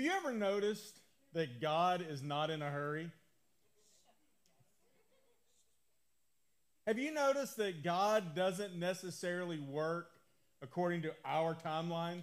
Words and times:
Have 0.00 0.06
you 0.06 0.12
ever 0.16 0.32
noticed 0.32 0.98
that 1.34 1.60
God 1.60 2.02
is 2.08 2.22
not 2.22 2.48
in 2.48 2.62
a 2.62 2.70
hurry? 2.70 3.10
Have 6.86 6.98
you 6.98 7.12
noticed 7.12 7.58
that 7.58 7.84
God 7.84 8.34
doesn't 8.34 8.74
necessarily 8.74 9.58
work 9.58 10.08
according 10.62 11.02
to 11.02 11.12
our 11.22 11.54
timelines? 11.54 12.22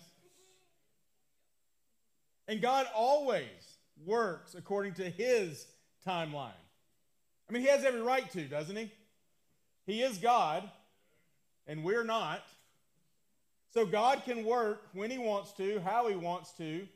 And 2.48 2.64
God 2.64 2.88
always 2.96 3.44
works 4.04 4.56
according 4.56 4.96
to 4.96 5.08
his 5.08 5.68
timeline. 6.04 6.50
I 7.48 7.54
mean, 7.54 7.62
he 7.62 7.68
has 7.68 7.86
every 7.86 8.02
right 8.02 8.28
to, 8.32 8.42
doesn't 8.46 8.76
he? 8.76 8.92
He 9.86 10.02
is 10.02 10.18
God, 10.18 10.68
and 11.68 11.84
we're 11.84 12.04
not. 12.04 12.42
So 13.72 13.86
God 13.86 14.24
can 14.26 14.46
work 14.46 14.82
when 14.94 15.12
he 15.12 15.20
wants 15.20 15.52
to, 15.58 15.80
how 15.82 16.08
he 16.08 16.16
wants 16.16 16.54
to, 16.54 16.88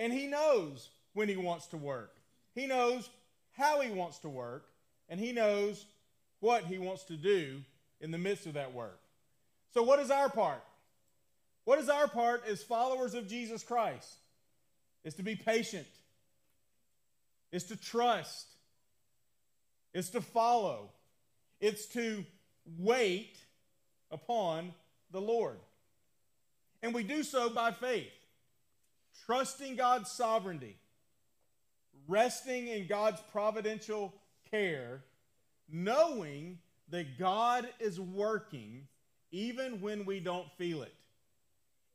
and 0.00 0.12
he 0.14 0.26
knows 0.26 0.88
when 1.12 1.28
he 1.28 1.36
wants 1.36 1.66
to 1.68 1.76
work. 1.76 2.16
He 2.54 2.66
knows 2.66 3.08
how 3.52 3.80
he 3.82 3.90
wants 3.90 4.18
to 4.20 4.28
work, 4.28 4.64
and 5.10 5.20
he 5.20 5.30
knows 5.30 5.84
what 6.40 6.64
he 6.64 6.78
wants 6.78 7.04
to 7.04 7.16
do 7.16 7.60
in 8.00 8.10
the 8.10 8.18
midst 8.18 8.46
of 8.46 8.54
that 8.54 8.72
work. 8.72 8.98
So, 9.74 9.82
what 9.82 10.00
is 10.00 10.10
our 10.10 10.30
part? 10.30 10.64
What 11.64 11.78
is 11.78 11.90
our 11.90 12.08
part 12.08 12.44
as 12.48 12.62
followers 12.62 13.12
of 13.12 13.28
Jesus 13.28 13.62
Christ? 13.62 14.16
Is 15.04 15.14
to 15.14 15.22
be 15.22 15.36
patient, 15.36 15.86
is 17.52 17.64
to 17.64 17.76
trust, 17.76 18.46
is 19.92 20.10
to 20.10 20.20
follow, 20.20 20.90
it's 21.60 21.86
to 21.88 22.24
wait 22.78 23.38
upon 24.10 24.72
the 25.10 25.20
Lord. 25.20 25.58
And 26.82 26.94
we 26.94 27.02
do 27.02 27.22
so 27.22 27.50
by 27.50 27.72
faith, 27.72 28.12
trusting 29.26 29.76
God's 29.76 30.10
sovereignty, 30.10 30.76
resting 32.08 32.68
in 32.68 32.86
God's 32.86 33.20
providential 33.32 34.14
care, 34.50 35.02
knowing 35.70 36.58
that 36.88 37.18
God 37.18 37.68
is 37.78 38.00
working 38.00 38.86
even 39.30 39.80
when 39.80 40.04
we 40.04 40.20
don't 40.20 40.50
feel 40.58 40.82
it, 40.82 40.94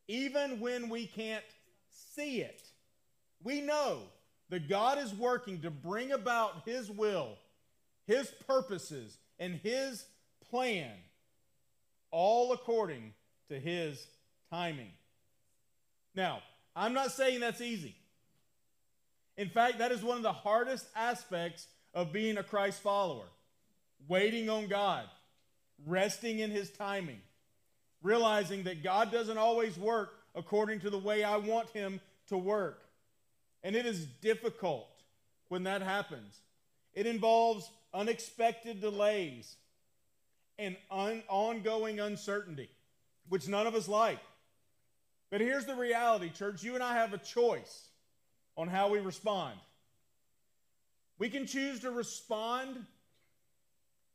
even 0.07 0.59
when 0.59 0.89
we 0.89 1.05
can't 1.05 1.43
see 2.15 2.41
it. 2.41 2.61
We 3.43 3.61
know 3.61 3.99
that 4.49 4.69
God 4.69 4.97
is 4.97 5.13
working 5.13 5.61
to 5.61 5.71
bring 5.71 6.11
about 6.11 6.63
His 6.65 6.89
will, 6.89 7.37
His 8.07 8.27
purposes, 8.47 9.17
and 9.39 9.55
His 9.55 10.05
plan, 10.49 10.91
all 12.11 12.53
according 12.53 13.13
to 13.49 13.59
His 13.59 14.07
timing. 14.49 14.91
Now, 16.15 16.41
I'm 16.75 16.93
not 16.93 17.11
saying 17.11 17.39
that's 17.39 17.61
easy. 17.61 17.95
In 19.37 19.49
fact, 19.49 19.79
that 19.79 19.91
is 19.91 20.03
one 20.03 20.17
of 20.17 20.23
the 20.23 20.33
hardest 20.33 20.87
aspects 20.95 21.67
of 21.93 22.11
being 22.11 22.37
a 22.37 22.43
Christ 22.43 22.81
follower 22.81 23.25
waiting 24.07 24.49
on 24.49 24.67
God, 24.67 25.05
resting 25.85 26.39
in 26.39 26.51
His 26.51 26.69
timing, 26.69 27.21
realizing 28.01 28.63
that 28.63 28.83
God 28.83 29.11
doesn't 29.11 29.37
always 29.37 29.77
work 29.77 30.13
according 30.35 30.81
to 30.81 30.89
the 30.89 30.97
way 30.97 31.23
I 31.23 31.37
want 31.37 31.69
Him 31.69 31.99
to 32.27 32.37
work. 32.37 32.81
And 33.63 33.75
it 33.75 33.85
is 33.85 34.05
difficult 34.05 34.87
when 35.47 35.63
that 35.63 35.81
happens. 35.81 36.39
It 36.93 37.07
involves 37.07 37.69
unexpected 37.93 38.81
delays 38.81 39.55
and 40.59 40.75
un- 40.91 41.23
ongoing 41.27 41.99
uncertainty, 41.99 42.69
which 43.29 43.47
none 43.47 43.67
of 43.67 43.75
us 43.75 43.87
like. 43.87 44.19
But 45.35 45.41
here's 45.41 45.65
the 45.65 45.75
reality, 45.75 46.29
church. 46.29 46.63
You 46.63 46.75
and 46.75 46.81
I 46.81 46.93
have 46.95 47.11
a 47.11 47.17
choice 47.17 47.89
on 48.55 48.69
how 48.69 48.87
we 48.87 48.99
respond. 48.99 49.59
We 51.19 51.27
can 51.27 51.45
choose 51.45 51.81
to 51.81 51.91
respond 51.91 52.85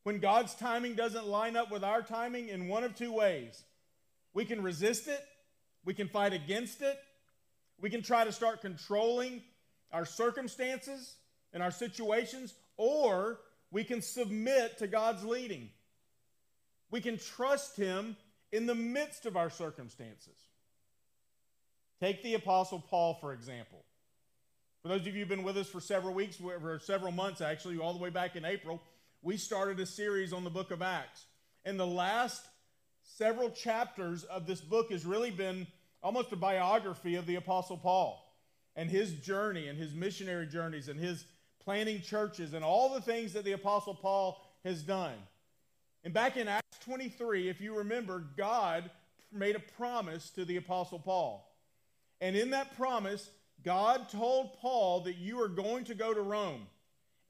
when 0.05 0.19
God's 0.19 0.55
timing 0.55 0.95
doesn't 0.95 1.27
line 1.27 1.57
up 1.57 1.71
with 1.71 1.85
our 1.85 2.01
timing 2.01 2.49
in 2.49 2.69
one 2.69 2.85
of 2.85 2.95
two 2.95 3.13
ways. 3.13 3.63
We 4.33 4.47
can 4.47 4.63
resist 4.63 5.09
it, 5.09 5.23
we 5.85 5.93
can 5.93 6.09
fight 6.09 6.33
against 6.33 6.81
it, 6.81 6.99
we 7.79 7.91
can 7.91 8.01
try 8.01 8.25
to 8.25 8.33
start 8.33 8.63
controlling 8.63 9.43
our 9.93 10.07
circumstances 10.07 11.17
and 11.53 11.63
our 11.63 11.71
situations, 11.71 12.55
or 12.79 13.41
we 13.71 13.85
can 13.85 14.01
submit 14.01 14.79
to 14.79 14.87
God's 14.87 15.23
leading. 15.23 15.69
We 16.91 17.03
can 17.03 17.19
trust 17.19 17.77
Him 17.77 18.17
in 18.53 18.65
the 18.65 18.75
midst 18.75 19.27
of 19.27 19.37
our 19.37 19.51
circumstances. 19.51 20.39
Take 22.01 22.23
the 22.23 22.35
Apostle 22.35 22.83
Paul, 22.89 23.19
for 23.21 23.33
example. 23.33 23.85
For 24.83 24.89
those 24.89 25.01
of 25.03 25.09
you 25.09 25.13
who've 25.13 25.29
been 25.29 25.43
with 25.43 25.59
us 25.59 25.69
for 25.69 25.81
several 25.81 26.15
weeks, 26.15 26.37
for 26.37 26.81
several 26.83 27.13
months 27.13 27.43
actually, 27.43 27.79
all 27.79 27.93
the 27.93 27.99
way 27.99 28.09
back 28.09 28.37
in 28.37 28.47
April, 28.47 28.81
we 29.21 29.37
started 29.37 29.79
a 29.81 29.87
series 29.87 30.33
on 30.33 30.45
the 30.45 30.51
book 30.51 30.71
of 30.71 30.81
Acts. 30.81 31.27
And 31.67 31.79
the 31.79 31.87
last 31.87 32.43
several 33.03 33.51
chapters 33.51 34.25
of 34.25 34.47
this 34.47 34.63
book 34.63 34.91
has 34.91 35.05
really 35.05 35.31
been 35.31 35.67
almost 36.03 36.33
a 36.33 36.37
biography 36.37 37.17
of 37.17 37.27
the 37.27 37.35
Apostle 37.35 37.77
Paul 37.77 38.27
and 38.75 38.89
his 38.89 39.13
journey 39.13 39.69
and 39.69 39.79
his 39.79 39.93
missionary 39.93 40.47
journeys 40.47 40.89
and 40.89 40.99
his 40.99 41.27
planting 41.63 42.01
churches 42.01 42.55
and 42.55 42.65
all 42.65 42.95
the 42.95 43.03
things 43.03 43.35
that 43.35 43.45
the 43.45 43.53
Apostle 43.53 43.95
Paul 43.95 44.41
has 44.65 44.83
done. 44.83 45.17
And 46.03 46.15
back 46.15 46.39
in 46.39 46.49
Acts 46.49 46.79
23, 46.87 47.51
if 47.51 47.61
you 47.61 47.77
remember, 47.77 48.25
God 48.39 48.91
made 49.31 49.57
a 49.57 49.61
promise 49.61 50.31
to 50.31 50.47
the 50.47 50.57
Apostle 50.57 50.99
Paul. 50.99 51.47
And 52.21 52.37
in 52.37 52.51
that 52.51 52.77
promise, 52.77 53.31
God 53.65 54.09
told 54.11 54.59
Paul 54.61 55.01
that 55.01 55.17
you 55.17 55.41
are 55.43 55.49
going 55.49 55.85
to 55.85 55.95
go 55.95 56.13
to 56.13 56.21
Rome. 56.21 56.67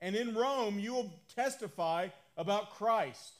And 0.01 0.17
in 0.17 0.34
Rome, 0.34 0.78
you 0.78 0.95
will 0.95 1.12
testify 1.34 2.09
about 2.37 2.71
Christ. 2.71 3.33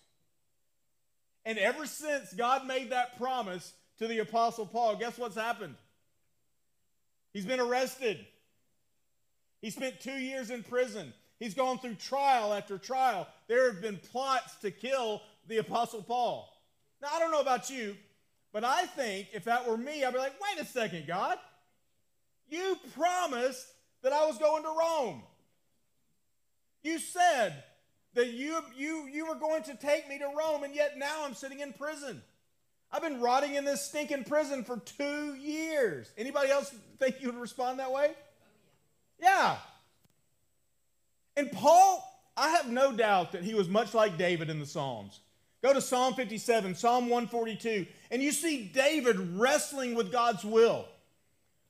And 1.45 1.59
ever 1.59 1.87
since 1.87 2.33
God 2.35 2.67
made 2.67 2.91
that 2.91 3.17
promise 3.19 3.73
to 3.99 4.07
the 4.07 4.19
Apostle 4.19 4.67
Paul, 4.67 4.97
guess 4.97 5.19
what's 5.19 5.37
happened? 5.37 5.75
He's 7.33 7.47
been 7.47 7.61
arrested. 7.61 8.25
He 9.63 9.71
spent 9.71 10.01
two 10.01 10.19
years 10.19 10.51
in 10.51 10.63
prison. 10.63 11.13
He's 11.39 11.55
gone 11.55 11.79
through 11.79 11.95
trial 11.95 12.53
after 12.53 12.77
trial. 12.77 13.27
There 13.49 13.73
have 13.73 13.81
been 13.81 13.97
plots 13.97 14.57
to 14.57 14.71
kill 14.71 15.23
the 15.49 15.59
Apostle 15.59 16.03
Paul. 16.03 16.49
Now, 17.01 17.09
I 17.15 17.19
don't 17.19 17.31
know 17.31 17.41
about 17.41 17.71
you, 17.71 17.97
but 18.53 18.65
I 18.65 18.87
think 18.87 19.29
if 19.33 19.45
that 19.45 19.69
were 19.69 19.77
me, 19.77 20.05
I'd 20.05 20.13
be 20.13 20.19
like, 20.19 20.35
wait 20.41 20.63
a 20.63 20.67
second, 20.67 21.07
God. 21.07 21.39
You 22.49 22.77
promised 22.99 23.67
that 24.03 24.13
I 24.13 24.27
was 24.27 24.39
going 24.39 24.65
to 24.65 24.71
Rome. 24.71 25.23
You 26.83 26.99
said 26.99 27.63
that 28.15 28.29
you, 28.31 28.59
you, 28.77 29.07
you 29.07 29.27
were 29.27 29.37
going 29.37 29.63
to 29.65 29.75
take 29.77 30.09
me 30.09 30.19
to 30.19 30.29
Rome, 30.37 30.65
and 30.65 30.75
yet 30.75 30.99
now 30.99 31.25
I'm 31.25 31.35
sitting 31.35 31.61
in 31.61 31.73
prison. 31.73 32.23
I've 32.93 33.03
been 33.03 33.21
rotting 33.21 33.55
in 33.55 33.65
this 33.65 33.83
stinking 33.83 34.25
prison 34.25 34.65
for 34.65 34.79
two 34.79 35.35
years. 35.35 36.11
Anybody 36.19 36.51
else 36.51 36.75
think 36.99 37.21
you 37.21 37.29
would 37.29 37.39
respond 37.39 37.79
that 37.79 37.93
way? 37.93 38.13
Yeah. 39.23 39.59
And 41.37 41.53
Paul, 41.53 42.05
I 42.37 42.49
have 42.51 42.69
no 42.69 42.93
doubt 42.93 43.33
that 43.33 43.45
he 43.45 43.55
was 43.55 43.69
much 43.69 43.95
like 43.95 44.19
David 44.19 44.51
in 44.51 44.59
the 44.59 44.67
Psalms. 44.67 45.21
Go 45.63 45.75
to 45.75 45.81
Psalm 45.81 46.15
57, 46.15 46.75
Psalm 46.75 47.05
142, 47.05 47.87
and 48.11 48.23
you 48.23 48.33
see 48.33 48.65
David 48.65 49.19
wrestling 49.39 49.95
with 49.95 50.11
God's 50.11 50.45
will. 50.45 50.87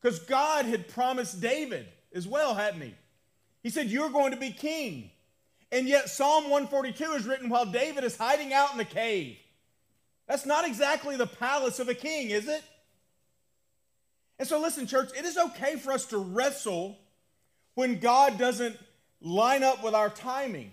Because 0.01 0.21
God 0.21 0.65
had 0.65 0.89
promised 0.89 1.41
David 1.41 1.87
as 2.15 2.27
well, 2.27 2.55
hadn't 2.55 2.81
he? 2.81 2.95
He 3.63 3.71
said, 3.71 3.89
You're 3.89 4.11
going 4.11 4.33
to 4.33 4.39
be 4.39 4.51
king. 4.51 5.11
And 5.73 5.87
yet, 5.87 6.09
Psalm 6.09 6.45
142 6.45 7.13
is 7.13 7.27
written 7.27 7.49
while 7.49 7.67
David 7.67 8.03
is 8.03 8.17
hiding 8.17 8.53
out 8.53 8.73
in 8.73 8.79
the 8.79 8.85
cave. 8.85 9.37
That's 10.27 10.47
not 10.47 10.67
exactly 10.67 11.17
the 11.17 11.27
palace 11.27 11.79
of 11.79 11.89
a 11.89 11.95
king, 11.95 12.31
is 12.31 12.49
it? 12.49 12.63
And 14.39 14.49
so, 14.49 14.61
listen, 14.61 14.87
church, 14.87 15.11
it 15.17 15.25
is 15.25 15.37
okay 15.37 15.77
for 15.77 15.93
us 15.93 16.07
to 16.07 16.19
wrestle 16.19 16.97
when 17.75 17.99
God 18.01 18.39
doesn't 18.39 18.77
line 19.21 19.63
up 19.63 19.85
with 19.85 19.95
our 19.95 20.09
timing. 20.09 20.73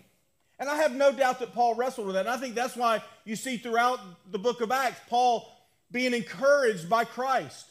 And 0.59 0.69
I 0.69 0.77
have 0.77 0.93
no 0.93 1.11
doubt 1.11 1.39
that 1.39 1.53
Paul 1.53 1.75
wrestled 1.75 2.07
with 2.07 2.15
that. 2.15 2.25
And 2.25 2.29
I 2.29 2.37
think 2.37 2.55
that's 2.55 2.75
why 2.75 3.03
you 3.25 3.35
see 3.35 3.57
throughout 3.57 3.99
the 4.31 4.39
book 4.39 4.61
of 4.61 4.71
Acts 4.71 4.99
Paul 5.07 5.51
being 5.91 6.13
encouraged 6.13 6.89
by 6.89 7.03
Christ, 7.05 7.67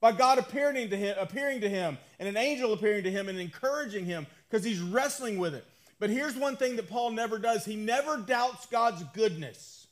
by 0.00 0.12
God 0.12 0.38
appearing 0.38 0.90
to 0.90 0.96
him, 0.96 1.16
appearing 1.18 1.60
to 1.60 1.68
him 1.68 1.96
and 2.18 2.28
an 2.28 2.36
angel 2.36 2.72
appearing 2.72 3.04
to 3.04 3.10
him 3.10 3.28
and 3.28 3.38
encouraging 3.38 4.04
him 4.04 4.26
because 4.48 4.64
he's 4.64 4.80
wrestling 4.80 5.38
with 5.38 5.54
it. 5.54 5.64
But 6.00 6.10
here's 6.10 6.36
one 6.36 6.56
thing 6.56 6.76
that 6.76 6.88
Paul 6.88 7.10
never 7.10 7.38
does 7.38 7.64
he 7.64 7.76
never 7.76 8.16
doubts 8.18 8.66
God's 8.66 9.02
goodness. 9.14 9.86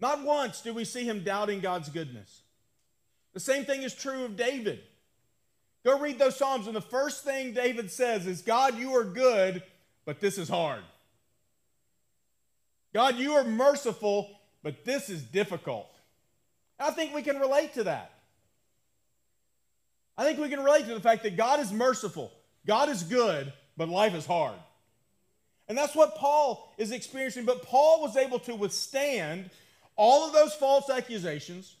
Not 0.00 0.22
once 0.22 0.60
do 0.60 0.74
we 0.74 0.84
see 0.84 1.04
him 1.04 1.24
doubting 1.24 1.60
God's 1.60 1.88
goodness. 1.88 2.42
The 3.32 3.40
same 3.40 3.64
thing 3.64 3.82
is 3.82 3.94
true 3.94 4.24
of 4.24 4.36
David. 4.36 4.80
Go 5.84 5.98
read 5.98 6.18
those 6.18 6.36
Psalms, 6.36 6.66
and 6.66 6.74
the 6.74 6.80
first 6.80 7.24
thing 7.24 7.52
David 7.52 7.90
says 7.90 8.26
is, 8.26 8.40
God, 8.40 8.78
you 8.78 8.96
are 8.96 9.04
good, 9.04 9.62
but 10.04 10.20
this 10.20 10.38
is 10.38 10.48
hard. 10.48 10.82
God, 12.92 13.16
you 13.16 13.32
are 13.32 13.44
merciful, 13.44 14.30
but 14.62 14.84
this 14.84 15.10
is 15.10 15.22
difficult. 15.22 15.88
I 16.78 16.90
think 16.90 17.14
we 17.14 17.22
can 17.22 17.38
relate 17.38 17.74
to 17.74 17.84
that. 17.84 18.12
I 20.16 20.24
think 20.24 20.38
we 20.38 20.48
can 20.48 20.60
relate 20.60 20.86
to 20.86 20.94
the 20.94 21.00
fact 21.00 21.24
that 21.24 21.36
God 21.36 21.60
is 21.60 21.72
merciful, 21.72 22.32
God 22.66 22.88
is 22.88 23.02
good, 23.02 23.52
but 23.76 23.88
life 23.88 24.14
is 24.14 24.26
hard. 24.26 24.56
And 25.66 25.76
that's 25.78 25.94
what 25.94 26.16
Paul 26.16 26.72
is 26.76 26.92
experiencing. 26.92 27.44
But 27.44 27.62
Paul 27.62 28.02
was 28.02 28.16
able 28.16 28.38
to 28.40 28.54
withstand 28.54 29.50
all 29.96 30.26
of 30.26 30.32
those 30.32 30.54
false 30.54 30.90
accusations. 30.90 31.76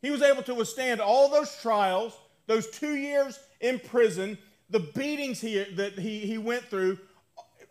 He 0.00 0.10
was 0.10 0.22
able 0.22 0.42
to 0.44 0.54
withstand 0.54 1.00
all 1.00 1.28
those 1.28 1.54
trials, 1.60 2.16
those 2.46 2.70
two 2.70 2.94
years 2.94 3.38
in 3.60 3.78
prison, 3.78 4.38
the 4.70 4.80
beatings 4.80 5.40
he, 5.40 5.62
that 5.62 5.98
he, 5.98 6.20
he 6.20 6.38
went 6.38 6.64
through, 6.64 6.98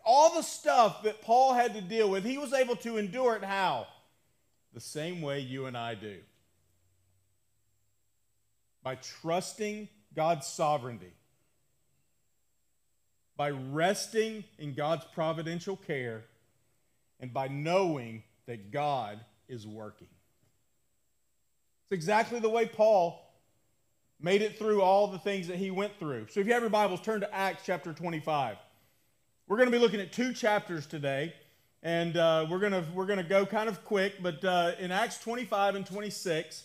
all 0.04 0.34
the 0.34 0.42
stuff 0.42 1.02
that 1.02 1.22
Paul 1.22 1.54
had 1.54 1.74
to 1.74 1.80
deal 1.80 2.10
with. 2.10 2.24
He 2.24 2.38
was 2.38 2.52
able 2.52 2.76
to 2.76 2.96
endure 2.96 3.36
it 3.36 3.44
how? 3.44 3.86
The 4.74 4.80
same 4.80 5.20
way 5.20 5.40
you 5.40 5.66
and 5.66 5.76
I 5.76 5.94
do 5.94 6.18
by 8.82 8.96
trusting 8.96 9.88
God's 10.14 10.46
sovereignty, 10.46 11.12
by 13.36 13.50
resting 13.50 14.44
in 14.58 14.74
God's 14.74 15.04
providential 15.14 15.76
care, 15.76 16.24
and 17.20 17.32
by 17.32 17.48
knowing 17.48 18.24
that 18.46 18.72
God 18.72 19.20
is 19.48 19.66
working. 19.66 20.08
It's 21.84 21.92
exactly 21.92 22.40
the 22.40 22.50
way 22.50 22.66
Paul 22.66 23.20
made 24.20 24.42
it 24.42 24.58
through 24.58 24.82
all 24.82 25.08
the 25.08 25.18
things 25.18 25.48
that 25.48 25.56
he 25.56 25.70
went 25.70 25.96
through. 25.98 26.26
So 26.28 26.40
if 26.40 26.46
you 26.46 26.52
have 26.52 26.62
your 26.62 26.70
Bibles, 26.70 27.00
turn 27.00 27.20
to 27.20 27.34
Acts 27.34 27.62
chapter 27.64 27.92
25. 27.92 28.56
We're 29.48 29.56
going 29.56 29.70
to 29.70 29.76
be 29.76 29.82
looking 29.82 30.00
at 30.00 30.12
two 30.12 30.32
chapters 30.32 30.86
today, 30.86 31.34
and 31.82 32.16
uh, 32.16 32.46
we're 32.48 32.60
going 32.60 32.72
to 32.72 32.84
we're 32.94 33.06
going 33.06 33.18
to 33.18 33.24
go 33.24 33.44
kind 33.44 33.68
of 33.68 33.84
quick. 33.84 34.22
But 34.22 34.44
uh, 34.44 34.72
in 34.78 34.92
Acts 34.92 35.18
25 35.18 35.74
and 35.74 35.84
26, 35.84 36.64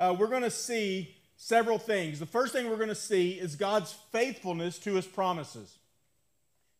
uh, 0.00 0.16
we're 0.18 0.28
going 0.28 0.42
to 0.42 0.50
see 0.50 1.14
several 1.36 1.78
things. 1.78 2.18
The 2.18 2.26
first 2.26 2.52
thing 2.52 2.70
we're 2.70 2.76
going 2.76 2.88
to 2.88 2.94
see 2.94 3.32
is 3.32 3.56
God's 3.56 3.92
faithfulness 4.10 4.78
to 4.80 4.94
his 4.94 5.06
promises. 5.06 5.76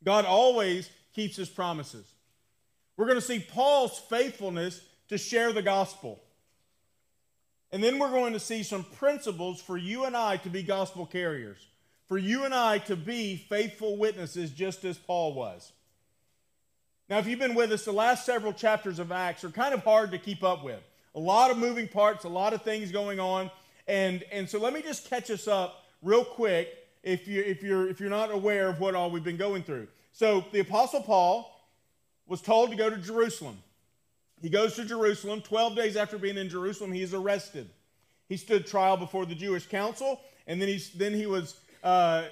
God 0.02 0.24
always 0.24 0.88
keeps 1.14 1.36
his 1.36 1.48
promises. 1.48 2.06
We're 2.96 3.06
going 3.06 3.18
to 3.18 3.26
see 3.26 3.40
Paul's 3.40 3.98
faithfulness 3.98 4.80
to 5.08 5.18
share 5.18 5.52
the 5.52 5.62
gospel. 5.62 6.22
And 7.70 7.82
then 7.82 7.98
we're 7.98 8.10
going 8.10 8.32
to 8.34 8.40
see 8.40 8.62
some 8.62 8.84
principles 8.84 9.60
for 9.60 9.76
you 9.76 10.04
and 10.04 10.16
I 10.16 10.36
to 10.38 10.48
be 10.48 10.62
gospel 10.62 11.06
carriers, 11.06 11.58
for 12.06 12.18
you 12.18 12.44
and 12.44 12.54
I 12.54 12.78
to 12.78 12.96
be 12.96 13.36
faithful 13.36 13.96
witnesses 13.96 14.50
just 14.50 14.84
as 14.84 14.98
Paul 14.98 15.34
was. 15.34 15.72
Now, 17.08 17.18
if 17.18 17.26
you've 17.26 17.38
been 17.38 17.54
with 17.54 17.70
us, 17.72 17.84
the 17.84 17.92
last 17.92 18.24
several 18.24 18.52
chapters 18.52 18.98
of 18.98 19.12
Acts 19.12 19.44
are 19.44 19.50
kind 19.50 19.74
of 19.74 19.84
hard 19.84 20.10
to 20.12 20.18
keep 20.18 20.42
up 20.42 20.64
with. 20.64 20.80
A 21.14 21.20
lot 21.20 21.50
of 21.50 21.58
moving 21.58 21.86
parts, 21.86 22.24
a 22.24 22.28
lot 22.28 22.54
of 22.54 22.62
things 22.62 22.90
going 22.90 23.20
on. 23.20 23.50
And, 23.86 24.24
and 24.32 24.48
so 24.48 24.58
let 24.58 24.72
me 24.72 24.82
just 24.82 25.08
catch 25.08 25.30
us 25.30 25.46
up 25.46 25.84
real 26.02 26.24
quick 26.24 26.68
if, 27.02 27.28
you, 27.28 27.42
if, 27.42 27.62
you're, 27.62 27.88
if 27.88 28.00
you're 28.00 28.10
not 28.10 28.30
aware 28.30 28.68
of 28.68 28.80
what 28.80 28.94
all 28.94 29.10
we've 29.10 29.24
been 29.24 29.36
going 29.36 29.62
through. 29.62 29.86
So 30.12 30.44
the 30.52 30.60
Apostle 30.60 31.02
Paul 31.02 31.50
was 32.26 32.40
told 32.40 32.70
to 32.70 32.76
go 32.76 32.88
to 32.88 32.96
Jerusalem. 32.96 33.58
He 34.40 34.48
goes 34.48 34.74
to 34.76 34.84
Jerusalem. 34.84 35.42
12 35.42 35.76
days 35.76 35.96
after 35.96 36.18
being 36.18 36.38
in 36.38 36.48
Jerusalem, 36.48 36.92
he 36.92 37.02
is 37.02 37.14
arrested. 37.14 37.68
He 38.28 38.36
stood 38.36 38.66
trial 38.66 38.96
before 38.96 39.26
the 39.26 39.34
Jewish 39.34 39.66
council, 39.66 40.20
and 40.46 40.60
then, 40.60 40.68
he's, 40.68 40.90
then 40.92 41.14
he 41.14 41.26
was 41.26 41.56
uh, 41.84 42.24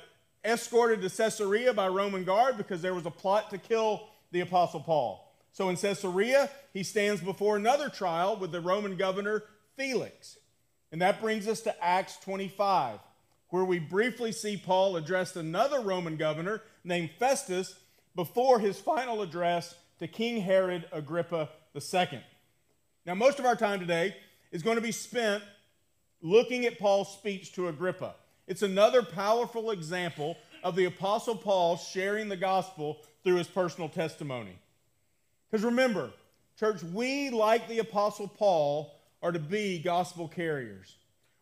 escorted 0.45 1.03
to 1.03 1.11
Caesarea 1.11 1.73
by 1.73 1.87
Roman 1.87 2.25
guard 2.25 2.57
because 2.57 2.83
there 2.83 2.95
was 2.95 3.07
a 3.07 3.11
plot 3.11 3.51
to 3.51 3.59
kill 3.59 4.09
the 4.33 4.41
Apostle 4.41 4.81
Paul. 4.81 5.33
So 5.53 5.69
in 5.69 5.77
Caesarea, 5.77 6.51
he 6.73 6.83
stands 6.83 7.21
before 7.21 7.57
another 7.57 7.91
trial 7.91 8.37
with 8.37 8.51
the 8.51 8.61
Roman 8.61 8.97
governor 8.97 9.45
Felix. 9.77 10.39
And 10.91 11.01
that 11.03 11.21
brings 11.21 11.47
us 11.47 11.61
to 11.63 11.85
Acts 11.85 12.17
25, 12.19 12.99
where 13.51 13.65
we 13.65 13.79
briefly 13.79 14.33
see 14.33 14.57
Paul 14.57 14.97
address 14.97 15.37
another 15.37 15.81
Roman 15.81 16.17
governor 16.17 16.63
named 16.85 17.11
Festus 17.19 17.75
before 18.17 18.59
his 18.59 18.81
final 18.81 19.23
address 19.23 19.75
to 19.99 20.09
King 20.09 20.41
Herod 20.41 20.87
Agrippa 20.91 21.51
II. 21.75 22.21
Now, 23.05 23.15
most 23.15 23.39
of 23.39 23.45
our 23.45 23.57
time 23.57 23.81
today 23.81 24.17
is 24.51 24.63
going 24.63 24.77
to 24.77 24.83
be 24.83 24.93
spent 24.93 25.43
looking 26.23 26.65
at 26.67 26.79
Paul's 26.79 27.13
speech 27.13 27.53
to 27.55 27.69
Agrippa. 27.69 28.15
It's 28.53 28.61
another 28.61 29.03
powerful 29.03 29.71
example 29.71 30.37
of 30.63 30.77
the 30.77 30.85
Apostle 30.85 31.35
Paul 31.37 31.79
sharing 31.79 32.29
the 32.29 32.37
gospel 32.37 32.99
through 33.25 33.37
his 33.37 33.47
personal 33.47 33.89
testimony. 33.89 34.59
Because 35.51 35.65
remember, 35.65 36.11
church, 36.61 36.83
we, 36.83 37.31
like 37.31 37.67
the 37.67 37.79
Apostle 37.79 38.29
Paul, 38.29 38.95
are 39.23 39.33
to 39.33 39.39
be 39.39 39.79
gospel 39.79 40.29
carriers. 40.29 40.97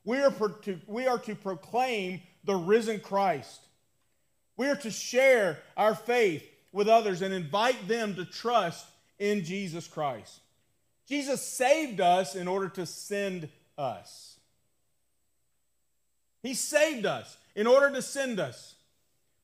We 0.04 0.18
are, 0.18 0.30
to, 0.30 0.78
we 0.86 1.08
are 1.08 1.18
to 1.18 1.34
proclaim 1.34 2.20
the 2.44 2.54
risen 2.54 3.00
Christ. 3.00 3.60
We 4.56 4.68
are 4.68 4.76
to 4.76 4.90
share 4.92 5.58
our 5.76 5.96
faith 5.96 6.48
with 6.70 6.86
others 6.86 7.22
and 7.22 7.34
invite 7.34 7.88
them 7.88 8.14
to 8.14 8.24
trust 8.24 8.86
in 9.18 9.42
Jesus 9.42 9.88
Christ. 9.88 10.38
Jesus 11.08 11.42
saved 11.42 12.00
us 12.00 12.36
in 12.36 12.46
order 12.46 12.68
to 12.68 12.86
send 12.86 13.48
us. 13.76 14.36
He 16.42 16.54
saved 16.54 17.06
us 17.06 17.36
in 17.54 17.66
order 17.66 17.90
to 17.90 18.02
send 18.02 18.40
us. 18.40 18.74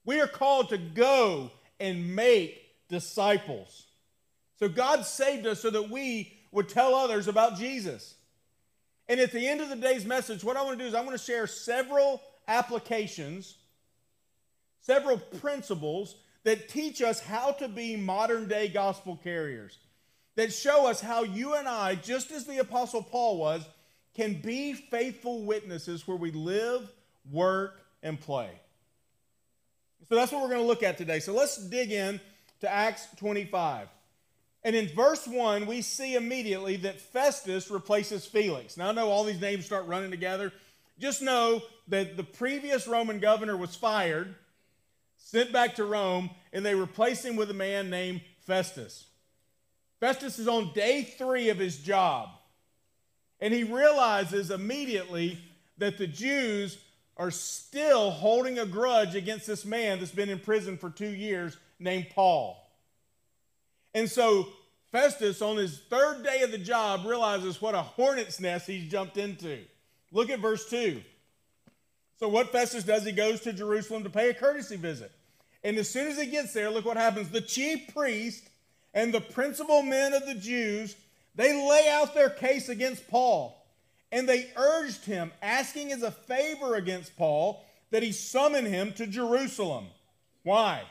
We 0.05 0.21
are 0.21 0.27
called 0.27 0.71
to 0.71 0.79
go 0.79 1.51
and 1.79 2.15
make 2.15 2.63
disciples. 2.89 3.87
So 4.59 4.69
God 4.69 5.05
saved 5.05 5.47
us 5.47 5.61
so 5.61 5.71
that 5.71 5.91
we 5.91 6.33
would 6.53 6.69
tell 6.69 6.95
others 6.95 7.29
about 7.29 7.59
Jesus. 7.59 8.15
And 9.09 9.21
at 9.21 9.33
the 9.33 9.47
end 9.47 9.61
of 9.61 9.69
the 9.69 9.77
day's 9.77 10.05
message, 10.05 10.43
what 10.43 10.57
I 10.57 10.63
want 10.63 10.79
to 10.79 10.85
do 10.85 10.89
is 10.89 10.95
I 10.95 11.01
want 11.01 11.13
to 11.13 11.23
share 11.23 11.47
several 11.47 12.23
applications, 12.49 13.57
several 14.81 15.19
principles 15.19 16.17
that 16.45 16.69
teach 16.69 17.03
us 17.03 17.21
how 17.21 17.53
to 17.53 17.69
be 17.69 17.97
modern 17.97 18.49
day 18.49 18.69
gospel 18.69 19.19
carriers, 19.23 19.79
that 20.37 20.53
show 20.53 20.87
us 20.87 21.01
how 21.01 21.25
you 21.25 21.55
and 21.55 21.69
I, 21.69 21.97
just 21.97 22.31
as 22.31 22.47
the 22.47 22.59
Apostle 22.59 23.03
Paul 23.03 23.37
was, 23.37 23.67
can 24.17 24.41
be 24.41 24.73
faithful 24.73 25.43
witnesses 25.43 26.09
where 26.09 26.17
we 26.17 26.31
live, 26.33 26.91
work, 27.31 27.81
and 28.03 28.19
play. 28.19 28.51
So 30.09 30.15
that's 30.15 30.33
what 30.33 30.41
we're 30.43 30.49
going 30.49 30.61
to 30.61 30.67
look 30.67 30.83
at 30.83 30.97
today. 30.97 31.21
So 31.21 31.35
let's 31.35 31.59
dig 31.59 31.93
in 31.93 32.21
to 32.61 32.71
Acts 32.71 33.07
25. 33.17 33.89
And 34.65 34.75
in 34.75 34.89
verse 34.89 35.27
1, 35.27 35.67
we 35.67 35.83
see 35.83 36.15
immediately 36.15 36.77
that 36.79 37.01
Festus 37.01 37.71
replaces 37.71 38.25
Felix. 38.25 38.77
Now, 38.77 38.89
I 38.89 38.93
know 38.93 39.09
all 39.09 39.25
these 39.25 39.41
names 39.41 39.67
start 39.67 39.87
running 39.87 40.11
together. 40.11 40.53
Just 40.99 41.23
know 41.23 41.63
that 41.89 42.17
the 42.17 42.25
previous 42.25 42.89
Roman 42.89 43.21
governor 43.21 43.57
was 43.57 43.77
fired, 43.77 44.35
sent 45.19 45.53
back 45.53 45.75
to 45.77 45.85
Rome, 45.85 46.31
and 46.53 46.65
they 46.65 46.75
replaced 46.75 47.25
him 47.25 47.37
with 47.37 47.51
a 47.51 47.55
man 47.55 47.91
named 47.91 48.23
Festus. 48.41 49.05
Festus 50.01 50.39
is 50.39 50.49
on 50.49 50.73
day 50.73 51.03
three 51.03 51.49
of 51.51 51.59
his 51.59 51.79
job, 51.79 52.31
and 53.41 53.53
he 53.53 53.65
realizes 53.65 54.51
immediately 54.51 55.39
that 55.79 55.99
the 55.99 56.07
Jews 56.07 56.79
are 57.17 57.31
still 57.31 58.11
holding 58.11 58.59
a 58.59 58.67
grudge 58.67 59.15
against 59.15 59.47
this 59.47 59.65
man 59.65 59.99
that's 59.99 60.11
been 60.11 60.29
in 60.29 60.39
prison 60.39 60.77
for 60.77 60.91
two 60.91 61.09
years 61.09 61.57
named 61.79 62.09
Paul. 62.15 62.63
And 63.95 64.11
so 64.11 64.49
Festus, 64.93 65.43
on 65.43 65.57
his 65.57 65.79
third 65.91 66.23
day 66.23 66.43
of 66.43 66.51
the 66.51 66.59
job, 66.59 67.05
realizes 67.05 67.61
what 67.61 67.75
a 67.75 67.83
hornet's 67.83 68.41
nest 68.41 68.67
he's 68.67 68.91
jumped 68.91 69.17
into. 69.17 69.59
Look 70.13 70.31
at 70.31 70.39
verse 70.39 70.69
2. 70.71 71.03
So, 72.19 72.29
what 72.29 72.51
Festus 72.51 72.85
does, 72.85 73.05
he 73.05 73.13
goes 73.13 73.41
to 73.43 73.53
Jerusalem 73.53 74.05
to 74.05 74.11
pay 74.11 74.31
a 74.31 74.35
courtesy 74.35 74.77
visit. 74.77 75.13
And 75.63 75.77
as 75.77 75.91
soon 75.91 76.07
as 76.07 76.19
he 76.19 76.27
gets 76.27 76.55
there, 76.55 76.71
look 76.71 76.87
what 76.87 76.97
happens. 76.97 77.29
The 77.29 77.41
chief 77.43 77.93
priest 77.93 78.49
and 78.95 79.13
the 79.13 79.21
principal 79.21 79.83
men 79.83 80.15
of 80.15 80.25
the 80.25 80.35
Jews, 80.35 80.97
they 81.37 81.55
lay 81.55 81.89
out 81.91 82.15
their 82.15 82.31
case 82.31 82.69
against 82.69 83.07
Paul. 83.09 83.63
And 84.11 84.29
they 84.29 84.51
urged 84.57 85.05
him, 85.05 85.33
asking 85.43 85.93
as 85.93 86.03
a 86.03 86.11
favor 86.11 86.75
against 86.75 87.17
Paul, 87.17 87.65
that 87.91 88.03
he 88.03 88.13
summon 88.13 88.65
him 88.65 88.93
to 88.95 89.07
Jerusalem. 89.07 89.87
Why? 90.43 90.83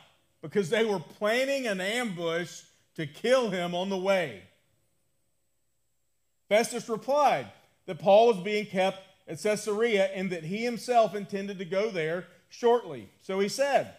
Because 0.41 0.69
they 0.69 0.85
were 0.85 0.99
planning 0.99 1.65
an 1.65 1.81
ambush 1.81 2.61
to 2.95 3.07
kill 3.07 3.49
him 3.49 3.73
on 3.73 3.89
the 3.89 3.97
way. 3.97 4.43
Festus 6.49 6.87
replied 6.87 7.47
that 7.85 7.99
Paul 7.99 8.27
was 8.27 8.37
being 8.37 8.65
kept 8.65 8.99
at 9.27 9.41
Caesarea 9.41 10.05
and 10.13 10.29
that 10.29 10.43
he 10.43 10.63
himself 10.63 11.15
intended 11.15 11.57
to 11.57 11.65
go 11.65 11.89
there 11.89 12.27
shortly. 12.49 13.09
So 13.21 13.39
he 13.39 13.49
said, 13.49 13.93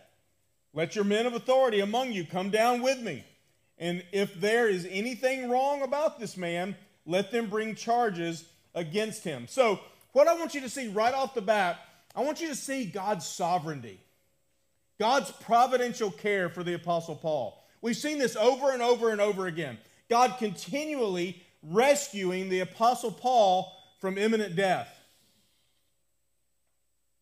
Let 0.72 0.94
your 0.94 1.04
men 1.04 1.26
of 1.26 1.34
authority 1.34 1.80
among 1.80 2.12
you 2.12 2.24
come 2.24 2.50
down 2.50 2.82
with 2.82 3.00
me. 3.00 3.24
And 3.78 4.02
if 4.12 4.34
there 4.40 4.68
is 4.68 4.86
anything 4.90 5.50
wrong 5.50 5.82
about 5.82 6.18
this 6.18 6.36
man, 6.36 6.76
let 7.04 7.30
them 7.30 7.48
bring 7.48 7.74
charges 7.74 8.44
against 8.74 9.24
him. 9.24 9.46
So, 9.48 9.80
what 10.12 10.28
I 10.28 10.34
want 10.34 10.54
you 10.54 10.62
to 10.62 10.70
see 10.70 10.88
right 10.88 11.12
off 11.12 11.34
the 11.34 11.42
bat, 11.42 11.78
I 12.14 12.22
want 12.22 12.40
you 12.40 12.48
to 12.48 12.54
see 12.54 12.86
God's 12.86 13.26
sovereignty, 13.26 14.00
God's 14.98 15.30
providential 15.30 16.10
care 16.10 16.48
for 16.48 16.62
the 16.62 16.72
Apostle 16.72 17.16
Paul. 17.16 17.62
We've 17.82 17.96
seen 17.96 18.18
this 18.18 18.34
over 18.34 18.72
and 18.72 18.82
over 18.82 19.10
and 19.10 19.20
over 19.20 19.46
again. 19.46 19.76
God 20.08 20.36
continually 20.38 21.42
rescuing 21.62 22.48
the 22.48 22.60
Apostle 22.60 23.12
Paul 23.12 23.72
from 24.00 24.16
imminent 24.16 24.56
death. 24.56 24.92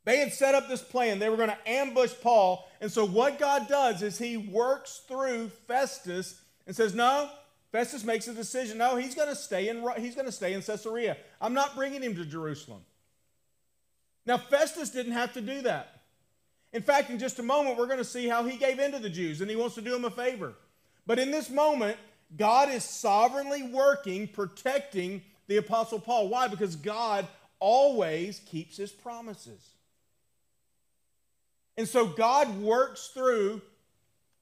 They 0.05 0.19
had 0.19 0.33
set 0.33 0.55
up 0.55 0.69
this 0.69 0.83
plan. 0.83 1.19
They 1.19 1.31
were 1.31 1.37
going 1.37 1.49
to 1.49 1.69
ambush 1.69 2.13
Paul. 2.23 2.69
And 2.81 2.93
so, 2.93 3.07
what 3.07 3.39
God 3.39 3.69
does 3.69 4.03
is 4.03 4.19
he 4.19 4.37
works 4.37 5.03
through 5.09 5.49
Festus 5.67 6.41
and 6.67 6.75
says, 6.75 6.95
No, 6.95 7.31
Festus 7.73 8.05
makes 8.05 8.29
a 8.29 8.35
decision. 8.35 8.79
No, 8.79 8.97
he's 8.97 9.15
going 9.15 9.29
to 9.29 9.37
stay 9.37 9.69
in, 9.69 9.85
he's 9.99 10.15
going 10.15 10.27
to 10.27 10.33
stay 10.33 10.55
in 10.55 10.63
Caesarea. 10.63 11.17
I'm 11.41 11.55
not 11.55 11.75
bringing 11.75 12.03
him 12.03 12.15
to 12.17 12.25
Jerusalem. 12.25 12.83
Now, 14.27 14.39
Festus 14.39 14.91
didn't 14.91 15.13
have 15.13 15.35
to 15.35 15.41
do 15.41 15.63
that. 15.63 16.03
In 16.73 16.83
fact, 16.83 17.11
in 17.11 17.19
just 17.19 17.39
a 17.39 17.43
moment, 17.43 17.77
we're 17.77 17.87
going 17.87 17.99
to 17.99 18.05
see 18.05 18.27
how 18.29 18.45
he 18.45 18.57
gave 18.57 18.79
in 18.79 18.93
to 18.93 18.99
the 18.99 19.11
Jews 19.11 19.41
and 19.41 19.51
he 19.51 19.57
wants 19.57 19.75
to 19.77 19.81
do 19.81 19.91
them 19.91 20.05
a 20.05 20.11
favor. 20.11 20.55
But 21.07 21.19
in 21.19 21.31
this 21.31 21.51
moment, 21.51 21.97
God 22.37 22.69
is 22.69 22.85
sovereignly 22.85 23.63
working, 23.63 24.27
protecting 24.27 25.23
the 25.47 25.59
Apostle 25.59 26.01
Paul. 26.01 26.29
Why? 26.29 26.49
Because 26.49 26.75
God 26.75 27.27
always 27.61 28.41
keeps 28.41 28.77
his 28.77 28.91
promises. 28.91 29.75
And 31.77 31.89
so 31.89 32.07
God 32.07 32.61
works 32.61 33.09
through 33.09 33.63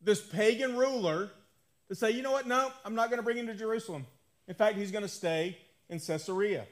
this 0.01 0.21
pagan 0.21 0.77
ruler 0.77 1.31
to 1.93 1.99
say, 1.99 2.11
you 2.11 2.23
know 2.23 2.33
what? 2.33 2.47
No, 2.47 2.71
I'm 2.87 2.95
not 2.95 3.11
going 3.11 3.19
to 3.19 3.23
bring 3.23 3.37
him 3.37 3.47
to 3.49 3.55
Jerusalem. 3.55 4.07
In 4.49 4.55
fact, 4.55 4.79
he's 4.79 4.91
going 4.91 5.03
to 5.03 5.09
stay 5.09 5.59
in 5.91 6.01
Caesarea. 6.01 6.65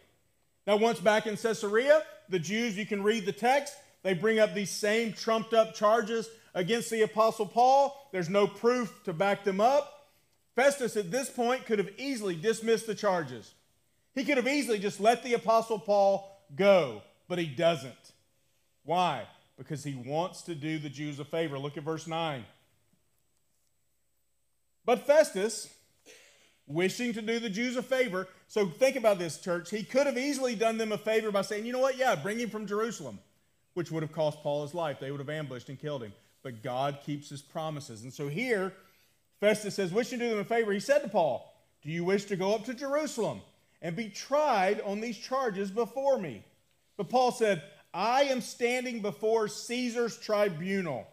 Now, 0.66 0.76
once 0.76 0.98
back 0.98 1.26
in 1.26 1.36
Caesarea, 1.36 2.02
the 2.30 2.38
Jews, 2.38 2.74
you 2.74 2.86
can 2.86 3.02
read 3.02 3.26
the 3.26 3.32
text, 3.32 3.74
they 4.02 4.14
bring 4.14 4.38
up 4.38 4.54
these 4.54 4.70
same 4.70 5.12
trumped 5.12 5.52
up 5.52 5.74
charges 5.74 6.26
against 6.54 6.88
the 6.88 7.02
Apostle 7.02 7.44
Paul. 7.44 8.08
There's 8.12 8.30
no 8.30 8.46
proof 8.46 9.04
to 9.04 9.12
back 9.12 9.44
them 9.44 9.60
up. 9.60 10.08
Festus, 10.56 10.96
at 10.96 11.10
this 11.10 11.28
point, 11.28 11.66
could 11.66 11.78
have 11.78 11.90
easily 11.98 12.34
dismissed 12.34 12.86
the 12.86 12.94
charges. 12.94 13.52
He 14.14 14.24
could 14.24 14.38
have 14.38 14.48
easily 14.48 14.78
just 14.78 15.00
let 15.00 15.22
the 15.22 15.34
Apostle 15.34 15.78
Paul 15.78 16.42
go, 16.56 17.02
but 17.28 17.38
he 17.38 17.46
doesn't. 17.46 17.92
Why? 18.84 19.26
because 19.60 19.84
he 19.84 19.94
wants 19.94 20.40
to 20.40 20.54
do 20.54 20.78
the 20.78 20.88
Jews 20.88 21.20
a 21.20 21.24
favor. 21.24 21.58
Look 21.58 21.76
at 21.76 21.82
verse 21.82 22.06
9. 22.06 22.46
But 24.90 25.06
Festus, 25.06 25.72
wishing 26.66 27.12
to 27.12 27.22
do 27.22 27.38
the 27.38 27.48
Jews 27.48 27.76
a 27.76 27.82
favor, 27.82 28.26
so 28.48 28.66
think 28.66 28.96
about 28.96 29.20
this, 29.20 29.38
church. 29.38 29.70
He 29.70 29.84
could 29.84 30.08
have 30.08 30.18
easily 30.18 30.56
done 30.56 30.78
them 30.78 30.90
a 30.90 30.98
favor 30.98 31.30
by 31.30 31.42
saying, 31.42 31.64
you 31.64 31.72
know 31.72 31.78
what? 31.78 31.96
Yeah, 31.96 32.16
bring 32.16 32.40
him 32.40 32.50
from 32.50 32.66
Jerusalem, 32.66 33.20
which 33.74 33.92
would 33.92 34.02
have 34.02 34.10
cost 34.10 34.42
Paul 34.42 34.62
his 34.62 34.74
life. 34.74 34.98
They 34.98 35.12
would 35.12 35.20
have 35.20 35.30
ambushed 35.30 35.68
and 35.68 35.78
killed 35.78 36.02
him. 36.02 36.12
But 36.42 36.64
God 36.64 36.98
keeps 37.06 37.28
his 37.28 37.40
promises. 37.40 38.02
And 38.02 38.12
so 38.12 38.26
here, 38.26 38.72
Festus 39.38 39.76
says, 39.76 39.92
wishing 39.92 40.18
to 40.18 40.24
do 40.24 40.30
them 40.32 40.40
a 40.40 40.44
favor, 40.44 40.72
he 40.72 40.80
said 40.80 41.02
to 41.02 41.08
Paul, 41.08 41.54
Do 41.84 41.90
you 41.92 42.02
wish 42.02 42.24
to 42.24 42.34
go 42.34 42.52
up 42.56 42.64
to 42.64 42.74
Jerusalem 42.74 43.42
and 43.80 43.94
be 43.94 44.08
tried 44.08 44.80
on 44.80 45.00
these 45.00 45.18
charges 45.18 45.70
before 45.70 46.18
me? 46.18 46.44
But 46.96 47.08
Paul 47.08 47.30
said, 47.30 47.62
I 47.94 48.22
am 48.22 48.40
standing 48.40 49.02
before 49.02 49.46
Caesar's 49.46 50.18
tribunal, 50.18 51.06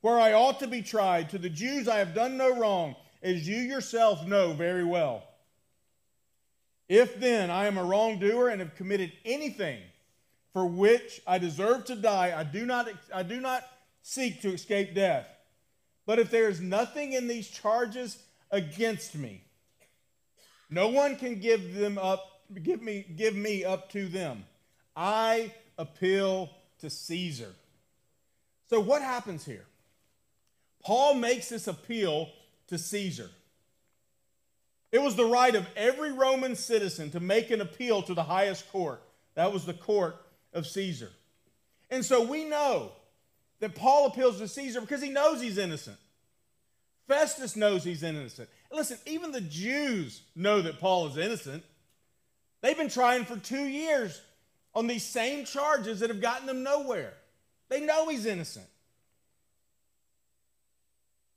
where 0.00 0.18
I 0.18 0.32
ought 0.32 0.60
to 0.60 0.66
be 0.66 0.80
tried. 0.80 1.28
To 1.28 1.36
the 1.36 1.50
Jews 1.50 1.88
I 1.88 1.98
have 1.98 2.14
done 2.14 2.38
no 2.38 2.58
wrong, 2.58 2.96
as 3.22 3.48
you 3.48 3.56
yourself 3.56 4.26
know 4.26 4.52
very 4.52 4.84
well. 4.84 5.24
If 6.88 7.20
then 7.20 7.50
I 7.50 7.66
am 7.66 7.76
a 7.76 7.84
wrongdoer 7.84 8.48
and 8.48 8.60
have 8.60 8.74
committed 8.74 9.12
anything 9.24 9.80
for 10.52 10.64
which 10.66 11.20
I 11.26 11.38
deserve 11.38 11.84
to 11.86 11.96
die, 11.96 12.34
I 12.36 12.44
do 12.44 12.64
not, 12.64 12.88
I 13.14 13.22
do 13.22 13.40
not 13.40 13.64
seek 14.02 14.40
to 14.42 14.52
escape 14.52 14.94
death. 14.94 15.26
But 16.06 16.18
if 16.18 16.30
there 16.30 16.48
is 16.48 16.60
nothing 16.60 17.12
in 17.12 17.28
these 17.28 17.48
charges 17.48 18.18
against 18.50 19.14
me, 19.14 19.42
no 20.70 20.88
one 20.88 21.16
can 21.16 21.40
give 21.40 21.74
them 21.74 21.98
up, 21.98 22.42
give 22.62 22.80
me, 22.80 23.04
give 23.16 23.34
me 23.34 23.64
up 23.64 23.90
to 23.92 24.08
them. 24.08 24.44
I 24.96 25.52
appeal 25.76 26.50
to 26.80 26.88
Caesar. 26.88 27.54
So, 28.68 28.80
what 28.80 29.02
happens 29.02 29.44
here? 29.44 29.64
Paul 30.82 31.14
makes 31.14 31.48
this 31.48 31.68
appeal 31.68 32.30
to 32.68 32.78
Caesar. 32.78 33.30
It 34.90 35.02
was 35.02 35.16
the 35.16 35.24
right 35.24 35.54
of 35.54 35.66
every 35.76 36.12
Roman 36.12 36.56
citizen 36.56 37.10
to 37.10 37.20
make 37.20 37.50
an 37.50 37.60
appeal 37.60 38.02
to 38.02 38.14
the 38.14 38.22
highest 38.22 38.70
court. 38.72 39.02
That 39.34 39.52
was 39.52 39.66
the 39.66 39.74
court 39.74 40.16
of 40.52 40.66
Caesar. 40.66 41.10
And 41.90 42.04
so 42.04 42.24
we 42.24 42.44
know 42.44 42.92
that 43.60 43.74
Paul 43.74 44.06
appeals 44.06 44.38
to 44.38 44.48
Caesar 44.48 44.80
because 44.80 45.02
he 45.02 45.10
knows 45.10 45.40
he's 45.40 45.58
innocent. 45.58 45.98
Festus 47.06 47.56
knows 47.56 47.84
he's 47.84 48.02
innocent. 48.02 48.48
Listen, 48.70 48.98
even 49.06 49.32
the 49.32 49.40
Jews 49.40 50.22
know 50.36 50.60
that 50.62 50.78
Paul 50.78 51.06
is 51.08 51.16
innocent. 51.16 51.64
They've 52.60 52.76
been 52.76 52.90
trying 52.90 53.24
for 53.24 53.36
two 53.36 53.66
years 53.66 54.20
on 54.74 54.86
these 54.86 55.04
same 55.04 55.44
charges 55.44 56.00
that 56.00 56.10
have 56.10 56.20
gotten 56.20 56.46
them 56.46 56.62
nowhere. 56.62 57.14
They 57.68 57.80
know 57.80 58.08
he's 58.08 58.26
innocent. 58.26 58.66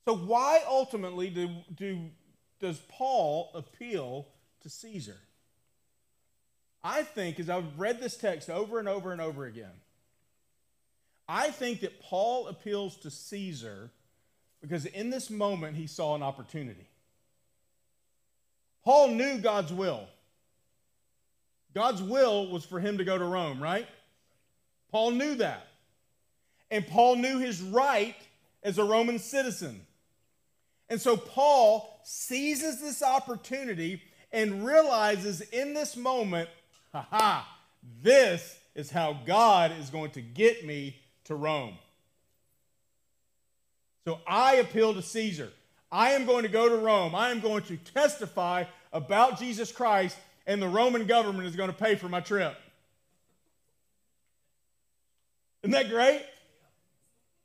So, 0.05 0.15
why 0.15 0.61
ultimately 0.67 1.29
do, 1.29 1.49
do, 1.75 2.09
does 2.59 2.79
Paul 2.89 3.51
appeal 3.53 4.27
to 4.61 4.69
Caesar? 4.69 5.17
I 6.83 7.03
think, 7.03 7.39
as 7.39 7.49
I've 7.49 7.77
read 7.77 7.99
this 7.99 8.17
text 8.17 8.49
over 8.49 8.79
and 8.79 8.87
over 8.87 9.11
and 9.11 9.21
over 9.21 9.45
again, 9.45 9.71
I 11.27 11.51
think 11.51 11.81
that 11.81 12.01
Paul 12.01 12.47
appeals 12.47 12.97
to 12.97 13.11
Caesar 13.11 13.91
because 14.61 14.85
in 14.85 15.09
this 15.09 15.29
moment 15.29 15.77
he 15.77 15.87
saw 15.87 16.15
an 16.15 16.23
opportunity. 16.23 16.87
Paul 18.83 19.09
knew 19.09 19.39
God's 19.39 19.71
will. 19.71 20.07
God's 21.73 22.01
will 22.01 22.49
was 22.49 22.65
for 22.65 22.79
him 22.79 22.97
to 22.97 23.03
go 23.03 23.17
to 23.17 23.23
Rome, 23.23 23.61
right? 23.61 23.87
Paul 24.91 25.11
knew 25.11 25.35
that. 25.35 25.67
And 26.69 26.85
Paul 26.87 27.15
knew 27.15 27.39
his 27.39 27.61
right 27.61 28.15
as 28.63 28.77
a 28.77 28.83
Roman 28.83 29.19
citizen. 29.19 29.81
And 30.91 30.99
so 30.99 31.15
Paul 31.15 32.01
seizes 32.03 32.81
this 32.81 33.01
opportunity 33.01 34.01
and 34.33 34.65
realizes 34.65 35.39
in 35.39 35.73
this 35.73 35.95
moment, 35.95 36.49
ha 36.93 37.47
this 38.03 38.59
is 38.75 38.91
how 38.91 39.17
God 39.25 39.71
is 39.79 39.89
going 39.89 40.11
to 40.11 40.21
get 40.21 40.65
me 40.65 40.97
to 41.23 41.35
Rome. 41.35 41.75
So 44.03 44.19
I 44.27 44.55
appeal 44.55 44.93
to 44.93 45.01
Caesar. 45.01 45.53
I 45.89 46.11
am 46.11 46.25
going 46.25 46.43
to 46.43 46.49
go 46.49 46.67
to 46.67 46.75
Rome. 46.75 47.15
I 47.15 47.31
am 47.31 47.39
going 47.39 47.63
to 47.63 47.77
testify 47.77 48.65
about 48.91 49.39
Jesus 49.39 49.71
Christ 49.71 50.17
and 50.45 50.61
the 50.61 50.67
Roman 50.67 51.07
government 51.07 51.47
is 51.47 51.55
going 51.55 51.69
to 51.71 51.75
pay 51.75 51.95
for 51.95 52.09
my 52.09 52.19
trip. 52.19 52.57
Isn't 55.63 55.71
that 55.71 55.89
great? 55.89 56.25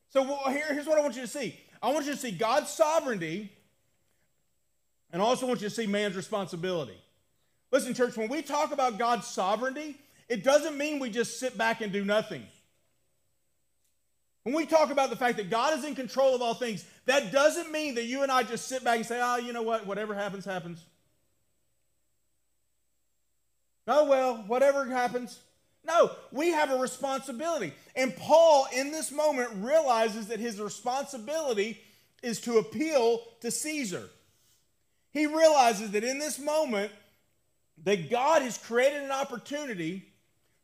So 0.09 0.25
here, 0.49 0.65
here's 0.71 0.87
what 0.87 0.99
I 0.99 1.03
want 1.03 1.15
you 1.15 1.23
to 1.23 1.29
see. 1.29 1.61
I 1.83 1.93
want 1.93 2.07
you 2.07 2.13
to 2.13 2.19
see 2.19 2.31
God's 2.31 2.71
sovereignty, 2.71 3.53
and 5.13 5.23
also 5.23 5.47
want 5.47 5.61
you 5.63 5.69
to 5.69 5.75
see 5.75 5.87
man's 5.87 6.17
responsibility. 6.17 6.99
Listen, 7.71 7.95
church, 7.95 8.17
when 8.17 8.29
we 8.29 8.43
talk 8.43 8.73
about 8.73 8.99
God's 8.99 9.27
sovereignty, 9.27 9.97
it 10.29 10.43
doesn't 10.43 10.77
mean 10.77 10.99
we 10.99 11.11
just 11.11 11.39
sit 11.39 11.57
back 11.57 11.81
and 11.81 11.93
do 11.93 12.05
nothing. 12.05 12.43
When 14.43 14.55
we 14.55 14.65
talk 14.67 14.91
about 14.91 15.11
the 15.11 15.17
fact 15.17 15.39
that 15.39 15.51
God 15.51 15.77
is 15.77 15.85
in 15.85 15.95
control 15.95 16.35
of 16.35 16.43
all 16.43 16.55
things, 16.55 16.85
that 17.07 17.33
doesn't 17.33 17.73
mean 17.73 17.97
that 17.97 18.05
you 18.05 18.23
and 18.23 18.31
I 18.31 18.45
just 18.45 18.69
sit 18.69 18.85
back 18.85 18.97
and 18.99 19.07
say, 19.07 19.21
oh, 19.21 19.37
you 19.37 19.53
know 19.53 19.63
what, 19.63 19.87
whatever 19.87 20.15
happens, 20.15 20.45
happens. 20.45 20.85
Oh, 23.89 24.09
well, 24.09 24.45
whatever 24.47 24.85
happens. 24.85 25.39
No, 25.87 26.11
we 26.33 26.51
have 26.51 26.71
a 26.71 26.79
responsibility. 26.79 27.73
And 27.95 28.15
Paul, 28.17 28.67
in 28.75 28.91
this 28.91 29.13
moment, 29.13 29.51
realizes 29.57 30.27
that 30.29 30.41
his 30.41 30.61
responsibility 30.61 31.81
is 32.23 32.41
to 32.43 32.59
appeal 32.59 33.21
to 33.41 33.51
Caesar. 33.53 34.09
He 35.13 35.27
realizes 35.27 35.93
that 35.93 36.03
in 36.03 36.19
this 36.19 36.41
moment, 36.41 36.91
that 37.85 38.11
God 38.11 38.43
has 38.43 38.59
created 38.59 39.03
an 39.03 39.13
opportunity 39.13 40.09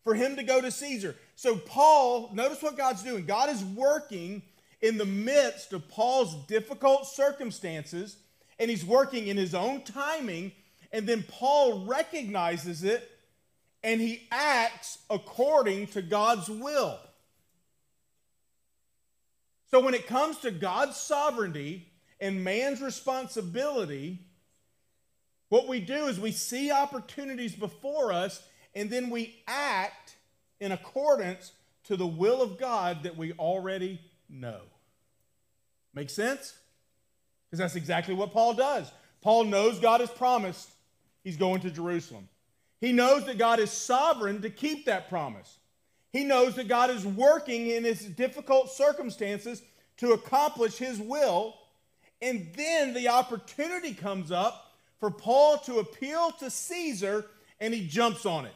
for 0.03 0.15
him 0.15 0.37
to 0.37 0.43
go 0.43 0.61
to 0.61 0.71
Caesar. 0.71 1.15
So, 1.37 1.57
Paul, 1.57 2.31
notice 2.33 2.61
what 2.61 2.77
God's 2.77 3.05
doing. 3.05 3.25
God 3.25 3.49
is 3.49 3.63
working 3.63 4.43
in 4.81 4.99
the 4.99 5.07
midst 5.07 5.73
of 5.73 5.89
Paul's 5.89 6.35
difficult 6.47 7.07
circumstances, 7.07 8.17
and 8.59 8.69
he's 8.69 8.85
working 8.85 9.29
in 9.29 9.37
his 9.37 9.55
own 9.55 9.83
timing. 9.83 10.51
And 10.91 11.07
then 11.07 11.25
Paul 11.29 11.87
recognizes 11.87 12.83
it 12.83 13.09
and 13.85 14.01
he 14.01 14.27
acts 14.31 14.99
according 15.11 15.89
to 15.89 16.03
God's 16.03 16.49
will. 16.49 16.99
So 19.71 19.81
when 19.81 19.95
it 19.95 20.07
comes 20.07 20.39
to 20.39 20.51
God's 20.51 20.97
sovereignty 20.97 21.89
and 22.21 22.45
man's 22.45 22.81
responsibility, 22.81 24.19
what 25.49 25.67
we 25.67 25.81
do 25.81 26.07
is 26.07 26.21
we 26.21 26.33
see 26.33 26.71
opportunities 26.71 27.55
before 27.55 28.13
us 28.13 28.43
and 28.75 28.91
then 28.91 29.11
we 29.11 29.35
act 29.47 30.17
in 30.61 30.73
accordance 30.73 31.53
to 31.85 31.97
the 31.97 32.07
will 32.07 32.41
of 32.41 32.59
God 32.59 33.03
that 33.03 33.17
we 33.17 33.33
already 33.33 34.01
know. 34.29 34.61
Make 35.95 36.11
sense? 36.11 36.55
Because 37.47 37.59
that's 37.59 37.77
exactly 37.77 38.15
what 38.15 38.33
Paul 38.33 38.55
does. 38.55 38.91
Paul 39.21 39.45
knows 39.45 39.79
God 39.79 40.01
has 40.01 40.11
promised 40.11 40.71
he's 41.25 41.37
going 41.37 41.61
to 41.63 41.71
Jerusalem. 41.71 42.29
He 42.83 42.91
knows 42.91 43.25
that 43.27 43.39
God 43.39 43.61
is 43.61 43.71
sovereign 43.71 44.43
to 44.43 44.51
keep 44.51 44.87
that 44.87 45.09
promise. 45.09 45.61
He 46.13 46.25
knows 46.25 46.57
that 46.57 46.67
God 46.67 46.91
is 46.91 47.07
working 47.07 47.69
in 47.69 47.85
his 47.85 48.05
difficult 48.05 48.73
circumstances 48.73 49.63
to 49.99 50.13
accomplish 50.13 50.79
his 50.79 50.99
will. 50.99 51.55
And 52.21 52.49
then 52.57 52.93
the 52.93 53.09
opportunity 53.09 53.95
comes 53.95 54.33
up 54.33 54.73
for 54.99 55.13
Paul 55.13 55.59
to 55.59 55.79
appeal 55.79 56.33
to 56.41 56.51
Caesar, 56.51 57.27
and 57.61 57.73
he 57.73 57.87
jumps 57.87 58.27
on 58.27 58.47
it. 58.47 58.55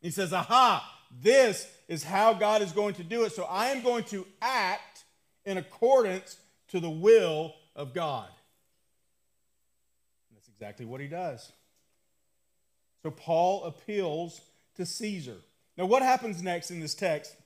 He 0.00 0.10
says, 0.10 0.32
Aha, 0.32 0.98
this 1.22 1.68
is 1.88 2.02
how 2.02 2.32
God 2.32 2.62
is 2.62 2.72
going 2.72 2.94
to 2.94 3.04
do 3.04 3.24
it. 3.24 3.32
So 3.32 3.44
I 3.44 3.66
am 3.66 3.82
going 3.82 4.04
to 4.04 4.26
act 4.40 5.04
in 5.44 5.58
accordance 5.58 6.38
to 6.68 6.80
the 6.80 6.90
will 6.90 7.54
of 7.74 7.92
God. 7.92 8.28
And 10.30 10.38
that's 10.38 10.48
exactly 10.48 10.86
what 10.86 11.02
he 11.02 11.06
does. 11.06 11.52
So 13.06 13.12
Paul 13.12 13.62
appeals 13.62 14.40
to 14.74 14.84
Caesar. 14.84 15.36
Now, 15.76 15.86
what 15.86 16.02
happens 16.02 16.42
next 16.42 16.72
in 16.72 16.80
this 16.80 16.92
text 16.92 17.36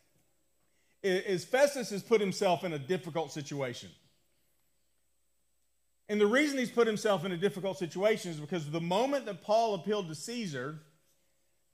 is 1.02 1.44
Festus 1.44 1.90
has 1.90 2.02
put 2.02 2.18
himself 2.18 2.64
in 2.64 2.72
a 2.72 2.78
difficult 2.78 3.30
situation. 3.30 3.90
And 6.08 6.18
the 6.18 6.26
reason 6.26 6.56
he's 6.56 6.70
put 6.70 6.86
himself 6.86 7.26
in 7.26 7.32
a 7.32 7.36
difficult 7.36 7.76
situation 7.76 8.30
is 8.30 8.40
because 8.40 8.70
the 8.70 8.80
moment 8.80 9.26
that 9.26 9.42
Paul 9.42 9.74
appealed 9.74 10.08
to 10.08 10.14
Caesar, 10.14 10.78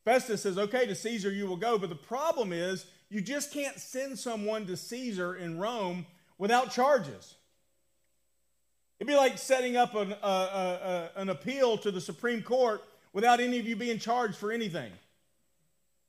Festus 0.05 0.43
says, 0.43 0.59
Okay, 0.59 0.85
to 0.87 0.97
Caesar 0.97 1.31
you 1.31 1.47
will 1.47 1.57
go. 1.57 1.79
But 1.79 1.91
the 1.91 1.95
problem 1.95 2.53
is, 2.53 2.87
you 3.09 3.21
just 3.21 3.53
can't 3.53 3.79
send 3.79 4.19
someone 4.19 4.67
to 4.67 4.77
Caesar 4.77 5.37
in 5.37 5.61
Rome 5.61 6.07
without 6.39 6.73
charges. 6.73 7.37
It'd 8.99 9.07
be 9.07 9.15
like 9.15 9.39
setting 9.39 9.77
up 9.77 9.95
an, 9.95 10.13
uh, 10.13 10.27
uh, 10.27 11.09
an 11.15 11.29
appeal 11.29 11.79
to 11.79 11.93
the 11.93 12.01
Supreme 12.01 12.43
Court 12.43 12.83
without 13.17 13.41
any 13.41 13.59
of 13.59 13.67
you 13.67 13.75
being 13.75 13.99
charged 13.99 14.37
for 14.37 14.53
anything. 14.53 14.93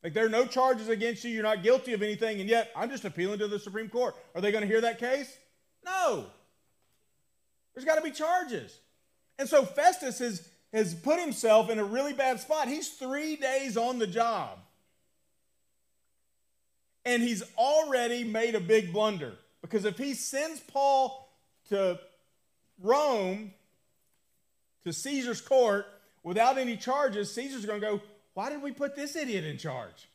Like 0.04 0.14
there 0.14 0.26
are 0.26 0.30
no 0.30 0.46
charges 0.46 0.90
against 0.90 1.24
you, 1.24 1.32
you're 1.32 1.42
not 1.42 1.64
guilty 1.64 1.94
of 1.94 2.04
anything, 2.04 2.42
and 2.42 2.50
yet 2.50 2.70
I'm 2.76 2.90
just 2.90 3.06
appealing 3.06 3.40
to 3.40 3.48
the 3.48 3.60
Supreme 3.60 3.88
Court. 3.88 4.14
Are 4.36 4.42
they 4.42 4.52
going 4.52 4.62
to 4.62 4.68
hear 4.68 4.82
that 4.82 5.00
case? 5.00 5.34
No. 5.86 6.26
There's 7.74 7.86
got 7.86 7.96
to 7.96 8.02
be 8.02 8.12
charges. 8.12 8.78
And 9.40 9.48
so 9.48 9.64
Festus 9.64 10.20
has, 10.20 10.50
has 10.74 10.96
put 10.96 11.22
himself 11.22 11.70
in 11.70 11.80
a 11.80 11.84
really 11.86 12.12
bad 12.12 12.42
spot. 12.42 12.68
He's 12.68 12.90
three 12.90 13.38
days 13.38 13.78
on 13.78 14.00
the 14.00 14.08
job. 14.08 14.58
And 17.06 17.24
he's 17.24 17.42
already 17.58 18.26
made 18.26 18.54
a 18.54 18.60
big 18.60 18.92
blunder. 18.92 19.36
Because 19.62 19.86
if 19.86 19.98
he 19.98 20.14
sends 20.14 20.60
Paul 20.60 21.32
to 21.70 22.02
Rome, 22.82 23.54
to 24.84 24.92
Caesar's 24.92 25.40
court, 25.40 25.86
without 26.28 26.58
any 26.58 26.76
charges, 26.76 27.34
Caesar's 27.34 27.66
going 27.66 27.80
to 27.80 27.88
go, 27.88 28.02
Why 28.34 28.50
did 28.50 28.62
we 28.62 28.72
put 28.72 28.96
this 28.96 29.16
idiot 29.16 29.46
in 29.46 29.58
charge? 29.58 30.10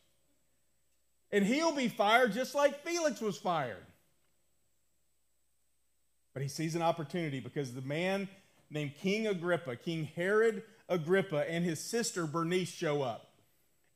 And 1.30 1.44
he'll 1.44 1.74
be 1.74 1.88
fired 1.88 2.32
just 2.32 2.54
like 2.54 2.84
Felix 2.84 3.20
was 3.20 3.38
fired. 3.38 3.86
But 6.34 6.42
he 6.42 6.48
sees 6.48 6.74
an 6.74 6.82
opportunity 6.82 7.40
because 7.40 7.72
the 7.72 7.80
man 7.80 8.28
named 8.70 8.92
King 9.00 9.26
Agrippa, 9.26 9.76
King 9.76 10.04
Herod 10.14 10.62
Agrippa, 10.88 11.50
and 11.50 11.64
his 11.64 11.80
sister 11.80 12.26
Bernice 12.26 12.70
show 12.70 13.00
up. 13.00 13.30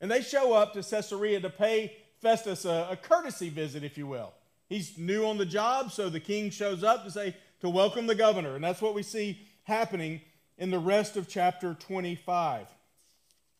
And 0.01 0.09
they 0.09 0.21
show 0.21 0.53
up 0.53 0.73
to 0.73 0.83
Caesarea 0.83 1.39
to 1.41 1.49
pay 1.49 1.95
Festus 2.19 2.65
a, 2.65 2.87
a 2.91 2.95
courtesy 2.95 3.49
visit, 3.49 3.83
if 3.83 3.97
you 3.97 4.07
will. 4.07 4.33
He's 4.69 4.97
new 4.97 5.25
on 5.25 5.37
the 5.37 5.45
job, 5.45 5.91
so 5.91 6.09
the 6.09 6.19
king 6.19 6.49
shows 6.49 6.83
up 6.83 7.03
to 7.05 7.11
say, 7.11 7.35
to 7.61 7.69
welcome 7.69 8.07
the 8.07 8.15
governor. 8.15 8.55
And 8.55 8.63
that's 8.63 8.81
what 8.81 8.93
we 8.93 9.03
see 9.03 9.39
happening 9.63 10.21
in 10.57 10.71
the 10.71 10.79
rest 10.79 11.17
of 11.17 11.27
chapter 11.27 11.73
25. 11.73 12.67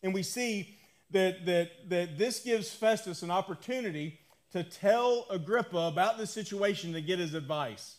And 0.03 0.13
we 0.13 0.23
see 0.23 0.75
that, 1.11 1.45
that, 1.45 1.89
that 1.89 2.17
this 2.17 2.39
gives 2.39 2.71
Festus 2.71 3.23
an 3.23 3.31
opportunity 3.31 4.19
to 4.51 4.63
tell 4.63 5.25
Agrippa 5.29 5.77
about 5.77 6.17
the 6.17 6.27
situation 6.27 6.93
to 6.93 7.01
get 7.01 7.19
his 7.19 7.33
advice. 7.33 7.97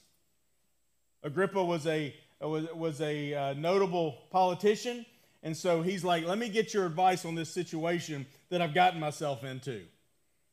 Agrippa 1.23 1.65
was 1.65 1.87
a, 1.87 2.15
was, 2.41 2.67
was 2.75 3.01
a 3.01 3.35
uh, 3.35 3.55
notable 3.55 4.19
politician, 4.31 5.05
and 5.43 5.57
so 5.57 5.83
he's 5.83 6.05
like, 6.05 6.27
Let 6.27 6.39
me 6.39 6.49
get 6.49 6.75
your 6.75 6.87
advice 6.87 7.25
on 7.25 7.35
this 7.35 7.51
situation 7.51 8.27
that 8.51 8.63
I've 8.63 8.75
gotten 8.75 9.01
myself 9.01 9.45
into. 9.45 9.83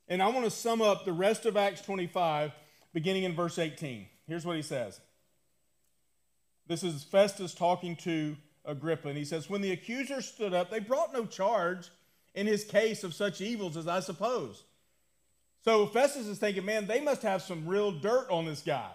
And 0.07 0.21
I 0.21 0.27
want 0.27 0.45
to 0.45 0.51
sum 0.51 0.81
up 0.81 1.05
the 1.05 1.13
rest 1.13 1.45
of 1.45 1.57
Acts 1.57 1.81
25, 1.81 2.51
beginning 2.93 3.23
in 3.23 3.33
verse 3.33 3.57
18. 3.57 4.05
Here's 4.27 4.45
what 4.45 4.55
he 4.55 4.61
says 4.61 4.99
This 6.67 6.83
is 6.83 7.03
Festus 7.03 7.53
talking 7.53 7.95
to 7.97 8.35
Agrippa, 8.65 9.09
and 9.09 9.17
he 9.17 9.25
says, 9.25 9.49
When 9.49 9.61
the 9.61 9.71
accusers 9.71 10.25
stood 10.25 10.53
up, 10.53 10.69
they 10.69 10.79
brought 10.79 11.13
no 11.13 11.25
charge 11.25 11.89
in 12.33 12.47
his 12.47 12.63
case 12.63 13.03
of 13.03 13.13
such 13.13 13.41
evils 13.41 13.77
as 13.77 13.87
I 13.87 14.01
suppose. 14.01 14.63
So 15.63 15.87
Festus 15.87 16.27
is 16.27 16.37
thinking, 16.37 16.65
man, 16.65 16.85
they 16.85 17.01
must 17.01 17.23
have 17.23 17.41
some 17.41 17.67
real 17.67 17.91
dirt 17.91 18.27
on 18.29 18.45
this 18.45 18.61
guy 18.61 18.91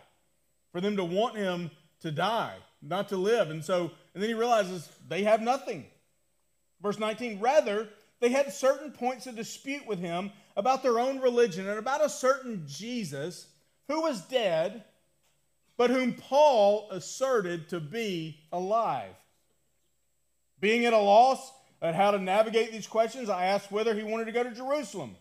for 0.70 0.80
them 0.80 0.96
to 0.96 1.04
want 1.04 1.36
him 1.36 1.70
to 2.00 2.12
die, 2.12 2.54
not 2.80 3.08
to 3.08 3.16
live. 3.16 3.50
And 3.50 3.64
so, 3.64 3.90
and 4.14 4.22
then 4.22 4.28
he 4.28 4.34
realizes 4.34 4.88
they 5.08 5.24
have 5.24 5.42
nothing. 5.42 5.86
Verse 6.80 6.98
19, 6.98 7.40
rather, 7.40 7.88
they 8.20 8.28
had 8.28 8.52
certain 8.52 8.92
points 8.92 9.26
of 9.26 9.34
dispute 9.34 9.86
with 9.86 9.98
him 9.98 10.30
about 10.56 10.82
their 10.82 11.00
own 11.00 11.20
religion 11.20 11.68
and 11.68 11.78
about 11.78 12.04
a 12.04 12.08
certain 12.08 12.64
Jesus 12.68 13.48
who 13.88 14.02
was 14.02 14.20
dead, 14.20 14.84
but 15.76 15.90
whom 15.90 16.14
Paul 16.14 16.88
asserted 16.90 17.68
to 17.70 17.80
be 17.80 18.38
alive. 18.52 19.14
Being 20.60 20.84
at 20.84 20.92
a 20.92 20.98
loss 20.98 21.52
at 21.82 21.94
how 21.94 22.10
to 22.10 22.18
navigate 22.18 22.72
these 22.72 22.86
questions, 22.86 23.28
I 23.28 23.46
asked 23.46 23.72
whether 23.72 23.94
he 23.94 24.02
wanted 24.02 24.26
to 24.26 24.32
go 24.32 24.44
to 24.44 24.50
Jerusalem 24.50 25.16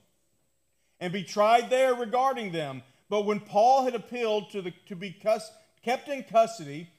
and 0.99 1.13
be 1.13 1.23
tried 1.23 1.69
there 1.69 1.95
regarding 1.95 2.52
them. 2.52 2.84
But 3.10 3.25
when 3.25 3.39
Paul 3.39 3.86
had 3.86 3.95
appealed 3.95 4.52
to, 4.52 4.62
the, 4.62 4.73
to 4.88 4.95
be 4.95 5.12
cus, 5.12 5.49
kept 5.84 6.10
in 6.10 6.23
custody 6.23 6.89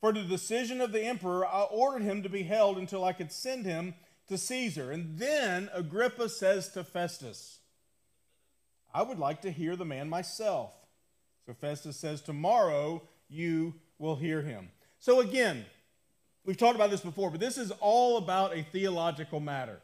for 0.00 0.12
the 0.12 0.22
decision 0.22 0.80
of 0.80 0.92
the 0.92 1.02
emperor, 1.02 1.46
I 1.46 1.62
ordered 1.62 2.02
him 2.02 2.22
to 2.22 2.28
be 2.28 2.42
held 2.42 2.78
until 2.78 3.04
I 3.04 3.12
could 3.12 3.30
send 3.30 3.66
him 3.66 3.94
to 4.28 4.38
Caesar. 4.38 4.90
And 4.90 5.18
then 5.18 5.68
Agrippa 5.74 6.28
says 6.28 6.70
to 6.70 6.82
Festus, 6.82 7.58
I 8.92 9.02
would 9.02 9.18
like 9.18 9.42
to 9.42 9.50
hear 9.50 9.76
the 9.76 9.84
man 9.84 10.08
myself. 10.08 10.72
So 11.46 11.52
Festus 11.52 11.96
says, 11.96 12.22
Tomorrow 12.22 13.02
you 13.28 13.74
will 13.98 14.16
hear 14.16 14.42
him. 14.42 14.70
So 14.98 15.20
again, 15.20 15.66
we've 16.50 16.56
talked 16.56 16.74
about 16.74 16.90
this 16.90 17.00
before, 17.00 17.30
but 17.30 17.38
this 17.38 17.58
is 17.58 17.70
all 17.78 18.16
about 18.16 18.56
a 18.56 18.64
theological 18.64 19.38
matter. 19.38 19.78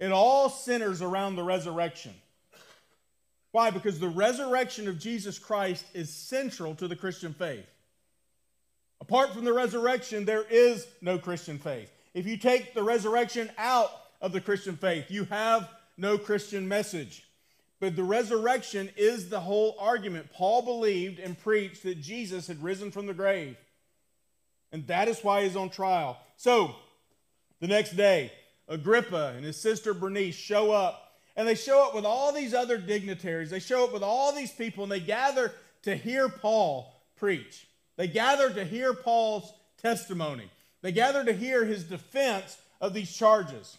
It 0.00 0.10
all 0.10 0.50
centers 0.50 1.00
around 1.00 1.36
the 1.36 1.44
resurrection. 1.44 2.12
Why? 3.52 3.70
Because 3.70 4.00
the 4.00 4.08
resurrection 4.08 4.88
of 4.88 4.98
Jesus 4.98 5.38
Christ 5.38 5.84
is 5.94 6.12
central 6.12 6.74
to 6.74 6.88
the 6.88 6.96
Christian 6.96 7.32
faith. 7.32 7.66
Apart 9.00 9.32
from 9.32 9.44
the 9.44 9.52
resurrection, 9.52 10.24
there 10.24 10.42
is 10.50 10.88
no 11.02 11.18
Christian 11.18 11.56
faith. 11.56 11.88
If 12.14 12.26
you 12.26 12.36
take 12.36 12.74
the 12.74 12.82
resurrection 12.82 13.48
out 13.56 13.92
of 14.20 14.32
the 14.32 14.40
Christian 14.40 14.76
faith, 14.76 15.08
you 15.08 15.22
have 15.26 15.70
no 15.96 16.18
Christian 16.18 16.66
message. 16.66 17.22
But 17.78 17.94
the 17.94 18.02
resurrection 18.02 18.90
is 18.96 19.28
the 19.28 19.38
whole 19.38 19.76
argument. 19.78 20.32
Paul 20.32 20.62
believed 20.62 21.20
and 21.20 21.38
preached 21.38 21.84
that 21.84 22.00
Jesus 22.00 22.48
had 22.48 22.60
risen 22.60 22.90
from 22.90 23.06
the 23.06 23.14
grave. 23.14 23.56
And 24.72 24.86
that 24.86 25.08
is 25.08 25.20
why 25.20 25.44
he's 25.44 25.56
on 25.56 25.70
trial. 25.70 26.18
So, 26.36 26.74
the 27.60 27.68
next 27.68 27.96
day, 27.96 28.32
Agrippa 28.68 29.34
and 29.36 29.44
his 29.44 29.60
sister 29.60 29.94
Bernice 29.94 30.34
show 30.34 30.72
up. 30.72 30.98
And 31.36 31.46
they 31.48 31.54
show 31.54 31.86
up 31.86 31.94
with 31.94 32.04
all 32.04 32.32
these 32.32 32.52
other 32.52 32.76
dignitaries. 32.76 33.50
They 33.50 33.58
show 33.58 33.84
up 33.84 33.92
with 33.92 34.02
all 34.02 34.34
these 34.34 34.52
people, 34.52 34.82
and 34.82 34.92
they 34.92 35.00
gather 35.00 35.52
to 35.82 35.94
hear 35.94 36.28
Paul 36.28 36.94
preach. 37.16 37.66
They 37.96 38.06
gather 38.06 38.50
to 38.52 38.64
hear 38.64 38.92
Paul's 38.92 39.52
testimony. 39.80 40.50
They 40.82 40.92
gather 40.92 41.24
to 41.24 41.32
hear 41.32 41.64
his 41.64 41.84
defense 41.84 42.58
of 42.80 42.92
these 42.92 43.14
charges. 43.14 43.78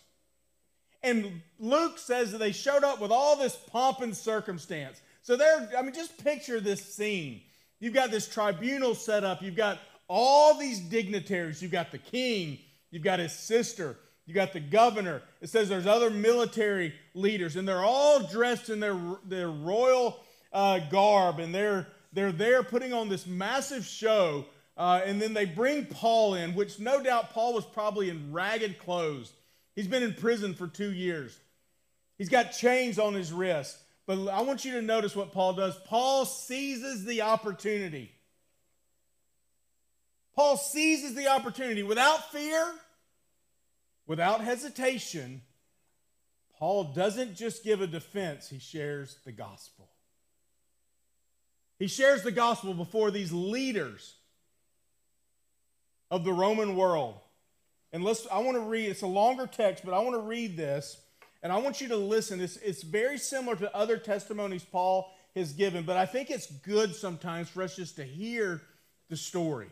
And 1.03 1.41
Luke 1.59 1.99
says 1.99 2.31
that 2.31 2.37
they 2.37 2.53
showed 2.53 2.83
up 2.83 3.01
with 3.01 3.11
all 3.11 3.35
this 3.35 3.55
pomp 3.55 4.01
and 4.01 4.15
circumstance. 4.15 5.01
So 5.21 5.35
they're, 5.35 5.69
I 5.77 5.81
mean, 5.81 5.93
just 5.93 6.23
picture 6.23 6.59
this 6.59 6.83
scene. 6.83 7.41
You've 7.79 7.93
got 7.93 8.11
this 8.11 8.27
tribunal 8.27 8.95
set 8.95 9.23
up. 9.23 9.41
You've 9.41 9.57
got 9.57 9.79
all 10.07 10.57
these 10.57 10.79
dignitaries. 10.79 11.61
You've 11.61 11.71
got 11.71 11.91
the 11.91 11.97
king. 11.97 12.59
You've 12.91 13.03
got 13.03 13.19
his 13.19 13.33
sister. 13.33 13.97
you've 14.25 14.35
got 14.35 14.53
the 14.53 14.59
governor. 14.59 15.21
It 15.41 15.49
says 15.49 15.67
there's 15.67 15.87
other 15.87 16.09
military 16.09 16.93
leaders, 17.13 17.55
and 17.55 17.67
they're 17.67 17.83
all 17.83 18.25
dressed 18.27 18.69
in 18.69 18.79
their, 18.79 18.97
their 19.25 19.49
royal 19.49 20.19
uh, 20.51 20.79
garb, 20.89 21.39
and 21.39 21.53
they're, 21.53 21.87
they're 22.13 22.31
there 22.31 22.63
putting 22.63 22.93
on 22.93 23.09
this 23.09 23.25
massive 23.25 23.85
show. 23.85 24.45
Uh, 24.75 25.01
and 25.05 25.21
then 25.21 25.33
they 25.33 25.45
bring 25.45 25.85
Paul 25.85 26.35
in, 26.35 26.55
which 26.55 26.79
no 26.79 27.03
doubt 27.03 27.31
Paul 27.31 27.53
was 27.53 27.65
probably 27.65 28.09
in 28.09 28.31
ragged 28.31 28.79
clothes. 28.79 29.31
He's 29.75 29.87
been 29.87 30.03
in 30.03 30.13
prison 30.13 30.53
for 30.53 30.67
two 30.67 30.91
years. 30.91 31.37
He's 32.17 32.29
got 32.29 32.51
chains 32.51 32.97
on 32.99 33.13
his 33.13 33.31
wrists. 33.31 33.77
But 34.05 34.27
I 34.27 34.41
want 34.41 34.65
you 34.65 34.73
to 34.73 34.81
notice 34.81 35.15
what 35.15 35.31
Paul 35.31 35.53
does. 35.53 35.75
Paul 35.85 36.25
seizes 36.25 37.05
the 37.05 37.21
opportunity. 37.21 38.11
Paul 40.35 40.57
seizes 40.57 41.13
the 41.13 41.27
opportunity 41.27 41.83
without 41.83 42.31
fear, 42.31 42.73
without 44.07 44.41
hesitation. 44.41 45.41
Paul 46.57 46.93
doesn't 46.95 47.35
just 47.35 47.63
give 47.63 47.81
a 47.81 47.87
defense, 47.87 48.49
he 48.49 48.59
shares 48.59 49.17
the 49.25 49.31
gospel. 49.31 49.89
He 51.79 51.87
shares 51.87 52.23
the 52.23 52.31
gospel 52.31 52.73
before 52.73 53.11
these 53.11 53.31
leaders 53.31 54.15
of 56.09 56.23
the 56.23 56.33
Roman 56.33 56.75
world. 56.75 57.15
And 57.91 58.03
let's 58.03 58.25
I 58.31 58.39
want 58.39 58.57
to 58.57 58.61
read, 58.61 58.89
it's 58.89 59.01
a 59.01 59.07
longer 59.07 59.47
text, 59.47 59.83
but 59.85 59.93
I 59.93 59.99
want 59.99 60.15
to 60.15 60.21
read 60.21 60.57
this 60.57 60.97
and 61.43 61.51
I 61.51 61.57
want 61.57 61.81
you 61.81 61.89
to 61.89 61.97
listen. 61.97 62.39
It's, 62.39 62.57
it's 62.57 62.81
very 62.81 63.17
similar 63.17 63.55
to 63.57 63.75
other 63.75 63.97
testimonies 63.97 64.63
Paul 64.63 65.11
has 65.35 65.53
given, 65.53 65.83
but 65.83 65.97
I 65.97 66.05
think 66.05 66.29
it's 66.29 66.47
good 66.47 66.95
sometimes 66.95 67.49
for 67.49 67.63
us 67.63 67.75
just 67.75 67.97
to 67.97 68.03
hear 68.03 68.61
the 69.09 69.17
story 69.17 69.69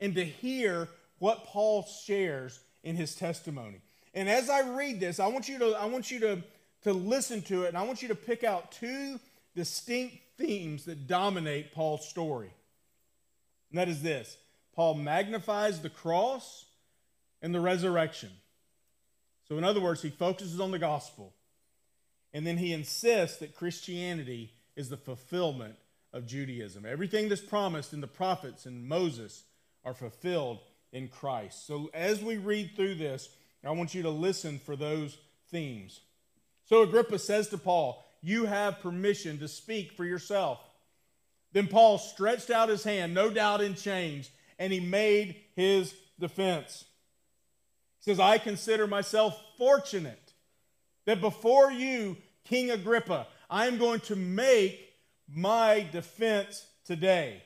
and 0.00 0.14
to 0.14 0.24
hear 0.24 0.88
what 1.18 1.44
Paul 1.44 1.84
shares 1.84 2.60
in 2.82 2.96
his 2.96 3.14
testimony. 3.14 3.80
And 4.14 4.28
as 4.28 4.50
I 4.50 4.68
read 4.70 5.00
this, 5.00 5.20
I 5.20 5.28
want 5.28 5.48
you 5.48 5.58
to, 5.58 5.76
I 5.78 5.84
want 5.86 6.10
you 6.10 6.20
to, 6.20 6.42
to 6.82 6.92
listen 6.92 7.42
to 7.42 7.64
it, 7.64 7.68
and 7.68 7.76
I 7.76 7.82
want 7.82 8.02
you 8.02 8.08
to 8.08 8.14
pick 8.14 8.42
out 8.42 8.72
two 8.72 9.20
distinct 9.54 10.16
themes 10.38 10.84
that 10.86 11.06
dominate 11.06 11.72
Paul's 11.74 12.08
story. 12.08 12.50
And 13.70 13.78
that 13.78 13.88
is 13.88 14.02
this 14.02 14.36
Paul 14.74 14.94
magnifies 14.94 15.80
the 15.80 15.90
cross 15.90 16.64
and 17.42 17.54
the 17.54 17.60
resurrection. 17.60 18.30
So, 19.48 19.58
in 19.58 19.64
other 19.64 19.80
words, 19.80 20.02
he 20.02 20.10
focuses 20.10 20.60
on 20.60 20.70
the 20.70 20.78
gospel. 20.78 21.32
And 22.32 22.46
then 22.46 22.58
he 22.58 22.72
insists 22.72 23.38
that 23.38 23.56
Christianity 23.56 24.52
is 24.76 24.88
the 24.88 24.96
fulfillment 24.96 25.74
of 26.12 26.26
Judaism. 26.26 26.86
Everything 26.86 27.28
that's 27.28 27.40
promised 27.40 27.92
in 27.92 28.00
the 28.00 28.06
prophets 28.06 28.66
and 28.66 28.88
Moses 28.88 29.42
are 29.84 29.94
fulfilled 29.94 30.58
in 30.92 31.08
Christ. 31.08 31.66
So, 31.66 31.90
as 31.94 32.22
we 32.22 32.36
read 32.36 32.72
through 32.74 32.96
this, 32.96 33.28
I 33.64 33.70
want 33.70 33.94
you 33.94 34.02
to 34.02 34.10
listen 34.10 34.58
for 34.58 34.76
those 34.76 35.18
themes. 35.50 36.00
So, 36.64 36.82
Agrippa 36.82 37.18
says 37.18 37.48
to 37.48 37.58
Paul, 37.58 38.04
You 38.22 38.46
have 38.46 38.80
permission 38.80 39.38
to 39.38 39.48
speak 39.48 39.92
for 39.92 40.04
yourself. 40.04 40.60
Then 41.52 41.66
Paul 41.66 41.98
stretched 41.98 42.50
out 42.50 42.68
his 42.68 42.84
hand, 42.84 43.12
no 43.12 43.30
doubt 43.30 43.60
in 43.60 43.74
chains, 43.74 44.30
and 44.58 44.72
he 44.72 44.80
made 44.80 45.36
his 45.56 45.94
defense. 46.18 46.84
He 47.98 48.10
says, 48.10 48.20
I 48.20 48.38
consider 48.38 48.86
myself 48.86 49.40
fortunate 49.58 50.32
that 51.06 51.20
before 51.20 51.72
you, 51.72 52.16
King 52.44 52.70
Agrippa, 52.70 53.26
I 53.48 53.66
am 53.66 53.78
going 53.78 54.00
to 54.00 54.16
make 54.16 54.80
my 55.28 55.86
defense 55.92 56.66
today 56.84 57.42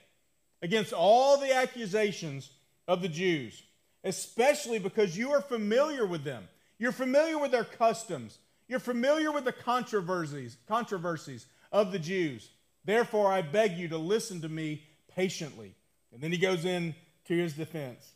against 0.65 0.95
all 0.95 1.37
the 1.37 1.55
accusations 1.55 2.49
of 2.89 3.03
the 3.03 3.09
Jews, 3.09 3.63
especially 4.03 4.79
because 4.79 5.17
you 5.17 5.31
are 5.33 5.43
familiar 5.43 6.07
with 6.07 6.25
them. 6.25 6.49
You're 6.79 6.91
familiar 6.91 7.39
with 7.39 7.51
their 7.51 7.65
customs. 7.65 8.39
You're 8.67 8.79
familiar 8.79 9.31
with 9.31 9.45
the 9.45 9.53
controversies, 9.53 10.57
controversies 10.67 11.45
of 11.71 11.93
the 11.93 11.99
Jews. 11.99 12.49
Therefore, 12.83 13.31
I 13.31 13.43
beg 13.43 13.73
you 13.73 13.89
to 13.89 13.99
listen 13.99 14.41
to 14.41 14.49
me 14.49 14.85
patiently. 15.15 15.75
And 16.15 16.23
then 16.23 16.33
he 16.33 16.39
goes 16.39 16.65
in 16.65 16.95
to 17.27 17.37
his 17.37 17.53
defense. 17.53 18.13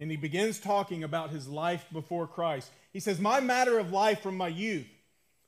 And 0.00 0.10
he 0.10 0.16
begins 0.16 0.58
talking 0.58 1.04
about 1.04 1.30
his 1.30 1.46
life 1.46 1.86
before 1.92 2.26
Christ. 2.26 2.72
He 2.92 2.98
says, 2.98 3.20
My 3.20 3.38
matter 3.38 3.78
of 3.78 3.92
life 3.92 4.20
from 4.20 4.36
my 4.36 4.48
youth, 4.48 4.88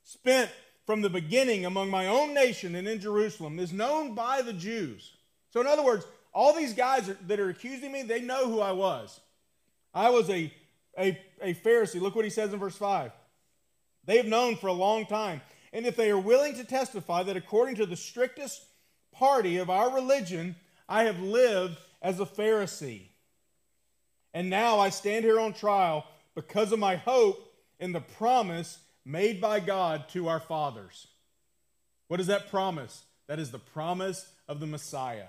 spent 0.04 0.52
from 0.86 1.02
the 1.02 1.10
beginning 1.10 1.64
among 1.66 1.90
my 1.90 2.06
own 2.06 2.34
nation 2.34 2.76
and 2.76 2.86
in 2.86 3.00
Jerusalem, 3.00 3.58
is 3.58 3.72
known 3.72 4.14
by 4.14 4.42
the 4.42 4.52
Jews. 4.52 5.12
So, 5.50 5.60
in 5.60 5.66
other 5.66 5.82
words, 5.82 6.06
all 6.32 6.54
these 6.54 6.74
guys 6.74 7.10
that 7.26 7.40
are 7.40 7.48
accusing 7.48 7.92
me, 7.92 8.02
they 8.02 8.20
know 8.20 8.48
who 8.48 8.60
I 8.60 8.72
was. 8.72 9.20
I 9.92 10.10
was 10.10 10.30
a, 10.30 10.52
a, 10.98 11.18
a 11.40 11.54
Pharisee. 11.54 12.00
Look 12.00 12.14
what 12.14 12.24
he 12.24 12.30
says 12.30 12.52
in 12.52 12.60
verse 12.60 12.76
5. 12.76 13.10
They 14.04 14.16
have 14.16 14.26
known 14.26 14.56
for 14.56 14.68
a 14.68 14.72
long 14.72 15.06
time. 15.06 15.40
And 15.72 15.86
if 15.86 15.96
they 15.96 16.10
are 16.10 16.18
willing 16.18 16.54
to 16.54 16.64
testify 16.64 17.22
that 17.24 17.36
according 17.36 17.76
to 17.76 17.86
the 17.86 17.96
strictest 17.96 18.62
party 19.12 19.58
of 19.58 19.70
our 19.70 19.92
religion, 19.94 20.56
I 20.88 21.04
have 21.04 21.20
lived 21.20 21.78
as 22.02 22.20
a 22.20 22.26
Pharisee. 22.26 23.08
And 24.32 24.48
now 24.48 24.78
I 24.78 24.90
stand 24.90 25.24
here 25.24 25.40
on 25.40 25.52
trial 25.52 26.06
because 26.34 26.72
of 26.72 26.78
my 26.78 26.96
hope 26.96 27.52
in 27.78 27.92
the 27.92 28.00
promise 28.00 28.78
made 29.04 29.40
by 29.40 29.60
God 29.60 30.08
to 30.10 30.28
our 30.28 30.40
fathers. 30.40 31.08
What 32.08 32.20
is 32.20 32.28
that 32.28 32.50
promise? 32.50 33.04
That 33.26 33.38
is 33.38 33.50
the 33.50 33.58
promise 33.58 34.28
of 34.48 34.60
the 34.60 34.66
Messiah. 34.66 35.26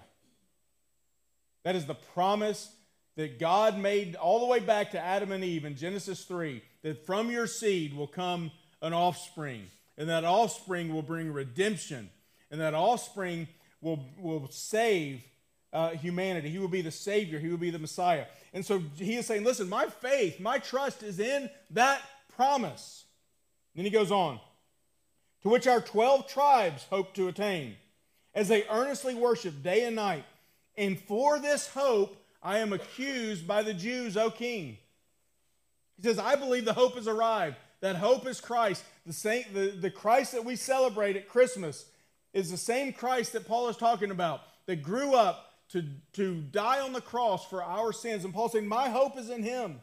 That 1.63 1.75
is 1.75 1.85
the 1.85 1.95
promise 1.95 2.73
that 3.17 3.39
God 3.39 3.77
made 3.77 4.15
all 4.15 4.39
the 4.39 4.45
way 4.45 4.59
back 4.59 4.91
to 4.91 4.99
Adam 4.99 5.31
and 5.31 5.43
Eve 5.43 5.65
in 5.65 5.75
Genesis 5.75 6.23
3 6.23 6.61
that 6.83 7.05
from 7.05 7.29
your 7.29 7.47
seed 7.47 7.95
will 7.95 8.07
come 8.07 8.51
an 8.81 8.93
offspring, 8.93 9.67
and 9.97 10.09
that 10.09 10.23
offspring 10.23 10.93
will 10.93 11.03
bring 11.03 11.31
redemption, 11.31 12.09
and 12.49 12.59
that 12.59 12.73
offspring 12.73 13.47
will, 13.79 14.03
will 14.17 14.47
save 14.49 15.23
uh, 15.71 15.89
humanity. 15.89 16.49
He 16.49 16.57
will 16.57 16.67
be 16.67 16.81
the 16.81 16.91
Savior, 16.91 17.37
He 17.39 17.49
will 17.49 17.57
be 17.57 17.69
the 17.69 17.79
Messiah. 17.79 18.25
And 18.53 18.65
so 18.65 18.81
he 18.97 19.15
is 19.15 19.25
saying, 19.25 19.43
listen, 19.43 19.69
my 19.69 19.87
faith, 19.87 20.39
my 20.39 20.57
trust 20.57 21.03
is 21.03 21.19
in 21.19 21.49
that 21.69 22.01
promise. 22.35 23.05
Then 23.75 23.85
he 23.85 23.91
goes 23.91 24.11
on, 24.11 24.39
to 25.43 25.49
which 25.49 25.67
our 25.67 25.79
12 25.79 26.27
tribes 26.27 26.85
hope 26.89 27.13
to 27.13 27.29
attain 27.29 27.75
as 28.33 28.47
they 28.47 28.65
earnestly 28.69 29.15
worship 29.15 29.63
day 29.63 29.85
and 29.85 29.95
night 29.95 30.25
and 30.81 30.99
for 30.99 31.37
this 31.37 31.67
hope, 31.67 32.17
I 32.41 32.57
am 32.57 32.73
accused 32.73 33.47
by 33.47 33.61
the 33.61 33.73
Jews, 33.73 34.17
O 34.17 34.31
king. 34.31 34.79
He 35.95 36.01
says, 36.01 36.17
I 36.17 36.35
believe 36.35 36.65
the 36.65 36.73
hope 36.73 36.95
has 36.95 37.07
arrived. 37.07 37.57
That 37.81 37.97
hope 37.97 38.25
is 38.25 38.41
Christ. 38.41 38.83
The, 39.05 39.13
saint, 39.13 39.53
the, 39.53 39.67
the 39.79 39.91
Christ 39.91 40.31
that 40.31 40.43
we 40.43 40.55
celebrate 40.55 41.15
at 41.15 41.29
Christmas 41.29 41.85
is 42.33 42.49
the 42.49 42.57
same 42.57 42.93
Christ 42.93 43.33
that 43.33 43.47
Paul 43.47 43.69
is 43.69 43.77
talking 43.77 44.09
about, 44.09 44.41
that 44.65 44.81
grew 44.81 45.13
up 45.13 45.53
to, 45.69 45.83
to 46.13 46.41
die 46.41 46.79
on 46.79 46.93
the 46.93 47.01
cross 47.01 47.47
for 47.47 47.63
our 47.63 47.93
sins. 47.93 48.25
And 48.25 48.33
Paul's 48.33 48.53
saying, 48.53 48.67
My 48.67 48.89
hope 48.89 49.19
is 49.19 49.29
in 49.29 49.43
him. 49.43 49.81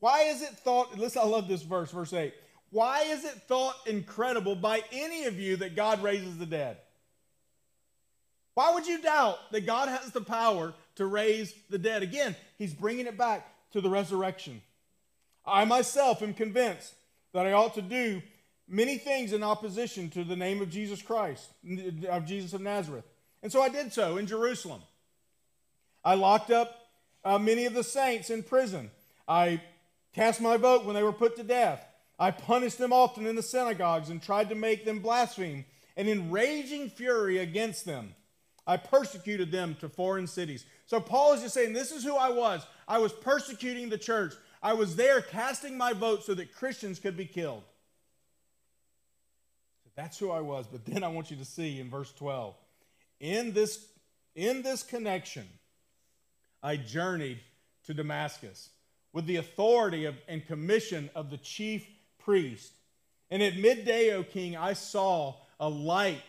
Why 0.00 0.22
is 0.22 0.40
it 0.40 0.54
thought, 0.54 0.96
listen, 0.96 1.20
I 1.22 1.26
love 1.26 1.48
this 1.48 1.62
verse, 1.62 1.90
verse 1.90 2.14
8. 2.14 2.32
Why 2.70 3.02
is 3.02 3.26
it 3.26 3.42
thought 3.46 3.76
incredible 3.86 4.56
by 4.56 4.80
any 4.90 5.26
of 5.26 5.38
you 5.38 5.56
that 5.58 5.76
God 5.76 6.02
raises 6.02 6.38
the 6.38 6.46
dead? 6.46 6.78
Why 8.56 8.72
would 8.72 8.86
you 8.86 9.02
doubt 9.02 9.38
that 9.52 9.66
God 9.66 9.90
has 9.90 10.12
the 10.12 10.22
power 10.22 10.72
to 10.94 11.04
raise 11.04 11.52
the 11.68 11.76
dead? 11.76 12.02
Again, 12.02 12.34
he's 12.56 12.72
bringing 12.72 13.06
it 13.06 13.18
back 13.18 13.46
to 13.72 13.82
the 13.82 13.90
resurrection. 13.90 14.62
I 15.44 15.66
myself 15.66 16.22
am 16.22 16.32
convinced 16.32 16.94
that 17.34 17.44
I 17.44 17.52
ought 17.52 17.74
to 17.74 17.82
do 17.82 18.22
many 18.66 18.96
things 18.96 19.34
in 19.34 19.42
opposition 19.42 20.08
to 20.08 20.24
the 20.24 20.36
name 20.36 20.62
of 20.62 20.70
Jesus 20.70 21.02
Christ, 21.02 21.50
of 22.08 22.24
Jesus 22.24 22.54
of 22.54 22.62
Nazareth. 22.62 23.04
And 23.42 23.52
so 23.52 23.60
I 23.60 23.68
did 23.68 23.92
so 23.92 24.16
in 24.16 24.26
Jerusalem. 24.26 24.80
I 26.02 26.14
locked 26.14 26.50
up 26.50 26.78
uh, 27.26 27.38
many 27.38 27.66
of 27.66 27.74
the 27.74 27.84
saints 27.84 28.30
in 28.30 28.42
prison. 28.42 28.90
I 29.28 29.60
cast 30.14 30.40
my 30.40 30.56
vote 30.56 30.86
when 30.86 30.94
they 30.94 31.02
were 31.02 31.12
put 31.12 31.36
to 31.36 31.42
death. 31.42 31.86
I 32.18 32.30
punished 32.30 32.78
them 32.78 32.94
often 32.94 33.26
in 33.26 33.36
the 33.36 33.42
synagogues 33.42 34.08
and 34.08 34.22
tried 34.22 34.48
to 34.48 34.54
make 34.54 34.86
them 34.86 35.00
blaspheme. 35.00 35.66
And 35.94 36.08
in 36.08 36.30
raging 36.30 36.88
fury 36.88 37.36
against 37.36 37.84
them, 37.84 38.14
I 38.66 38.76
persecuted 38.76 39.52
them 39.52 39.76
to 39.80 39.88
foreign 39.88 40.26
cities. 40.26 40.64
So 40.86 41.00
Paul 41.00 41.34
is 41.34 41.42
just 41.42 41.54
saying, 41.54 41.72
This 41.72 41.92
is 41.92 42.02
who 42.04 42.16
I 42.16 42.30
was. 42.30 42.66
I 42.88 42.98
was 42.98 43.12
persecuting 43.12 43.88
the 43.88 43.98
church. 43.98 44.34
I 44.62 44.72
was 44.72 44.96
there 44.96 45.20
casting 45.20 45.78
my 45.78 45.92
vote 45.92 46.24
so 46.24 46.34
that 46.34 46.54
Christians 46.54 46.98
could 46.98 47.16
be 47.16 47.26
killed. 47.26 47.62
So 49.84 49.90
that's 49.94 50.18
who 50.18 50.30
I 50.30 50.40
was. 50.40 50.66
But 50.66 50.84
then 50.84 51.04
I 51.04 51.08
want 51.08 51.30
you 51.30 51.36
to 51.36 51.44
see 51.44 51.78
in 51.78 51.90
verse 51.90 52.12
12 52.12 52.54
in 53.20 53.52
this, 53.52 53.86
in 54.34 54.62
this 54.62 54.82
connection, 54.82 55.46
I 56.62 56.76
journeyed 56.76 57.40
to 57.86 57.94
Damascus 57.94 58.70
with 59.12 59.26
the 59.26 59.36
authority 59.36 60.04
of, 60.04 60.16
and 60.28 60.46
commission 60.46 61.10
of 61.14 61.30
the 61.30 61.38
chief 61.38 61.86
priest. 62.18 62.72
And 63.30 63.42
at 63.42 63.56
midday, 63.56 64.12
O 64.12 64.22
king, 64.22 64.56
I 64.56 64.74
saw 64.74 65.36
a 65.58 65.68
light 65.68 66.22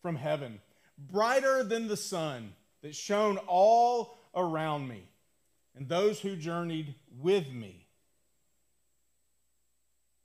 from 0.00 0.16
heaven 0.16 0.60
brighter 1.10 1.64
than 1.64 1.88
the 1.88 1.96
sun 1.96 2.52
that 2.82 2.94
shone 2.94 3.38
all 3.46 4.18
around 4.34 4.88
me 4.88 5.02
and 5.76 5.88
those 5.88 6.20
who 6.20 6.36
journeyed 6.36 6.94
with 7.18 7.50
me. 7.52 7.86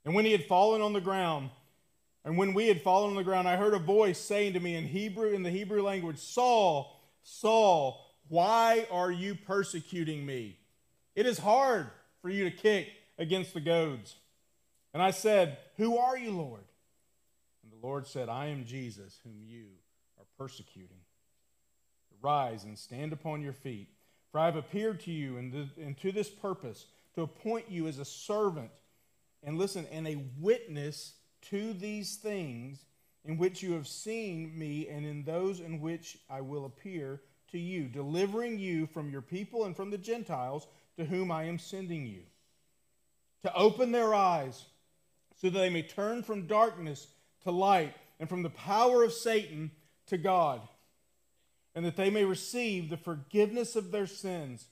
And 0.04 0.14
when 0.14 0.24
he 0.24 0.32
had 0.32 0.44
fallen 0.44 0.80
on 0.80 0.92
the 0.92 1.00
ground, 1.00 1.50
and 2.24 2.36
when 2.36 2.54
we 2.54 2.68
had 2.68 2.82
fallen 2.82 3.10
on 3.10 3.16
the 3.16 3.24
ground, 3.24 3.48
I 3.48 3.56
heard 3.56 3.74
a 3.74 3.78
voice 3.78 4.18
saying 4.18 4.54
to 4.54 4.60
me 4.60 4.74
in 4.74 4.86
Hebrew, 4.86 5.30
in 5.30 5.42
the 5.42 5.50
Hebrew 5.50 5.82
language, 5.82 6.18
Saul, 6.18 7.00
Saul, 7.22 8.04
why 8.28 8.86
are 8.90 9.10
you 9.10 9.34
persecuting 9.34 10.24
me? 10.24 10.58
It 11.14 11.26
is 11.26 11.38
hard 11.38 11.88
for 12.20 12.28
you 12.28 12.44
to 12.44 12.50
kick 12.50 12.88
against 13.18 13.54
the 13.54 13.60
goads. 13.60 14.16
And 14.94 15.02
I 15.02 15.10
said, 15.10 15.58
Who 15.76 15.98
are 15.98 16.16
you, 16.16 16.32
Lord? 16.32 16.64
And 17.62 17.72
the 17.72 17.86
Lord 17.86 18.06
said, 18.06 18.28
I 18.28 18.46
am 18.46 18.64
Jesus, 18.64 19.18
whom 19.24 19.42
you 19.42 19.66
persecuting. 20.38 21.00
Rise 22.22 22.64
and 22.64 22.78
stand 22.78 23.12
upon 23.12 23.42
your 23.42 23.52
feet, 23.52 23.88
for 24.30 24.40
I 24.40 24.46
have 24.46 24.56
appeared 24.56 25.00
to 25.00 25.10
you 25.10 25.36
and 25.36 25.96
to 25.98 26.12
this 26.12 26.30
purpose, 26.30 26.86
to 27.14 27.22
appoint 27.22 27.70
you 27.70 27.86
as 27.86 27.98
a 27.98 28.04
servant 28.04 28.70
and 29.44 29.58
listen, 29.58 29.86
and 29.92 30.06
a 30.08 30.24
witness 30.40 31.14
to 31.50 31.72
these 31.72 32.16
things 32.16 32.84
in 33.24 33.36
which 33.36 33.62
you 33.62 33.72
have 33.72 33.86
seen 33.86 34.58
me 34.58 34.88
and 34.88 35.06
in 35.06 35.22
those 35.22 35.60
in 35.60 35.80
which 35.80 36.18
I 36.28 36.40
will 36.40 36.64
appear 36.64 37.20
to 37.52 37.58
you, 37.58 37.84
delivering 37.84 38.58
you 38.58 38.86
from 38.86 39.10
your 39.10 39.22
people 39.22 39.64
and 39.64 39.76
from 39.76 39.90
the 39.90 39.98
Gentiles 39.98 40.66
to 40.96 41.04
whom 41.04 41.30
I 41.30 41.44
am 41.44 41.58
sending 41.58 42.06
you, 42.06 42.22
to 43.42 43.54
open 43.54 43.92
their 43.92 44.12
eyes 44.12 44.64
so 45.40 45.48
that 45.48 45.58
they 45.58 45.70
may 45.70 45.82
turn 45.82 46.22
from 46.22 46.46
darkness 46.46 47.06
to 47.44 47.52
light 47.52 47.94
and 48.18 48.28
from 48.28 48.42
the 48.42 48.50
power 48.50 49.04
of 49.04 49.12
Satan 49.12 49.70
to 50.08 50.18
God, 50.18 50.60
and 51.74 51.84
that 51.84 51.96
they 51.96 52.10
may 52.10 52.24
receive 52.24 52.90
the 52.90 52.96
forgiveness 52.96 53.76
of 53.76 53.90
their 53.90 54.06
sins 54.06 54.66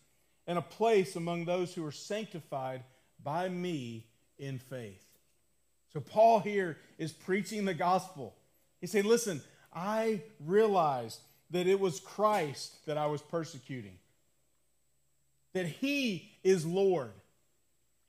and 0.47 0.59
a 0.59 0.63
place 0.63 1.17
among 1.17 1.45
those 1.45 1.75
who 1.75 1.85
are 1.85 1.93
sanctified 1.93 2.83
by 3.23 3.49
me 3.49 4.07
in 4.39 4.59
faith. 4.59 5.05
So, 5.93 6.01
Paul 6.01 6.41
here 6.41 6.77
is 6.99 7.13
preaching 7.13 7.65
the 7.65 7.75
gospel. 7.75 8.35
He 8.81 8.87
said, 8.87 9.07
Listen, 9.07 9.41
I 9.73 10.23
realized 10.45 11.21
that 11.51 11.67
it 11.67 11.81
was 11.81 12.01
Christ 12.01 12.85
that 12.87 12.99
I 12.99 13.07
was 13.07 13.23
persecuting, 13.23 13.99
that 15.53 15.67
he 15.67 16.33
is 16.43 16.67
Lord, 16.67 17.13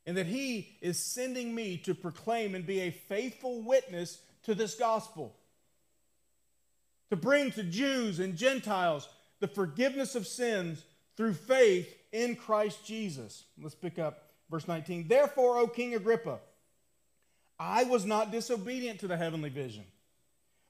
and 0.05 0.17
that 0.17 0.25
he 0.25 0.77
is 0.81 0.97
sending 0.97 1.53
me 1.53 1.77
to 1.79 1.93
proclaim 1.93 2.55
and 2.55 2.65
be 2.65 2.81
a 2.81 2.91
faithful 2.91 3.61
witness 3.61 4.19
to 4.43 4.55
this 4.55 4.75
gospel, 4.75 5.35
to 7.09 7.15
bring 7.15 7.51
to 7.51 7.63
Jews 7.63 8.19
and 8.19 8.35
Gentiles 8.35 9.07
the 9.39 9.47
forgiveness 9.47 10.15
of 10.15 10.27
sins 10.27 10.83
through 11.15 11.33
faith 11.33 11.95
in 12.11 12.35
Christ 12.35 12.85
Jesus. 12.85 13.45
Let's 13.61 13.75
pick 13.75 13.99
up 13.99 14.29
verse 14.49 14.67
19. 14.67 15.07
Therefore, 15.07 15.57
O 15.57 15.67
King 15.67 15.95
Agrippa, 15.95 16.39
I 17.59 17.83
was 17.83 18.05
not 18.05 18.31
disobedient 18.31 18.99
to 18.99 19.07
the 19.07 19.17
heavenly 19.17 19.49
vision, 19.49 19.83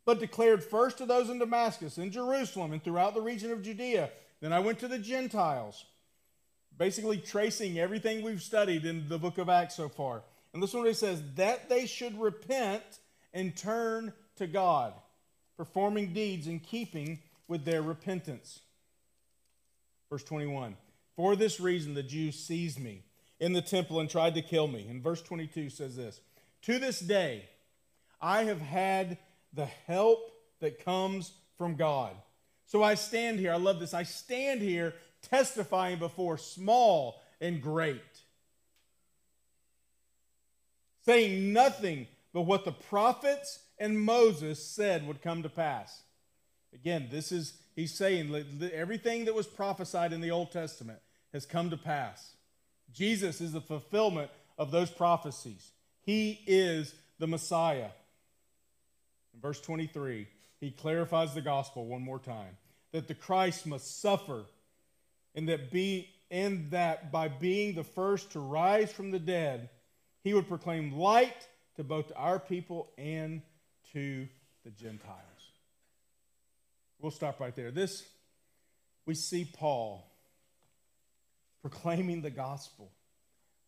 but 0.06 0.20
declared 0.20 0.64
first 0.64 0.98
to 1.00 1.06
those 1.06 1.30
in 1.30 1.40
Damascus, 1.40 1.98
in 1.98 2.12
Jerusalem, 2.12 2.72
and 2.72 2.84
throughout 2.84 3.14
the 3.14 3.22
region 3.22 3.52
of 3.52 3.62
Judea. 3.62 4.10
Then 4.40 4.54
I 4.54 4.60
went 4.60 4.80
to 4.80 4.88
the 4.88 5.00
Gentiles, 5.00 5.86
basically 6.78 7.18
tracing 7.18 7.80
everything 7.80 8.22
we've 8.22 8.42
studied 8.42 8.86
in 8.86 9.10
the 9.10 9.18
book 9.18 9.38
of 9.38 9.50
Acts 9.50 9.76
so 9.76 9.90
far. 9.90 10.22
And 10.54 10.64
this 10.64 10.74
one 10.74 10.88
it 10.88 10.96
says, 10.96 11.22
that 11.36 11.70
they 11.70 11.86
should 11.86 12.20
repent 12.20 12.84
and 13.34 13.56
turn 13.56 14.14
to 14.38 14.48
God, 14.48 14.94
performing 15.58 16.14
deeds 16.14 16.48
in 16.48 16.60
keeping 16.60 17.20
with 17.48 17.66
their 17.66 17.82
repentance. 17.82 18.60
Verse 20.10 20.24
21 20.24 20.76
For 21.16 21.36
this 21.36 21.60
reason 21.60 21.94
the 21.94 22.04
Jews 22.04 22.36
seized 22.38 22.80
me 22.80 23.04
in 23.40 23.54
the 23.54 23.62
temple 23.62 24.00
and 24.00 24.10
tried 24.10 24.36
to 24.36 24.42
kill 24.42 24.68
me. 24.68 24.88
And 24.90 25.04
verse 25.04 25.22
22 25.22 25.70
says 25.70 25.96
this 25.96 26.22
To 26.64 26.80
this 26.80 27.00
day, 27.00 27.50
I 28.22 28.44
have 28.44 28.62
had 28.62 29.18
the 29.54 29.66
help 29.66 30.32
that 30.60 30.84
comes 30.84 31.32
from 31.58 31.76
God. 31.76 32.14
So 32.66 32.84
I 32.84 32.96
stand 32.96 33.40
here, 33.40 33.54
I 33.54 33.58
love 33.58 33.80
this. 33.80 33.94
I 33.94 34.04
stand 34.04 34.62
here 34.62 34.94
testifying 35.22 36.00
before 36.00 36.38
small 36.38 37.22
and 37.40 37.62
great, 37.62 38.02
saying 41.06 41.54
nothing 41.54 42.08
but 42.34 42.42
what 42.42 42.66
the 42.66 42.72
prophets 42.72 43.60
and 43.80 44.00
Moses 44.00 44.64
said 44.64 45.08
would 45.08 45.22
come 45.22 45.44
to 45.44 45.50
pass. 45.50 46.02
Again, 46.74 47.08
this 47.12 47.32
is, 47.32 47.54
he's 47.76 47.94
saying 47.94 48.34
everything 48.74 49.26
that 49.26 49.36
was 49.36 49.48
prophesied 49.48 50.14
in 50.14 50.22
the 50.22 50.32
Old 50.32 50.52
Testament 50.52 51.00
has 51.34 51.46
come 51.46 51.70
to 51.70 51.78
pass. 51.78 52.34
Jesus 52.94 53.42
is 53.42 53.52
the 53.52 53.62
fulfillment 53.62 54.32
of 54.58 54.72
those 54.72 54.90
prophecies. 54.90 55.72
He 56.02 56.42
is 56.48 56.94
the 57.20 57.28
Messiah. 57.28 57.90
In 59.34 59.42
verse 59.42 59.62
23, 59.62 60.28
he 60.60 60.72
clarifies 60.72 61.34
the 61.34 61.42
gospel 61.42 61.86
one 61.86 62.02
more 62.02 62.20
time 62.20 62.58
that 62.92 63.08
the 63.08 63.14
Christ 63.14 63.68
must 63.68 64.02
suffer 64.02 64.46
and 65.36 65.48
that 65.50 65.72
be 65.72 66.10
and 66.30 66.72
that 66.72 67.12
by 67.12 67.28
being 67.28 67.74
the 67.74 67.84
first 67.84 68.32
to 68.32 68.40
rise 68.40 68.92
from 68.92 69.12
the 69.12 69.20
dead, 69.20 69.70
he 70.24 70.34
would 70.34 70.48
proclaim 70.48 70.98
light 70.98 71.48
to 71.76 71.84
both 71.84 72.12
our 72.16 72.40
people 72.40 72.92
and 72.98 73.42
to 73.94 74.28
the 74.64 74.72
Gentiles. 74.72 75.18
We'll 77.00 77.12
stop 77.12 77.40
right 77.40 77.56
there. 77.56 77.72
This 77.72 78.04
we 79.06 79.16
see 79.16 79.46
Paul 79.46 80.06
proclaiming 81.62 82.22
the 82.22 82.30
gospel, 82.30 82.92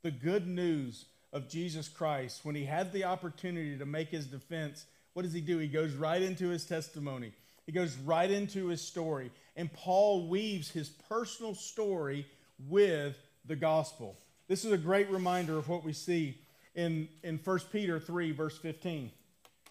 the 0.03 0.12
good 0.12 0.47
news 0.47 1.05
of 1.32 1.49
Jesus 1.49 1.88
Christ. 1.88 2.41
When 2.43 2.55
he 2.55 2.65
had 2.65 2.91
the 2.91 3.05
opportunity 3.05 3.77
to 3.77 3.86
make 3.86 4.10
his 4.10 4.25
defense, 4.25 4.86
what 5.13 5.23
does 5.23 5.34
he 5.34 5.41
do? 5.41 5.58
He 5.58 5.67
goes 5.67 5.93
right 5.93 6.21
into 6.21 6.49
his 6.49 6.65
testimony, 6.65 7.34
he 7.65 7.71
goes 7.71 7.95
right 7.97 8.29
into 8.29 8.67
his 8.67 8.82
story. 8.82 9.32
And 9.55 9.71
Paul 9.73 10.27
weaves 10.27 10.71
his 10.71 10.89
personal 10.89 11.53
story 11.53 12.25
with 12.67 13.17
the 13.45 13.55
gospel. 13.55 14.17
This 14.47 14.65
is 14.65 14.71
a 14.71 14.77
great 14.77 15.10
reminder 15.10 15.58
of 15.58 15.67
what 15.69 15.84
we 15.84 15.93
see 15.93 16.38
in, 16.75 17.08
in 17.23 17.38
1 17.43 17.60
Peter 17.71 17.99
3, 17.99 18.32
verse 18.32 18.58
15, 18.58 19.12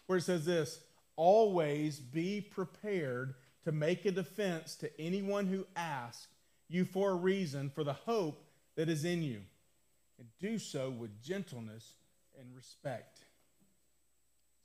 where 0.09 0.18
it 0.18 0.23
says 0.23 0.44
this 0.44 0.81
Always 1.14 2.01
be 2.01 2.40
prepared 2.40 3.35
to 3.64 3.73
make 3.73 4.05
a 4.05 4.11
defense 4.11 4.75
to 4.77 5.01
anyone 5.01 5.47
who 5.47 5.66
asks 5.77 6.27
you 6.68 6.85
for 6.85 7.12
a 7.12 7.16
reason 7.16 7.71
for 7.71 7.85
the 7.85 7.92
hope 7.92 8.44
that 8.77 8.88
is 8.88 9.05
in 9.05 9.23
you, 9.23 9.40
and 10.18 10.29
do 10.40 10.59
so 10.59 10.90
with 10.90 11.23
gentleness 11.23 11.94
and 12.38 12.55
respect. 12.55 13.21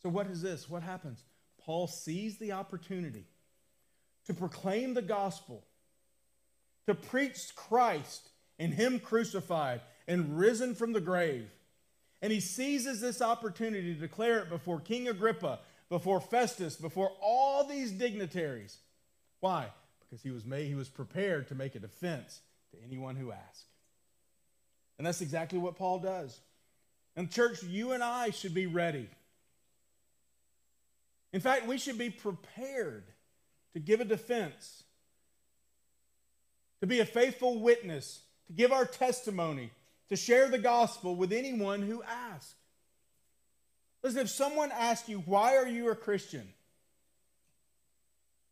So, 0.01 0.09
what 0.09 0.27
is 0.27 0.41
this? 0.41 0.69
What 0.69 0.83
happens? 0.83 1.23
Paul 1.59 1.87
sees 1.87 2.37
the 2.37 2.51
opportunity 2.51 3.25
to 4.25 4.33
proclaim 4.33 4.93
the 4.93 5.01
gospel, 5.01 5.63
to 6.87 6.93
preach 6.93 7.55
Christ 7.55 8.29
and 8.59 8.73
Him 8.73 8.99
crucified 8.99 9.81
and 10.07 10.37
risen 10.37 10.75
from 10.75 10.93
the 10.93 11.01
grave. 11.01 11.49
And 12.23 12.31
he 12.31 12.39
seizes 12.39 12.99
this 12.99 13.21
opportunity 13.21 13.93
to 13.93 13.99
declare 13.99 14.39
it 14.39 14.49
before 14.49 14.79
King 14.79 15.07
Agrippa, 15.07 15.59
before 15.89 16.19
Festus, 16.19 16.75
before 16.75 17.11
all 17.21 17.63
these 17.65 17.91
dignitaries. 17.91 18.77
Why? 19.39 19.67
because 20.13 20.21
he 20.21 20.29
was 20.29 20.45
made 20.45 20.67
he 20.67 20.75
was 20.75 20.89
prepared 20.89 21.47
to 21.47 21.55
make 21.55 21.73
a 21.73 21.79
defense 21.79 22.41
to 22.69 22.77
anyone 22.85 23.15
who 23.15 23.31
asked. 23.31 23.65
And 24.99 25.07
that's 25.07 25.21
exactly 25.21 25.57
what 25.57 25.75
Paul 25.75 25.97
does. 25.97 26.39
And 27.15 27.31
church, 27.31 27.63
you 27.63 27.93
and 27.93 28.03
I 28.03 28.29
should 28.29 28.53
be 28.53 28.67
ready. 28.67 29.09
In 31.31 31.41
fact, 31.41 31.65
we 31.65 31.79
should 31.79 31.97
be 31.97 32.11
prepared 32.11 33.05
to 33.73 33.79
give 33.79 34.01
a 34.01 34.05
defense, 34.05 34.83
to 36.79 36.85
be 36.85 36.99
a 36.99 37.05
faithful 37.05 37.59
witness, 37.59 38.21
to 38.45 38.53
give 38.53 38.71
our 38.71 38.85
testimony, 38.85 39.71
to 40.13 40.17
share 40.17 40.47
the 40.47 40.59
gospel 40.59 41.15
with 41.15 41.33
anyone 41.33 41.81
who 41.81 42.03
asks. 42.03 42.53
Listen, 44.03 44.19
if 44.19 44.29
someone 44.29 44.71
asks 44.71 45.09
you, 45.09 45.23
why 45.25 45.57
are 45.57 45.67
you 45.67 45.89
a 45.89 45.95
Christian? 45.95 46.47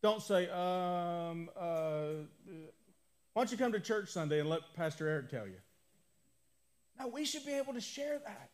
Don't 0.02 0.20
say, 0.20 0.50
um, 0.50 1.48
uh, 1.56 2.24
why 3.32 3.42
don't 3.42 3.52
you 3.52 3.56
come 3.56 3.70
to 3.70 3.78
church 3.78 4.08
Sunday 4.08 4.40
and 4.40 4.48
let 4.48 4.62
Pastor 4.74 5.06
Eric 5.06 5.30
tell 5.30 5.46
you? 5.46 5.60
No, 6.98 7.06
we 7.06 7.24
should 7.24 7.46
be 7.46 7.52
able 7.52 7.74
to 7.74 7.80
share 7.80 8.18
that. 8.26 8.50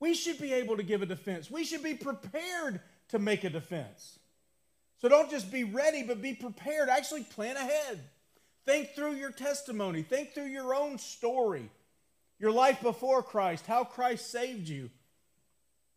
We 0.00 0.14
should 0.14 0.40
be 0.40 0.52
able 0.52 0.78
to 0.78 0.82
give 0.82 1.02
a 1.02 1.06
defense. 1.06 1.48
We 1.48 1.62
should 1.62 1.84
be 1.84 1.94
prepared 1.94 2.80
to 3.10 3.20
make 3.20 3.44
a 3.44 3.50
defense. 3.50 4.18
So 4.98 5.08
don't 5.08 5.30
just 5.30 5.52
be 5.52 5.62
ready, 5.62 6.02
but 6.02 6.20
be 6.20 6.34
prepared. 6.34 6.88
Actually, 6.88 7.22
plan 7.22 7.56
ahead. 7.56 8.00
Think 8.66 8.94
through 8.94 9.14
your 9.14 9.30
testimony, 9.30 10.02
think 10.02 10.34
through 10.34 10.46
your 10.46 10.74
own 10.74 10.98
story, 10.98 11.70
your 12.38 12.50
life 12.50 12.82
before 12.82 13.22
Christ, 13.22 13.66
how 13.66 13.84
Christ 13.84 14.30
saved 14.30 14.68
you, 14.68 14.90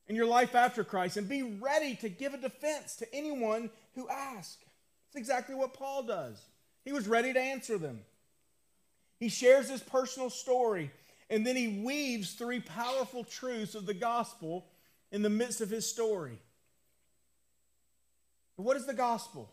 and 0.07 0.15
your 0.15 0.27
life 0.27 0.55
after 0.55 0.83
Christ 0.83 1.17
and 1.17 1.27
be 1.27 1.43
ready 1.43 1.95
to 1.97 2.09
give 2.09 2.33
a 2.33 2.37
defense 2.37 2.95
to 2.97 3.13
anyone 3.13 3.69
who 3.95 4.07
asks. 4.09 4.63
It's 5.07 5.15
exactly 5.15 5.55
what 5.55 5.73
Paul 5.73 6.03
does. 6.03 6.39
He 6.85 6.91
was 6.91 7.07
ready 7.07 7.33
to 7.33 7.39
answer 7.39 7.77
them. 7.77 8.01
He 9.19 9.29
shares 9.29 9.69
his 9.69 9.81
personal 9.81 10.29
story 10.29 10.91
and 11.29 11.45
then 11.45 11.55
he 11.55 11.81
weaves 11.83 12.33
three 12.33 12.59
powerful 12.59 13.23
truths 13.23 13.75
of 13.75 13.85
the 13.85 13.93
gospel 13.93 14.65
in 15.11 15.21
the 15.21 15.29
midst 15.29 15.61
of 15.61 15.69
his 15.69 15.87
story. 15.87 16.39
What 18.55 18.77
is 18.77 18.85
the 18.85 18.93
gospel? 18.93 19.49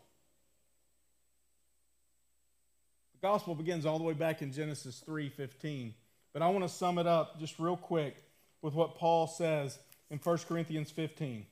The 3.19 3.27
gospel 3.27 3.55
begins 3.55 3.85
all 3.85 3.97
the 3.97 4.03
way 4.03 4.13
back 4.13 4.41
in 4.41 4.51
Genesis 4.51 5.03
3:15. 5.05 5.95
But 6.33 6.41
I 6.41 6.49
want 6.49 6.63
to 6.63 6.69
sum 6.69 6.99
it 6.99 7.07
up 7.07 7.39
just 7.39 7.57
real 7.57 7.77
quick 7.77 8.15
with 8.61 8.73
what 8.73 8.95
Paul 8.95 9.25
says 9.25 9.79
in 10.11 10.19
1 10.19 10.37
Corinthians 10.47 10.91
15. 10.91 11.45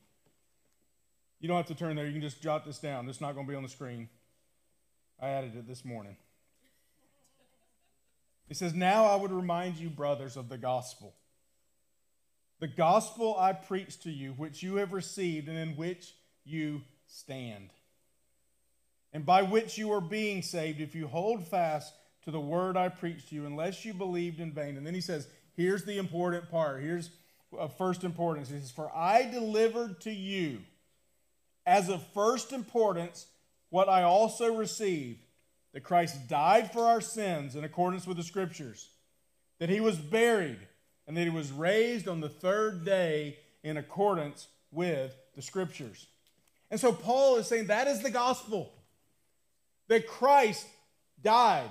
You 1.39 1.47
don't 1.47 1.57
have 1.57 1.65
to 1.67 1.75
turn 1.75 1.95
there. 1.95 2.05
You 2.05 2.13
can 2.13 2.21
just 2.21 2.41
jot 2.41 2.65
this 2.65 2.77
down. 2.77 3.09
It's 3.09 3.21
not 3.21 3.33
going 3.33 3.47
to 3.47 3.49
be 3.49 3.55
on 3.55 3.63
the 3.63 3.69
screen. 3.69 4.09
I 5.19 5.29
added 5.29 5.55
it 5.55 5.67
this 5.67 5.83
morning. 5.83 6.17
It 8.47 8.57
says, 8.57 8.73
Now 8.73 9.05
I 9.05 9.15
would 9.15 9.31
remind 9.31 9.77
you, 9.77 9.89
brothers, 9.89 10.37
of 10.37 10.49
the 10.49 10.57
gospel 10.57 11.15
the 12.59 12.67
gospel 12.67 13.35
I 13.37 13.53
preached 13.53 14.03
to 14.03 14.11
you, 14.11 14.31
which 14.31 14.63
you 14.63 14.75
have 14.77 14.93
received 14.93 15.49
and 15.49 15.57
in 15.57 15.75
which 15.75 16.13
you 16.43 16.81
stand, 17.07 17.69
and 19.15 19.25
by 19.25 19.43
which 19.43 19.77
you 19.77 19.93
are 19.93 20.01
being 20.01 20.41
saved, 20.41 20.81
if 20.81 20.93
you 20.93 21.07
hold 21.07 21.47
fast 21.47 21.93
to 22.25 22.31
the 22.31 22.39
word 22.39 22.75
I 22.75 22.89
preached 22.89 23.29
to 23.29 23.35
you, 23.35 23.45
unless 23.45 23.85
you 23.85 23.93
believed 23.93 24.41
in 24.41 24.51
vain. 24.51 24.75
And 24.75 24.85
then 24.85 24.93
he 24.93 24.99
says, 24.99 25.29
here's 25.55 25.85
the 25.85 25.97
important 25.97 26.51
part. 26.51 26.81
Here's 26.81 27.11
of 27.57 27.77
first 27.77 28.03
importance. 28.03 28.49
He 28.49 28.59
says, 28.59 28.71
For 28.71 28.91
I 28.93 29.23
delivered 29.23 30.01
to 30.01 30.11
you 30.11 30.63
as 31.65 31.87
of 31.87 32.05
first 32.13 32.51
importance 32.51 33.27
what 33.69 33.87
I 33.87 34.03
also 34.03 34.53
received 34.53 35.21
that 35.71 35.85
Christ 35.85 36.27
died 36.27 36.73
for 36.73 36.83
our 36.83 36.99
sins 36.99 37.55
in 37.55 37.63
accordance 37.63 38.05
with 38.05 38.17
the 38.17 38.23
Scriptures, 38.23 38.89
that 39.59 39.69
he 39.69 39.79
was 39.79 39.95
buried, 39.95 40.59
and 41.07 41.15
that 41.15 41.23
he 41.23 41.29
was 41.29 41.53
raised 41.53 42.09
on 42.09 42.19
the 42.19 42.27
third 42.27 42.83
day 42.83 43.37
in 43.63 43.77
accordance 43.77 44.49
with 44.71 45.15
the 45.37 45.41
Scriptures. 45.41 46.05
And 46.69 46.81
so 46.81 46.91
Paul 46.91 47.37
is 47.37 47.47
saying 47.47 47.67
that 47.67 47.87
is 47.87 48.01
the 48.01 48.11
gospel 48.11 48.73
that 49.87 50.07
Christ 50.07 50.67
died, 51.21 51.69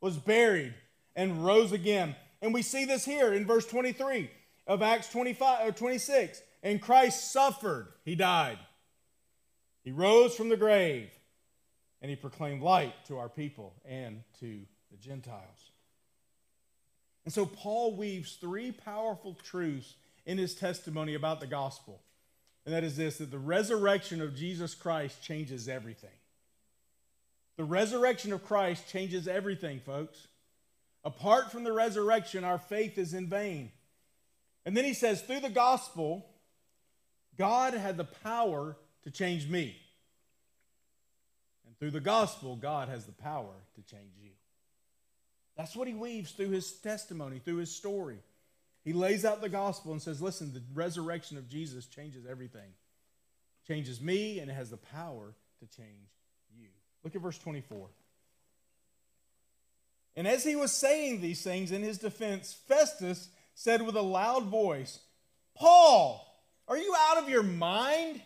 was 0.00 0.16
buried, 0.16 0.74
and 1.14 1.44
rose 1.44 1.72
again. 1.72 2.14
And 2.42 2.52
we 2.52 2.62
see 2.62 2.84
this 2.84 3.04
here 3.04 3.32
in 3.32 3.46
verse 3.46 3.66
23 3.66 4.30
of 4.66 4.82
Acts 4.82 5.10
25 5.10 5.68
or 5.68 5.72
26. 5.72 6.40
And 6.62 6.82
Christ 6.82 7.32
suffered, 7.32 7.88
he 8.04 8.14
died. 8.14 8.58
He 9.82 9.92
rose 9.92 10.34
from 10.34 10.48
the 10.48 10.56
grave, 10.56 11.10
and 12.02 12.10
he 12.10 12.16
proclaimed 12.16 12.62
light 12.62 12.92
to 13.06 13.18
our 13.18 13.28
people 13.28 13.72
and 13.84 14.22
to 14.40 14.60
the 14.90 14.96
Gentiles. 14.96 15.70
And 17.24 17.32
so 17.32 17.46
Paul 17.46 17.96
weaves 17.96 18.34
three 18.34 18.72
powerful 18.72 19.34
truths 19.34 19.94
in 20.24 20.38
his 20.38 20.54
testimony 20.54 21.14
about 21.14 21.40
the 21.40 21.46
gospel. 21.46 22.00
And 22.64 22.74
that 22.74 22.84
is 22.84 22.96
this 22.96 23.18
that 23.18 23.30
the 23.30 23.38
resurrection 23.38 24.20
of 24.20 24.34
Jesus 24.34 24.74
Christ 24.74 25.22
changes 25.22 25.68
everything. 25.68 26.10
The 27.56 27.64
resurrection 27.64 28.32
of 28.32 28.44
Christ 28.44 28.88
changes 28.88 29.26
everything, 29.26 29.80
folks. 29.80 30.28
Apart 31.04 31.52
from 31.52 31.64
the 31.64 31.72
resurrection, 31.72 32.44
our 32.44 32.58
faith 32.58 32.98
is 32.98 33.14
in 33.14 33.28
vain. 33.28 33.70
And 34.64 34.76
then 34.76 34.84
he 34.84 34.94
says, 34.94 35.22
through 35.22 35.40
the 35.40 35.48
gospel, 35.48 36.26
God 37.38 37.74
had 37.74 37.96
the 37.96 38.04
power 38.04 38.76
to 39.04 39.10
change 39.10 39.48
me. 39.48 39.76
And 41.66 41.78
through 41.78 41.92
the 41.92 42.00
gospel, 42.00 42.56
God 42.56 42.88
has 42.88 43.06
the 43.06 43.12
power 43.12 43.54
to 43.76 43.82
change 43.82 44.12
you. 44.20 44.30
That's 45.56 45.76
what 45.76 45.88
he 45.88 45.94
weaves 45.94 46.32
through 46.32 46.50
his 46.50 46.72
testimony, 46.72 47.38
through 47.38 47.56
his 47.56 47.74
story. 47.74 48.18
He 48.84 48.92
lays 48.92 49.24
out 49.24 49.40
the 49.40 49.48
gospel 49.48 49.92
and 49.92 50.02
says, 50.02 50.20
listen, 50.20 50.52
the 50.52 50.62
resurrection 50.74 51.38
of 51.38 51.48
Jesus 51.48 51.86
changes 51.86 52.26
everything. 52.26 52.74
Changes 53.66 54.00
me, 54.00 54.38
and 54.38 54.50
it 54.50 54.54
has 54.54 54.70
the 54.70 54.76
power 54.76 55.34
to 55.60 55.66
change 55.76 56.10
you. 56.56 56.68
Look 57.06 57.14
at 57.14 57.22
verse 57.22 57.38
24. 57.38 57.86
And 60.16 60.26
as 60.26 60.42
he 60.42 60.56
was 60.56 60.72
saying 60.72 61.20
these 61.20 61.40
things 61.40 61.70
in 61.70 61.84
his 61.84 61.98
defense, 61.98 62.52
Festus 62.66 63.28
said 63.54 63.80
with 63.80 63.94
a 63.94 64.02
loud 64.02 64.46
voice, 64.46 64.98
Paul, 65.54 66.26
are 66.66 66.76
you 66.76 66.92
out 66.98 67.18
of 67.18 67.28
your 67.28 67.44
mind? 67.44 68.20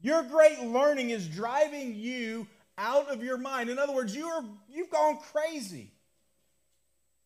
Your 0.00 0.24
great 0.24 0.60
learning 0.60 1.10
is 1.10 1.28
driving 1.28 1.94
you 1.94 2.48
out 2.76 3.08
of 3.08 3.22
your 3.22 3.38
mind. 3.38 3.70
In 3.70 3.78
other 3.78 3.94
words, 3.94 4.12
you 4.16 4.26
are, 4.26 4.42
you've 4.68 4.90
gone 4.90 5.20
crazy. 5.30 5.92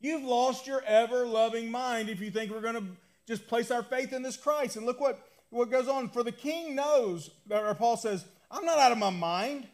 You've 0.02 0.24
lost 0.24 0.66
your 0.66 0.82
ever 0.82 1.26
loving 1.26 1.70
mind 1.70 2.10
if 2.10 2.20
you 2.20 2.30
think 2.30 2.50
we're 2.50 2.60
going 2.60 2.74
to 2.74 2.86
just 3.26 3.48
place 3.48 3.70
our 3.70 3.82
faith 3.82 4.12
in 4.12 4.20
this 4.20 4.36
Christ. 4.36 4.76
And 4.76 4.84
look 4.84 5.00
what, 5.00 5.26
what 5.48 5.70
goes 5.70 5.88
on. 5.88 6.10
For 6.10 6.22
the 6.22 6.30
king 6.30 6.74
knows, 6.74 7.30
or 7.48 7.74
Paul 7.74 7.96
says, 7.96 8.26
I'm 8.50 8.66
not 8.66 8.78
out 8.78 8.92
of 8.92 8.98
my 8.98 9.08
mind. 9.08 9.66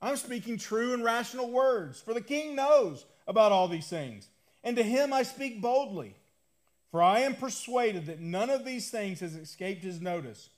I'm 0.00 0.16
speaking 0.16 0.58
true 0.58 0.94
and 0.94 1.04
rational 1.04 1.50
words. 1.50 2.00
For 2.00 2.14
the 2.14 2.20
king 2.20 2.54
knows 2.54 3.04
about 3.26 3.52
all 3.52 3.68
these 3.68 3.88
things 3.88 4.28
and 4.64 4.76
to 4.76 4.82
him 4.82 5.12
I 5.12 5.22
speak 5.22 5.60
boldly. 5.60 6.14
For 6.90 7.02
I 7.02 7.20
am 7.20 7.34
persuaded 7.34 8.06
that 8.06 8.20
none 8.20 8.50
of 8.50 8.64
these 8.64 8.90
things 8.90 9.20
has 9.20 9.34
escaped 9.34 9.84
his 9.84 10.00
notice. 10.00 10.50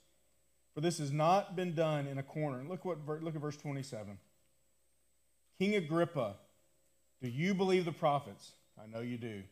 For 0.73 0.81
this 0.81 0.99
has 0.99 1.11
not 1.11 1.55
been 1.55 1.75
done 1.75 2.07
in 2.07 2.17
a 2.17 2.23
corner. 2.23 2.63
Look, 2.67 2.85
what, 2.85 3.05
look 3.21 3.35
at 3.35 3.41
verse 3.41 3.57
27. 3.57 4.17
King 5.59 5.75
Agrippa, 5.75 6.35
do 7.21 7.27
you 7.27 7.53
believe 7.53 7.85
the 7.85 7.91
prophets? 7.91 8.51
I 8.81 8.87
know 8.87 9.01
you 9.01 9.17
do. 9.17 9.43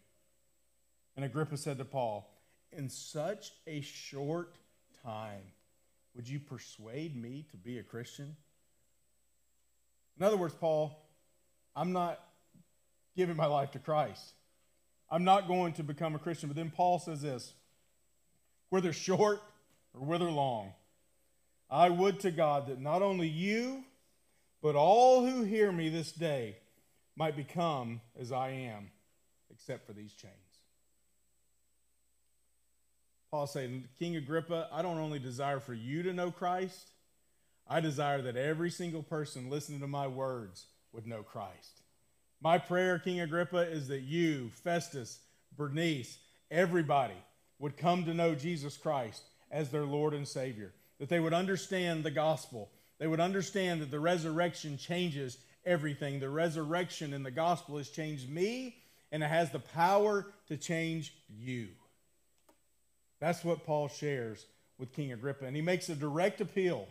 And 1.15 1.25
Agrippa 1.25 1.57
said 1.57 1.77
to 1.77 1.85
Paul, 1.85 2.29
In 2.71 2.89
such 2.89 3.51
a 3.67 3.81
short 3.81 4.55
time, 5.03 5.41
would 6.15 6.27
you 6.27 6.39
persuade 6.39 7.15
me 7.15 7.45
to 7.51 7.57
be 7.57 7.77
a 7.79 7.83
Christian? 7.83 8.37
In 10.19 10.25
other 10.25 10.37
words, 10.37 10.53
Paul, 10.53 10.99
I'm 11.75 11.93
not 11.93 12.19
giving 13.15 13.37
my 13.37 13.45
life 13.45 13.71
to 13.71 13.79
Christ. 13.79 14.33
I'm 15.09 15.23
not 15.23 15.47
going 15.47 15.73
to 15.73 15.83
become 15.83 16.13
a 16.13 16.19
Christian. 16.19 16.49
But 16.49 16.55
then 16.55 16.71
Paul 16.71 16.99
says 16.99 17.21
this 17.21 17.53
whether 18.69 18.93
short 18.93 19.41
or 19.93 20.01
whether 20.05 20.29
long, 20.29 20.73
I 21.69 21.89
would 21.89 22.19
to 22.21 22.31
God 22.31 22.67
that 22.67 22.79
not 22.79 23.01
only 23.01 23.27
you, 23.27 23.83
but 24.61 24.75
all 24.75 25.25
who 25.25 25.43
hear 25.43 25.71
me 25.71 25.89
this 25.89 26.11
day 26.11 26.57
might 27.15 27.35
become 27.35 28.01
as 28.19 28.31
I 28.31 28.49
am, 28.49 28.91
except 29.51 29.87
for 29.87 29.93
these 29.93 30.13
chains. 30.13 30.33
Paul 33.31 33.47
saying, 33.47 33.85
King 33.99 34.15
Agrippa, 34.15 34.67
I 34.71 34.81
don't 34.81 34.97
only 34.97 35.19
desire 35.19 35.59
for 35.59 35.73
you 35.73 36.03
to 36.03 36.13
know 36.13 36.31
Christ, 36.31 36.91
I 37.69 37.79
desire 37.79 38.21
that 38.23 38.35
every 38.35 38.71
single 38.71 39.03
person 39.03 39.49
listening 39.49 39.81
to 39.81 39.87
my 39.87 40.07
words 40.07 40.65
would 40.91 41.05
know 41.05 41.21
Christ. 41.21 41.81
My 42.41 42.57
prayer, 42.57 42.97
King 42.97 43.19
Agrippa, 43.19 43.69
is 43.69 43.87
that 43.89 44.01
you, 44.01 44.49
Festus, 44.63 45.19
Bernice, 45.55 46.17
everybody 46.49 47.15
would 47.59 47.77
come 47.77 48.05
to 48.05 48.13
know 48.13 48.33
Jesus 48.33 48.75
Christ 48.75 49.21
as 49.51 49.69
their 49.69 49.83
Lord 49.83 50.13
and 50.13 50.27
Savior, 50.27 50.73
that 50.99 51.09
they 51.09 51.19
would 51.19 51.33
understand 51.33 52.03
the 52.03 52.11
gospel. 52.11 52.71
They 52.97 53.07
would 53.07 53.19
understand 53.19 53.81
that 53.81 53.91
the 53.91 53.99
resurrection 53.99 54.77
changes 54.77 55.37
everything. 55.65 56.19
The 56.19 56.29
resurrection 56.29 57.13
in 57.13 57.23
the 57.23 57.31
gospel 57.31 57.77
has 57.77 57.89
changed 57.89 58.29
me, 58.29 58.77
and 59.11 59.21
it 59.21 59.29
has 59.29 59.51
the 59.51 59.59
power 59.59 60.27
to 60.47 60.57
change 60.57 61.13
you. 61.29 61.67
That's 63.19 63.43
what 63.43 63.65
Paul 63.65 63.89
shares 63.89 64.45
with 64.77 64.93
King 64.93 65.11
Agrippa. 65.11 65.45
And 65.45 65.55
he 65.55 65.61
makes 65.61 65.89
a 65.89 65.95
direct 65.95 66.41
appeal 66.41 66.87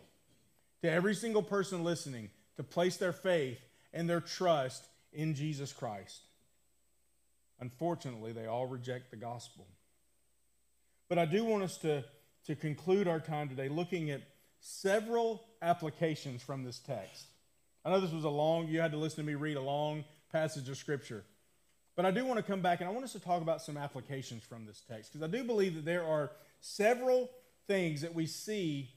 to 0.81 0.91
every 0.91 1.15
single 1.15 1.43
person 1.43 1.83
listening 1.83 2.29
to 2.57 2.63
place 2.63 2.97
their 2.97 3.13
faith 3.13 3.59
and 3.93 4.09
their 4.09 4.21
trust 4.21 4.85
in 5.13 5.35
Jesus 5.35 5.73
Christ. 5.73 6.21
Unfortunately, 7.59 8.31
they 8.31 8.45
all 8.45 8.67
reject 8.67 9.11
the 9.11 9.17
gospel. 9.17 9.67
But 11.09 11.17
I 11.17 11.25
do 11.25 11.43
want 11.43 11.63
us 11.63 11.77
to, 11.79 12.03
to 12.45 12.55
conclude 12.55 13.07
our 13.07 13.19
time 13.19 13.49
today 13.49 13.67
looking 13.67 14.11
at 14.11 14.21
several 14.59 15.43
applications 15.61 16.41
from 16.41 16.63
this 16.63 16.79
text. 16.79 17.25
I 17.83 17.89
know 17.89 17.99
this 17.99 18.11
was 18.11 18.23
a 18.23 18.29
long, 18.29 18.67
you 18.67 18.79
had 18.79 18.91
to 18.91 18.97
listen 18.97 19.23
to 19.23 19.27
me 19.27 19.35
read 19.35 19.57
a 19.57 19.61
long 19.61 20.03
passage 20.31 20.69
of 20.69 20.77
Scripture. 20.77 21.23
But 21.95 22.05
I 22.05 22.11
do 22.11 22.23
want 22.25 22.37
to 22.37 22.43
come 22.43 22.61
back 22.61 22.79
and 22.79 22.89
I 22.89 22.93
want 22.93 23.03
us 23.03 23.13
to 23.13 23.19
talk 23.19 23.41
about 23.41 23.61
some 23.61 23.75
applications 23.75 24.43
from 24.43 24.65
this 24.65 24.81
text 24.87 25.11
because 25.11 25.27
I 25.27 25.31
do 25.31 25.43
believe 25.43 25.75
that 25.75 25.85
there 25.85 26.05
are 26.05 26.31
several 26.61 27.29
things 27.67 28.01
that 28.01 28.13
we 28.13 28.25
see 28.25 28.89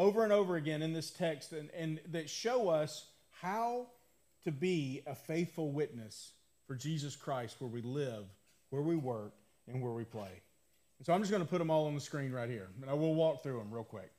over 0.00 0.24
and 0.24 0.32
over 0.32 0.56
again 0.56 0.80
in 0.80 0.94
this 0.94 1.10
text 1.10 1.52
and, 1.52 1.70
and 1.76 2.00
that 2.10 2.30
show 2.30 2.70
us 2.70 3.06
how 3.42 3.86
to 4.44 4.50
be 4.50 5.02
a 5.06 5.14
faithful 5.14 5.72
witness 5.72 6.32
for 6.66 6.74
Jesus 6.74 7.14
Christ 7.14 7.56
where 7.58 7.68
we 7.68 7.82
live, 7.82 8.24
where 8.70 8.80
we 8.80 8.96
work, 8.96 9.34
and 9.68 9.82
where 9.82 9.92
we 9.92 10.04
play. 10.04 10.40
And 10.98 11.06
so 11.06 11.12
I'm 11.12 11.20
just 11.20 11.30
going 11.30 11.42
to 11.42 11.48
put 11.48 11.58
them 11.58 11.70
all 11.70 11.86
on 11.86 11.94
the 11.94 12.00
screen 12.00 12.32
right 12.32 12.48
here, 12.48 12.68
and 12.80 12.90
I 12.90 12.94
will 12.94 13.14
walk 13.14 13.42
through 13.42 13.58
them 13.58 13.70
real 13.70 13.84
quick. 13.84 14.10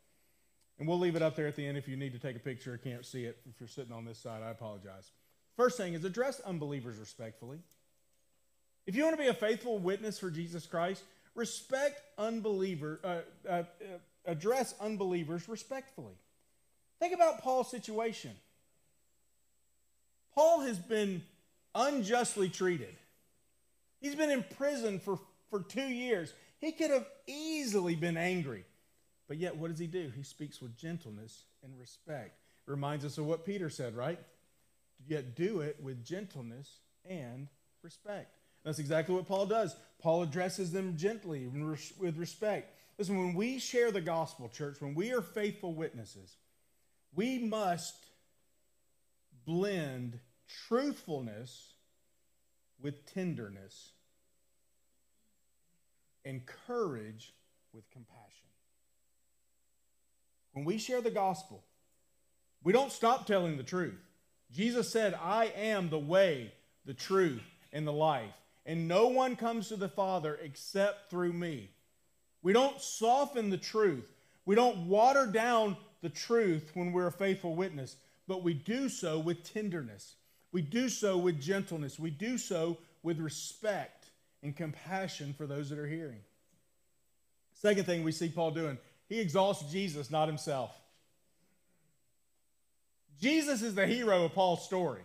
And 0.78 0.88
we'll 0.88 0.99
leave 0.99 1.16
it 1.16 1.24
up 1.24 1.36
there 1.36 1.47
at 1.47 1.55
the 1.55 1.66
end 1.66 1.80
if 1.80 1.88
you 1.88 1.97
need 1.97 2.14
to 2.14 2.20
take 2.20 2.36
a 2.36 2.39
picture 2.39 2.76
or 2.76 2.78
can't 2.78 3.05
see 3.05 3.26
it. 3.26 3.39
If 3.49 3.60
you're 3.60 3.68
sitting 3.68 3.91
on 3.91 4.05
this 4.05 4.20
side, 4.20 4.43
I 4.43 4.51
apologize. 4.51 5.12
First 5.58 5.78
thing 5.78 5.95
is 5.95 6.05
address 6.05 6.39
unbelievers 6.41 6.97
respectfully. 6.97 7.58
If 8.86 8.95
you 8.95 9.03
want 9.03 9.16
to 9.18 9.22
be 9.22 9.30
a 9.30 9.34
faithful 9.34 9.80
witness 9.80 10.20
for 10.20 10.30
Jesus 10.30 10.68
Christ, 10.68 11.03
respect 11.34 12.01
unbeliever, 12.18 12.99
uh, 13.03 13.08
uh, 13.47 13.51
uh, 13.51 13.64
address 14.26 14.74
unbelievers 14.80 15.47
respectfully. 15.47 16.15
Think 16.99 17.13
about 17.13 17.41
Paul's 17.41 17.72
situation. 17.72 18.32
Paul 20.36 20.61
has 20.61 20.78
been 20.78 21.24
unjustly 21.74 22.49
treated. 22.49 22.95
He's 23.99 24.15
been 24.15 24.30
in 24.30 24.43
prison 24.57 24.99
for, 24.99 25.19
for 25.49 25.61
two 25.61 25.88
years. 25.88 26.34
He 26.59 26.72
could 26.72 26.91
have 26.91 27.07
easily 27.28 27.95
been 27.95 28.17
angry. 28.17 28.65
But 29.28 29.38
yet, 29.38 29.55
what 29.55 29.69
does 29.69 29.80
he 29.80 29.88
do? 29.88 30.11
He 30.15 30.24
speaks 30.24 30.61
with 30.61 30.78
gentleness 30.78 31.43
and 31.63 31.78
respect. 31.80 32.38
Reminds 32.65 33.05
us 33.05 33.17
of 33.17 33.26
what 33.26 33.45
Peter 33.45 33.69
said, 33.69 33.95
right? 33.95 34.19
Yet 35.07 35.36
do 35.36 35.61
it 35.61 35.78
with 35.82 36.05
gentleness 36.05 36.80
and 37.09 37.47
respect. 37.82 38.36
That's 38.63 38.80
exactly 38.80 39.15
what 39.15 39.28
Paul 39.28 39.47
does. 39.47 39.76
Paul 40.01 40.24
addresses 40.24 40.72
them 40.72 40.95
gently 40.97 41.47
with 41.47 42.17
respect. 42.17 42.76
Listen, 42.98 43.18
when 43.18 43.34
we 43.34 43.58
share 43.58 43.92
the 43.92 44.02
gospel, 44.02 44.50
church, 44.50 44.80
when 44.80 44.94
we 44.94 45.12
are 45.12 45.22
faithful 45.22 45.74
witnesses, 45.74 46.36
we 47.16 47.39
must 47.39 47.96
blend 49.46 50.20
truthfulness 50.68 51.74
with 52.82 53.12
tenderness 53.14 53.92
and 56.26 56.46
courage 56.68 57.34
with 57.74 57.89
compassion. 57.92 58.48
When 60.54 60.66
we 60.66 60.78
share 60.78 61.02
the 61.02 61.12
gospel, 61.12 61.64
we 62.64 62.74
don't 62.74 62.92
stop 62.92 63.26
telling 63.26 63.58
the 63.58 63.64
truth. 63.64 64.00
Jesus 64.52 64.89
said, 64.89 65.16
I 65.20 65.46
am 65.56 65.89
the 65.89 66.00
way, 66.00 66.52
the 66.86 66.94
truth, 66.94 67.42
and 67.72 67.88
the 67.88 67.94
life, 67.94 68.36
and 68.66 68.88
no 68.88 69.08
one 69.08 69.36
comes 69.36 69.70
to 69.70 69.78
the 69.78 69.89
Father 69.89 70.38
except 70.44 71.10
through 71.10 71.34
me. 71.34 71.70
We 72.42 72.54
don't 72.54 72.82
soften 72.82 73.50
the 73.50 73.58
truth. 73.58 74.12
We 74.46 74.56
don't 74.56 74.88
water 74.88 75.26
down 75.28 75.78
the 76.02 76.10
truth 76.10 76.72
when 76.74 76.92
we're 76.92 77.08
a 77.08 77.12
faithful 77.12 77.56
witness, 77.56 77.96
but 78.28 78.44
we 78.44 78.54
do 78.54 78.89
so 78.89 79.20
with 79.20 79.44
tenderness. 79.44 80.16
We 80.52 80.62
do 80.62 80.89
so 80.89 81.18
with 81.18 81.39
gentleness. 81.39 82.00
We 82.00 82.10
do 82.10 82.38
so 82.38 82.78
with 83.04 83.20
respect 83.20 84.06
and 84.44 84.56
compassion 84.56 85.34
for 85.38 85.46
those 85.46 85.70
that 85.70 85.80
are 85.80 85.88
hearing. 85.88 86.20
Second 87.54 87.86
thing 87.86 88.04
we 88.04 88.12
see 88.12 88.30
Paul 88.30 88.52
doing, 88.52 88.78
he 89.08 89.20
exalts 89.20 89.72
Jesus, 89.72 90.10
not 90.10 90.28
himself. 90.28 90.76
Jesus 93.20 93.62
is 93.62 93.76
the 93.76 93.86
hero 93.86 94.26
of 94.26 94.34
Paul's 94.34 94.66
story. 94.66 95.04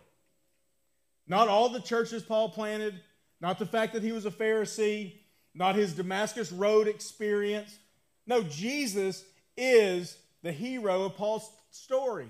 Not 1.29 1.49
all 1.49 1.69
the 1.69 1.81
churches 1.81 2.23
Paul 2.23 2.49
planted, 2.49 2.99
not 3.41 3.59
the 3.59 3.67
fact 3.67 3.93
that 3.93 4.03
he 4.03 4.13
was 4.13 4.25
a 4.25 4.31
Pharisee, 4.31 5.17
not 5.57 5.75
his 5.75 5.95
Damascus 5.95 6.53
Road 6.53 6.87
experience. 6.87 7.79
No, 8.27 8.43
Jesus 8.43 9.25
is 9.57 10.17
the 10.43 10.53
hero 10.53 11.05
of 11.05 11.17
Paul's 11.17 11.51
story. 11.71 12.29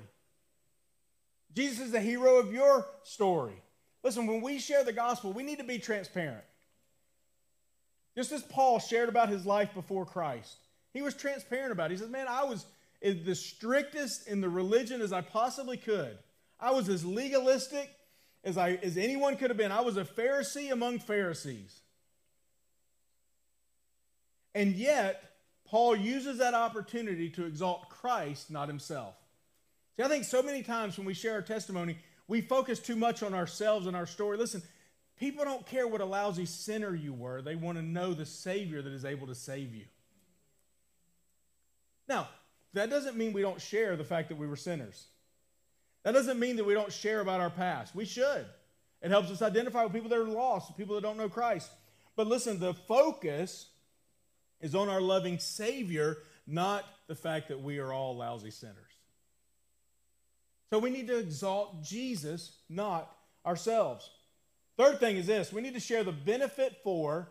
Jesus 1.55 1.87
is 1.87 1.93
the 1.93 2.01
hero 2.01 2.37
of 2.37 2.53
your 2.53 2.87
story. 3.03 3.61
Listen, 4.03 4.27
when 4.27 4.41
we 4.43 4.59
share 4.59 4.85
the 4.85 4.93
gospel, 4.93 5.33
we 5.33 5.43
need 5.43 5.59
to 5.59 5.64
be 5.64 5.79
transparent. 5.79 6.45
Just 8.14 8.31
as 8.31 8.43
Paul 8.43 8.79
shared 8.79 9.09
about 9.09 9.29
his 9.29 9.45
life 9.45 9.74
before 9.74 10.07
Christ, 10.07 10.57
he 10.93 11.03
was 11.03 11.14
transparent 11.14 11.72
about 11.72 11.91
it. 11.91 11.95
He 11.95 11.99
says, 11.99 12.11
Man, 12.11 12.27
I 12.29 12.45
was 12.45 12.64
the 13.03 13.35
strictest 13.35 14.29
in 14.29 14.41
the 14.41 14.49
religion 14.49 15.01
as 15.01 15.12
I 15.12 15.20
possibly 15.20 15.77
could. 15.77 16.16
I 16.61 16.70
was 16.70 16.89
as 16.89 17.05
legalistic 17.05 17.91
as, 18.45 18.57
I, 18.57 18.79
as 18.83 18.97
anyone 18.97 19.37
could 19.37 19.51
have 19.51 19.57
been. 19.57 19.72
I 19.72 19.81
was 19.81 19.97
a 19.97 20.05
Pharisee 20.05 20.72
among 20.72 21.01
Pharisees. 21.01 21.81
And 24.57 24.75
yet, 24.75 25.23
Paul 25.67 25.95
uses 25.95 26.39
that 26.39 26.55
opportunity 26.55 27.29
to 27.29 27.45
exalt 27.45 27.91
Christ, 27.91 28.51
not 28.51 28.69
himself. 28.69 29.15
See, 29.97 30.03
I 30.03 30.09
think 30.09 30.25
so 30.25 30.43
many 30.43 30.63
times 30.63 30.97
when 30.97 31.07
we 31.07 31.13
share 31.13 31.35
our 31.35 31.43
testimony, 31.43 31.99
we 32.27 32.41
focus 32.41 32.81
too 32.81 32.97
much 32.97 33.23
on 33.23 33.35
ourselves 33.35 33.87
and 33.87 33.95
our 33.95 34.07
story. 34.07 34.39
Listen, 34.39 34.63
people 35.21 35.45
don't 35.45 35.67
care 35.67 35.87
what 35.87 36.01
a 36.01 36.07
lousy 36.07 36.47
sinner 36.47 36.95
you 36.95 37.13
were, 37.13 37.43
they 37.43 37.55
want 37.55 37.77
to 37.77 37.85
know 37.85 38.15
the 38.15 38.25
Savior 38.25 38.81
that 38.81 38.95
is 38.95 39.05
able 39.05 39.27
to 39.27 39.35
save 39.35 39.75
you. 39.75 39.85
Now, 42.09 42.27
that 42.73 42.89
doesn't 42.89 43.15
mean 43.15 43.35
we 43.35 43.43
don't 43.43 43.61
share 43.61 43.95
the 43.95 44.05
fact 44.05 44.31
that 44.31 44.39
we 44.39 44.47
were 44.47 44.57
sinners. 44.57 45.05
That 46.03 46.13
doesn't 46.13 46.39
mean 46.39 46.57
that 46.57 46.65
we 46.65 46.73
don't 46.73 46.93
share 46.93 47.21
about 47.21 47.43
our 47.43 47.51
past. 47.51 47.95
We 47.95 48.07
should. 48.07 48.47
It 49.03 49.11
helps 49.11 49.31
us 49.31 49.43
identify 49.43 49.85
with 49.85 49.93
people 49.93 50.09
that 50.09 50.19
are 50.19 50.25
lost, 50.25 50.79
people 50.79 50.95
that 50.95 51.03
don't 51.03 51.19
know 51.19 51.29
Christ. 51.29 51.71
But 52.17 52.27
listen, 52.27 52.59
the 52.59 52.73
focus 52.73 53.67
is 54.61 54.75
on 54.75 54.89
our 54.89 55.01
loving 55.01 55.39
Savior, 55.39 56.19
not 56.47 56.85
the 57.09 57.15
fact 57.15 57.49
that 57.49 57.63
we 57.63 57.79
are 57.79 57.93
all 57.93 58.17
lousy 58.17 58.51
sinners. 58.51 58.77
So 60.71 60.79
we 60.79 60.91
need 60.91 61.07
to 61.09 61.19
exalt 61.19 61.85
Jesus, 61.85 62.59
not 62.69 63.11
ourselves. 63.45 64.11
Third 64.77 65.01
thing 65.01 65.17
is 65.17 65.27
this 65.27 65.53
we 65.53 65.63
need 65.63 65.75
to 65.75 65.81
share 65.81 66.05
the 66.05 66.13
benefit 66.13 66.79
for 66.83 67.29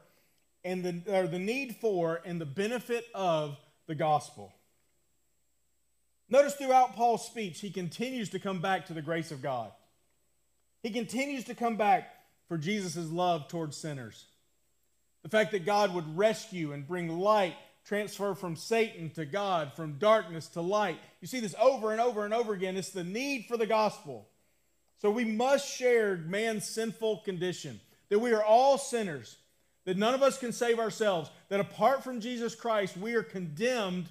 and 0.64 0.84
the, 0.84 1.14
or 1.14 1.28
the 1.28 1.40
need 1.40 1.76
for 1.76 2.22
and 2.26 2.40
the 2.40 2.46
benefit 2.46 3.06
of 3.14 3.58
the 3.88 3.96
gospel. 3.96 4.54
Notice 6.28 6.56
throughout 6.56 6.96
Paul's 6.96 7.26
speech, 7.26 7.60
he 7.60 7.70
continues 7.70 8.30
to 8.30 8.40
come 8.40 8.60
back 8.60 8.88
to 8.88 8.94
the 8.94 9.02
grace 9.02 9.32
of 9.32 9.44
God. 9.44 9.72
He 10.82 10.90
continues 10.90 11.44
to 11.46 11.56
come 11.56 11.78
back 11.78 12.12
for 12.48 12.58
Jesus' 12.58 13.10
love 13.10 13.48
towards 13.48 13.78
sinners. 13.78 14.26
The 15.26 15.30
fact 15.30 15.54
that 15.54 15.66
God 15.66 15.92
would 15.96 16.16
rescue 16.16 16.72
and 16.72 16.88
bring 16.88 17.10
light, 17.10 17.56
transfer 17.84 18.36
from 18.36 18.56
Satan 18.56 19.10
to 19.16 19.26
God, 19.26 19.74
from 19.74 19.94
darkness 19.94 20.46
to 20.50 20.62
light. 20.62 21.00
You 21.20 21.28
see 21.28 21.40
this 21.40 21.56
over 21.60 21.92
and 21.92 22.00
over 22.00 22.26
and 22.26 22.34
over 22.34 22.54
again. 22.54 22.78
It's 22.78 22.92
the 22.92 23.04
need 23.04 23.48
for 23.48 23.58
the 23.58 23.66
gospel. 23.66 24.28
So 25.00 25.10
we 25.10 25.26
must 25.26 25.68
share 25.68 26.16
man's 26.16 26.70
sinful 26.70 27.24
condition, 27.26 27.80
that 28.10 28.20
we 28.20 28.34
are 28.34 28.44
all 28.44 28.78
sinners, 28.78 29.38
that 29.86 29.98
none 29.98 30.14
of 30.14 30.22
us 30.22 30.38
can 30.38 30.52
save 30.52 30.78
ourselves, 30.78 31.32
that 31.50 31.60
apart 31.60 32.04
from 32.04 32.22
Jesus 32.22 32.54
Christ, 32.54 32.96
we 32.96 33.16
are 33.16 33.24
condemned 33.24 34.06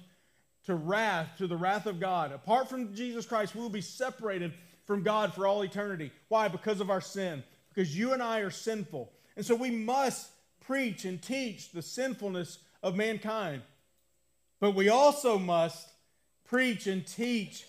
to 0.65 0.75
wrath, 0.75 1.29
to 1.37 1.47
the 1.47 1.55
wrath 1.55 1.85
of 1.85 2.01
God. 2.01 2.33
Apart 2.33 2.69
from 2.69 2.93
Jesus 2.93 3.25
Christ, 3.25 3.55
we 3.55 3.61
will 3.61 3.69
be 3.69 3.79
separated 3.79 4.51
from 4.83 5.01
God 5.01 5.33
for 5.33 5.47
all 5.47 5.63
eternity. 5.63 6.11
Why? 6.27 6.49
Because 6.49 6.81
of 6.81 6.89
our 6.89 6.99
sin. 6.99 7.41
Because 7.73 7.97
you 7.97 8.11
and 8.11 8.21
I 8.21 8.39
are 8.39 8.51
sinful. 8.51 9.13
And 9.37 9.45
so 9.45 9.55
we 9.55 9.71
must 9.71 10.27
preach 10.67 11.05
and 11.05 11.21
teach 11.21 11.71
the 11.71 11.81
sinfulness 11.81 12.59
of 12.81 12.95
mankind. 12.95 13.61
But 14.59 14.75
we 14.75 14.89
also 14.89 15.37
must 15.37 15.87
preach 16.45 16.87
and 16.87 17.05
teach 17.05 17.65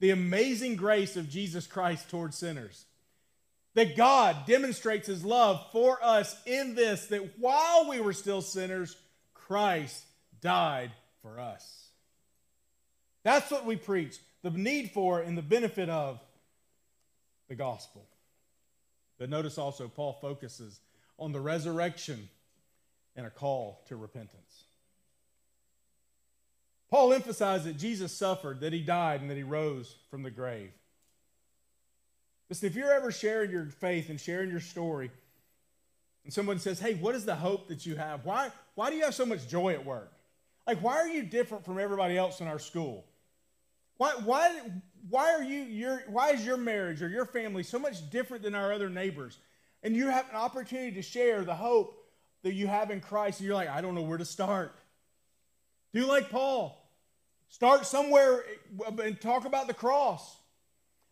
the 0.00 0.10
amazing 0.10 0.76
grace 0.76 1.16
of 1.16 1.28
Jesus 1.28 1.66
Christ 1.66 2.08
towards 2.10 2.36
sinners. 2.36 2.84
That 3.74 3.96
God 3.96 4.46
demonstrates 4.46 5.06
his 5.06 5.24
love 5.24 5.64
for 5.72 5.98
us 6.02 6.36
in 6.46 6.74
this, 6.74 7.06
that 7.06 7.38
while 7.38 7.88
we 7.88 8.00
were 8.00 8.12
still 8.12 8.42
sinners, 8.42 8.96
Christ 9.34 10.04
died 10.40 10.90
for 11.22 11.38
us. 11.38 11.88
That's 13.24 13.50
what 13.50 13.66
we 13.66 13.76
preach 13.76 14.18
the 14.42 14.50
need 14.50 14.92
for 14.92 15.20
and 15.20 15.36
the 15.36 15.42
benefit 15.42 15.88
of 15.88 16.20
the 17.48 17.54
gospel. 17.54 18.06
But 19.18 19.30
notice 19.30 19.58
also, 19.58 19.88
Paul 19.88 20.16
focuses 20.20 20.80
on 21.18 21.32
the 21.32 21.40
resurrection 21.40 22.28
and 23.18 23.26
a 23.26 23.30
call 23.30 23.82
to 23.88 23.96
repentance. 23.96 24.64
Paul 26.88 27.12
emphasized 27.12 27.64
that 27.64 27.76
Jesus 27.76 28.16
suffered, 28.16 28.60
that 28.60 28.72
he 28.72 28.80
died, 28.80 29.20
and 29.20 29.28
that 29.28 29.36
he 29.36 29.42
rose 29.42 29.96
from 30.08 30.22
the 30.22 30.30
grave. 30.30 30.70
Listen, 32.48 32.68
if 32.68 32.76
you're 32.76 32.92
ever 32.92 33.10
sharing 33.10 33.50
your 33.50 33.66
faith 33.66 34.08
and 34.08 34.20
sharing 34.20 34.50
your 34.50 34.60
story, 34.60 35.10
and 36.24 36.32
someone 36.32 36.60
says, 36.60 36.78
Hey, 36.78 36.94
what 36.94 37.16
is 37.16 37.24
the 37.24 37.34
hope 37.34 37.66
that 37.68 37.84
you 37.84 37.96
have? 37.96 38.24
Why, 38.24 38.50
why 38.76 38.88
do 38.88 38.96
you 38.96 39.04
have 39.04 39.14
so 39.14 39.26
much 39.26 39.48
joy 39.48 39.74
at 39.74 39.84
work? 39.84 40.12
Like, 40.64 40.78
why 40.78 40.96
are 40.98 41.08
you 41.08 41.24
different 41.24 41.64
from 41.64 41.78
everybody 41.78 42.16
else 42.16 42.40
in 42.40 42.46
our 42.46 42.60
school? 42.60 43.04
Why, 43.96 44.12
why, 44.24 44.60
why 45.10 45.34
are 45.34 45.42
you 45.42 45.62
your 45.62 46.04
why 46.06 46.30
is 46.30 46.46
your 46.46 46.56
marriage 46.56 47.02
or 47.02 47.08
your 47.08 47.26
family 47.26 47.64
so 47.64 47.80
much 47.80 48.08
different 48.10 48.44
than 48.44 48.54
our 48.54 48.72
other 48.72 48.88
neighbors? 48.88 49.38
And 49.82 49.96
you 49.96 50.06
have 50.06 50.28
an 50.30 50.36
opportunity 50.36 50.92
to 50.92 51.02
share 51.02 51.44
the 51.44 51.54
hope 51.54 51.97
that 52.42 52.54
you 52.54 52.66
have 52.66 52.90
in 52.90 53.00
Christ, 53.00 53.40
and 53.40 53.46
you're 53.46 53.54
like, 53.54 53.68
I 53.68 53.80
don't 53.80 53.94
know 53.94 54.02
where 54.02 54.18
to 54.18 54.24
start. 54.24 54.74
Do 55.92 56.06
like 56.06 56.30
Paul. 56.30 56.74
Start 57.48 57.86
somewhere 57.86 58.44
eh, 58.86 59.02
and 59.02 59.20
talk 59.20 59.44
about 59.44 59.66
the 59.66 59.74
cross. 59.74 60.36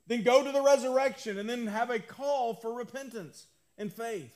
Then 0.07 0.23
go 0.23 0.45
to 0.45 0.53
the 0.53 0.63
resurrection 0.63 1.39
and 1.39 1.49
then 1.49 1.67
have 1.67 1.91
a 1.91 1.99
call 1.99 2.55
for 2.55 2.73
repentance 2.73 3.47
and 3.77 3.93
faith. 3.93 4.35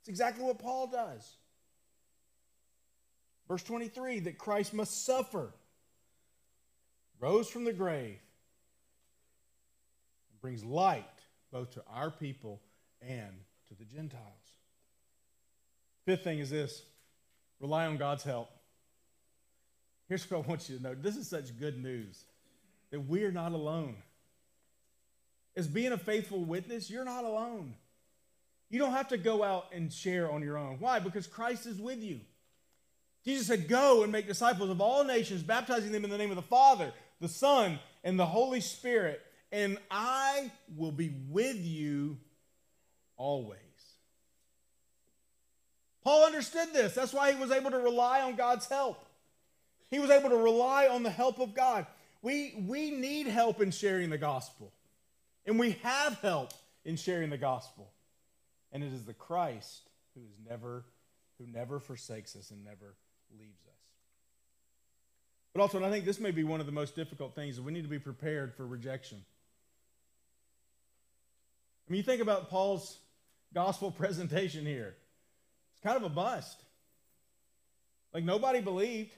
It's 0.00 0.08
exactly 0.08 0.44
what 0.44 0.58
Paul 0.58 0.88
does. 0.88 1.36
Verse 3.46 3.62
23 3.62 4.20
that 4.20 4.38
Christ 4.38 4.74
must 4.74 5.04
suffer 5.04 5.52
rose 7.20 7.48
from 7.48 7.64
the 7.64 7.72
grave, 7.72 8.18
and 10.30 10.40
brings 10.42 10.62
light 10.62 11.06
both 11.50 11.70
to 11.70 11.82
our 11.90 12.10
people 12.10 12.60
and 13.00 13.34
to 13.68 13.74
the 13.74 13.84
Gentiles. 13.84 14.43
Fifth 16.04 16.24
thing 16.24 16.38
is 16.38 16.50
this 16.50 16.82
rely 17.60 17.86
on 17.86 17.96
God's 17.96 18.24
help. 18.24 18.50
Here's 20.08 20.30
what 20.30 20.44
I 20.44 20.48
want 20.48 20.68
you 20.68 20.76
to 20.76 20.82
know 20.82 20.94
this 20.94 21.16
is 21.16 21.28
such 21.28 21.58
good 21.58 21.82
news 21.82 22.24
that 22.90 23.00
we 23.00 23.24
are 23.24 23.32
not 23.32 23.52
alone. 23.52 23.96
As 25.56 25.66
being 25.66 25.92
a 25.92 25.98
faithful 25.98 26.44
witness, 26.44 26.90
you're 26.90 27.04
not 27.04 27.24
alone. 27.24 27.74
You 28.70 28.78
don't 28.78 28.92
have 28.92 29.08
to 29.08 29.16
go 29.18 29.42
out 29.42 29.66
and 29.72 29.92
share 29.92 30.30
on 30.30 30.42
your 30.42 30.58
own. 30.58 30.76
Why? 30.80 30.98
Because 30.98 31.26
Christ 31.26 31.66
is 31.66 31.78
with 31.78 32.02
you. 32.02 32.20
Jesus 33.24 33.46
said, 33.46 33.68
Go 33.68 34.02
and 34.02 34.12
make 34.12 34.26
disciples 34.26 34.68
of 34.68 34.80
all 34.80 35.04
nations, 35.04 35.42
baptizing 35.42 35.92
them 35.92 36.04
in 36.04 36.10
the 36.10 36.18
name 36.18 36.30
of 36.30 36.36
the 36.36 36.42
Father, 36.42 36.92
the 37.20 37.28
Son, 37.28 37.78
and 38.02 38.18
the 38.18 38.26
Holy 38.26 38.60
Spirit, 38.60 39.20
and 39.50 39.78
I 39.90 40.50
will 40.76 40.92
be 40.92 41.14
with 41.30 41.56
you 41.56 42.18
always. 43.16 43.58
Paul 46.04 46.26
understood 46.26 46.68
this. 46.72 46.94
That's 46.94 47.14
why 47.14 47.32
he 47.32 47.40
was 47.40 47.50
able 47.50 47.70
to 47.70 47.78
rely 47.78 48.20
on 48.20 48.36
God's 48.36 48.66
help. 48.66 49.04
He 49.90 49.98
was 49.98 50.10
able 50.10 50.28
to 50.30 50.36
rely 50.36 50.86
on 50.86 51.02
the 51.02 51.10
help 51.10 51.40
of 51.40 51.54
God. 51.54 51.86
We, 52.20 52.64
we 52.66 52.90
need 52.90 53.26
help 53.26 53.60
in 53.60 53.70
sharing 53.70 54.10
the 54.10 54.18
gospel, 54.18 54.72
and 55.46 55.58
we 55.58 55.72
have 55.82 56.18
help 56.20 56.52
in 56.84 56.96
sharing 56.96 57.30
the 57.30 57.38
gospel. 57.38 57.90
And 58.72 58.82
it 58.82 58.92
is 58.92 59.04
the 59.04 59.14
Christ 59.14 59.88
who 60.14 60.20
is 60.22 60.36
never, 60.48 60.84
who 61.38 61.46
never 61.46 61.78
forsakes 61.78 62.34
us 62.36 62.50
and 62.50 62.64
never 62.64 62.96
leaves 63.38 63.62
us. 63.66 63.74
But 65.54 65.60
also, 65.60 65.76
and 65.76 65.86
I 65.86 65.90
think 65.90 66.04
this 66.04 66.18
may 66.18 66.32
be 66.32 66.44
one 66.44 66.60
of 66.60 66.66
the 66.66 66.72
most 66.72 66.96
difficult 66.96 67.34
things, 67.34 67.60
we 67.60 67.72
need 67.72 67.82
to 67.82 67.88
be 67.88 67.98
prepared 67.98 68.54
for 68.54 68.66
rejection. 68.66 69.24
I 71.86 71.92
mean, 71.92 71.98
you 71.98 72.02
think 72.02 72.20
about 72.20 72.50
Paul's 72.50 72.98
gospel 73.54 73.90
presentation 73.96 74.66
here. 74.66 74.96
Kind 75.84 75.98
of 75.98 76.02
a 76.02 76.08
bust. 76.08 76.60
Like 78.14 78.24
nobody 78.24 78.60
believed. 78.60 79.12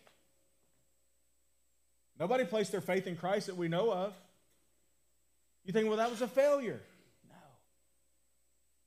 Nobody 2.19 2.45
placed 2.45 2.73
their 2.73 2.81
faith 2.81 3.07
in 3.07 3.17
Christ 3.17 3.47
that 3.47 3.57
we 3.57 3.69
know 3.69 3.93
of. 3.93 4.13
You 5.65 5.73
think, 5.73 5.89
well, 5.89 5.99
that 5.99 6.11
was 6.11 6.23
a 6.23 6.29
failure. 6.29 6.81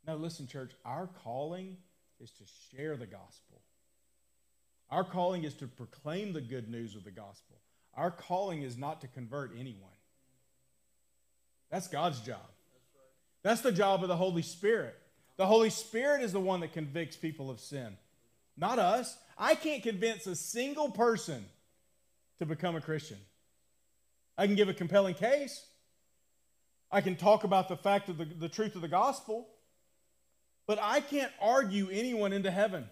No. 0.05 0.13
No, 0.13 0.19
listen, 0.19 0.47
church, 0.47 0.71
our 0.83 1.07
calling 1.23 1.77
is 2.19 2.31
to 2.31 2.43
share 2.71 2.97
the 2.97 3.05
gospel. 3.05 3.61
Our 4.89 5.03
calling 5.03 5.43
is 5.43 5.53
to 5.55 5.67
proclaim 5.67 6.33
the 6.33 6.41
good 6.41 6.69
news 6.69 6.95
of 6.95 7.03
the 7.03 7.11
gospel. 7.11 7.57
Our 7.95 8.11
calling 8.11 8.63
is 8.63 8.77
not 8.77 9.01
to 9.01 9.07
convert 9.07 9.51
anyone. 9.57 9.89
That's 11.69 11.87
God's 11.87 12.19
job. 12.21 12.49
That's 13.43 13.61
the 13.61 13.71
job 13.71 14.01
of 14.01 14.09
the 14.09 14.17
Holy 14.17 14.41
Spirit. 14.41 14.95
The 15.39 15.45
Holy 15.45 15.69
Spirit 15.69 16.21
is 16.21 16.33
the 16.33 16.39
one 16.41 16.59
that 16.59 16.73
convicts 16.73 17.15
people 17.15 17.49
of 17.49 17.61
sin, 17.61 17.95
not 18.57 18.77
us. 18.77 19.17
I 19.37 19.55
can't 19.55 19.81
convince 19.81 20.27
a 20.27 20.35
single 20.35 20.91
person 20.91 21.45
to 22.39 22.45
become 22.45 22.75
a 22.75 22.81
Christian. 22.81 23.15
I 24.37 24.47
can 24.47 24.57
give 24.57 24.67
a 24.67 24.73
compelling 24.73 25.15
case. 25.15 25.65
I 26.91 26.99
can 26.99 27.15
talk 27.15 27.45
about 27.45 27.69
the 27.69 27.77
fact 27.77 28.09
of 28.09 28.17
the, 28.17 28.25
the 28.25 28.49
truth 28.49 28.75
of 28.75 28.81
the 28.81 28.89
gospel, 28.89 29.47
but 30.67 30.77
I 30.81 30.99
can't 30.99 31.31
argue 31.41 31.87
anyone 31.89 32.33
into 32.33 32.51
heaven. 32.51 32.89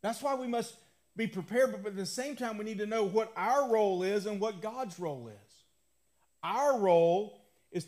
That's 0.00 0.22
why 0.22 0.36
we 0.36 0.46
must 0.46 0.76
be 1.16 1.26
prepared, 1.26 1.72
but 1.72 1.88
at 1.90 1.96
the 1.96 2.06
same 2.06 2.36
time, 2.36 2.56
we 2.56 2.64
need 2.64 2.78
to 2.78 2.86
know 2.86 3.02
what 3.02 3.32
our 3.36 3.68
role 3.68 4.04
is 4.04 4.26
and 4.26 4.40
what 4.40 4.62
God's 4.62 5.00
role 5.00 5.26
is. 5.26 5.54
Our 6.44 6.78
role 6.78 7.40
is 7.72 7.84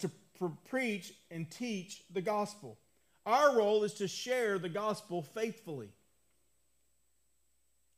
preach 0.49 1.13
and 1.31 1.51
teach 1.51 2.03
the 2.11 2.23
gospel. 2.23 2.79
Our 3.27 3.57
role 3.57 3.85
is 3.85 3.95
to 3.95 4.09
share 4.09 4.59
the 4.59 4.69
gospel 4.69 5.23
faithfully, 5.23 5.91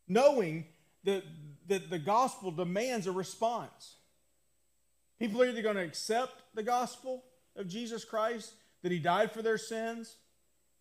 knowing 0.08 0.66
that, 1.04 1.24
that 1.68 1.90
the 1.90 1.98
gospel 1.98 2.50
demands 2.50 3.06
a 3.06 3.12
response. 3.12 3.96
People 5.18 5.40
are 5.40 5.46
either 5.46 5.62
going 5.62 5.76
to 5.76 5.82
accept 5.82 6.42
the 6.54 6.64
gospel 6.64 7.22
of 7.56 7.68
Jesus 7.68 8.04
Christ, 8.04 8.52
that 8.82 8.90
he 8.90 8.98
died 8.98 9.30
for 9.30 9.42
their 9.42 9.58
sins, 9.58 10.16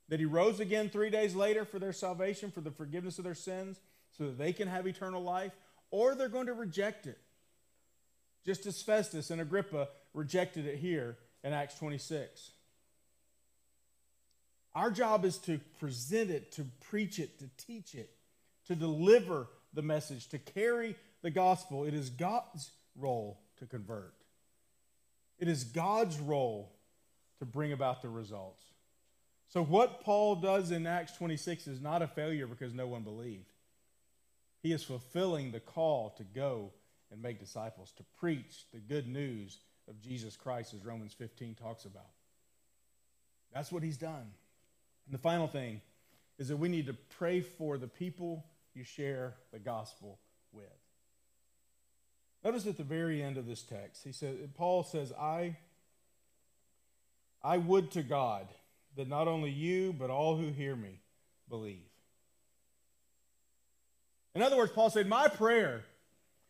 that 0.09 0.19
he 0.19 0.25
rose 0.25 0.59
again 0.59 0.89
three 0.89 1.11
days 1.11 1.35
later 1.35 1.63
for 1.63 1.77
their 1.77 1.93
salvation, 1.93 2.49
for 2.49 2.61
the 2.61 2.71
forgiveness 2.71 3.19
of 3.19 3.23
their 3.23 3.35
sins, 3.35 3.79
so 4.17 4.25
that 4.25 4.37
they 4.37 4.51
can 4.51 4.67
have 4.67 4.87
eternal 4.87 5.21
life, 5.21 5.53
or 5.91 6.15
they're 6.15 6.27
going 6.27 6.47
to 6.47 6.53
reject 6.53 7.05
it. 7.05 7.19
Just 8.45 8.65
as 8.65 8.81
Festus 8.81 9.29
and 9.29 9.39
Agrippa 9.39 9.89
rejected 10.13 10.65
it 10.65 10.79
here 10.79 11.17
in 11.43 11.53
Acts 11.53 11.75
26. 11.75 12.51
Our 14.73 14.89
job 14.89 15.25
is 15.25 15.37
to 15.39 15.59
present 15.79 16.29
it, 16.29 16.51
to 16.53 16.65
preach 16.89 17.19
it, 17.19 17.39
to 17.39 17.49
teach 17.57 17.93
it, 17.93 18.09
to 18.67 18.75
deliver 18.75 19.47
the 19.73 19.81
message, 19.81 20.27
to 20.29 20.39
carry 20.39 20.95
the 21.21 21.31
gospel. 21.31 21.85
It 21.85 21.93
is 21.93 22.09
God's 22.09 22.71
role 22.95 23.39
to 23.57 23.65
convert. 23.65 24.13
It 25.39 25.47
is 25.47 25.63
God's 25.63 26.19
role 26.19 26.71
to 27.39 27.45
bring 27.45 27.73
about 27.73 28.01
the 28.01 28.09
results. 28.09 28.61
So, 29.49 29.63
what 29.63 30.01
Paul 30.01 30.35
does 30.35 30.71
in 30.71 30.87
Acts 30.87 31.17
26 31.17 31.67
is 31.67 31.81
not 31.81 32.01
a 32.01 32.07
failure 32.07 32.47
because 32.47 32.73
no 32.73 32.87
one 32.87 33.01
believed. 33.01 33.51
He 34.61 34.71
is 34.71 34.83
fulfilling 34.83 35.51
the 35.51 35.59
call 35.59 36.11
to 36.11 36.23
go 36.23 36.71
and 37.11 37.21
make 37.21 37.39
disciples, 37.39 37.91
to 37.97 38.03
preach 38.17 38.65
the 38.71 38.79
good 38.79 39.07
news 39.07 39.57
of 39.87 39.99
Jesus 40.01 40.35
Christ, 40.35 40.73
as 40.73 40.85
Romans 40.85 41.13
15 41.13 41.55
talks 41.55 41.85
about. 41.85 42.09
That's 43.53 43.71
what 43.71 43.83
he's 43.83 43.97
done. 43.97 44.31
And 45.05 45.13
the 45.13 45.17
final 45.17 45.47
thing 45.47 45.81
is 46.37 46.47
that 46.47 46.57
we 46.57 46.69
need 46.69 46.87
to 46.87 46.95
pray 47.17 47.41
for 47.41 47.77
the 47.77 47.87
people 47.87 48.45
you 48.73 48.83
share 48.83 49.35
the 49.51 49.59
gospel 49.59 50.19
with. 50.53 50.65
Notice 52.43 52.65
at 52.65 52.77
the 52.77 52.83
very 52.83 53.21
end 53.21 53.37
of 53.37 53.45
this 53.45 53.61
text, 53.61 54.03
he 54.03 54.11
says, 54.11 54.37
Paul 54.55 54.83
says, 54.83 55.11
I, 55.19 55.57
I 57.43 57.57
would 57.57 57.91
to 57.91 58.03
God 58.03 58.47
that 58.95 59.07
not 59.07 59.27
only 59.27 59.51
you, 59.51 59.93
but 59.93 60.09
all 60.09 60.35
who 60.35 60.47
hear 60.47 60.75
me 60.75 60.99
believe. 61.49 61.77
In 64.33 64.41
other 64.41 64.57
words, 64.57 64.71
Paul 64.71 64.89
said, 64.89 65.07
My 65.07 65.27
prayer 65.27 65.83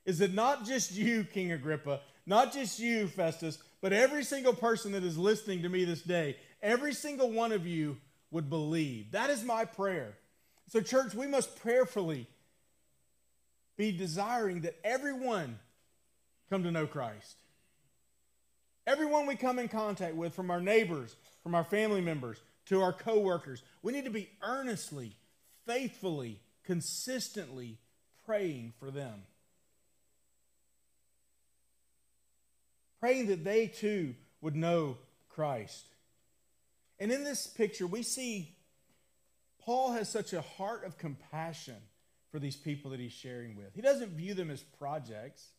is 0.05 0.19
that 0.19 0.33
not 0.33 0.65
just 0.65 0.93
you, 0.93 1.23
King 1.23 1.51
Agrippa, 1.51 1.99
not 2.25 2.53
just 2.53 2.79
you, 2.79 3.07
Festus, 3.07 3.57
but 3.81 3.93
every 3.93 4.23
single 4.23 4.53
person 4.53 4.91
that 4.91 5.03
is 5.03 5.17
listening 5.17 5.63
to 5.63 5.69
me 5.69 5.85
this 5.85 6.01
day, 6.01 6.37
every 6.61 6.93
single 6.93 7.31
one 7.31 7.51
of 7.51 7.65
you 7.65 7.97
would 8.29 8.49
believe. 8.49 9.11
That 9.11 9.29
is 9.29 9.43
my 9.43 9.65
prayer. 9.65 10.13
So, 10.67 10.81
church, 10.81 11.13
we 11.13 11.27
must 11.27 11.59
prayerfully 11.61 12.27
be 13.77 13.91
desiring 13.91 14.61
that 14.61 14.79
everyone 14.83 15.59
come 16.49 16.63
to 16.63 16.71
know 16.71 16.87
Christ. 16.87 17.35
Everyone 18.87 19.25
we 19.25 19.35
come 19.35 19.59
in 19.59 19.67
contact 19.67 20.15
with, 20.15 20.33
from 20.33 20.51
our 20.51 20.61
neighbors, 20.61 21.15
from 21.43 21.55
our 21.55 21.63
family 21.63 22.01
members, 22.01 22.41
to 22.67 22.81
our 22.81 22.93
coworkers, 22.93 23.63
we 23.81 23.91
need 23.91 24.05
to 24.05 24.11
be 24.11 24.29
earnestly, 24.41 25.15
faithfully, 25.65 26.39
consistently 26.63 27.77
praying 28.25 28.73
for 28.79 28.91
them. 28.91 29.23
Praying 33.01 33.27
that 33.27 33.43
they 33.43 33.67
too 33.67 34.15
would 34.39 34.55
know 34.55 34.97
Christ. 35.27 35.85
And 36.99 37.11
in 37.11 37.23
this 37.23 37.47
picture, 37.47 37.87
we 37.87 38.03
see 38.03 38.55
Paul 39.59 39.91
has 39.93 40.07
such 40.07 40.33
a 40.33 40.41
heart 40.41 40.85
of 40.85 40.97
compassion 40.97 41.75
for 42.31 42.39
these 42.39 42.55
people 42.55 42.91
that 42.91 42.99
he's 42.99 43.11
sharing 43.11 43.55
with. 43.55 43.73
He 43.75 43.81
doesn't 43.81 44.11
view 44.11 44.33
them 44.33 44.49
as 44.49 44.61
projects, 44.61 45.49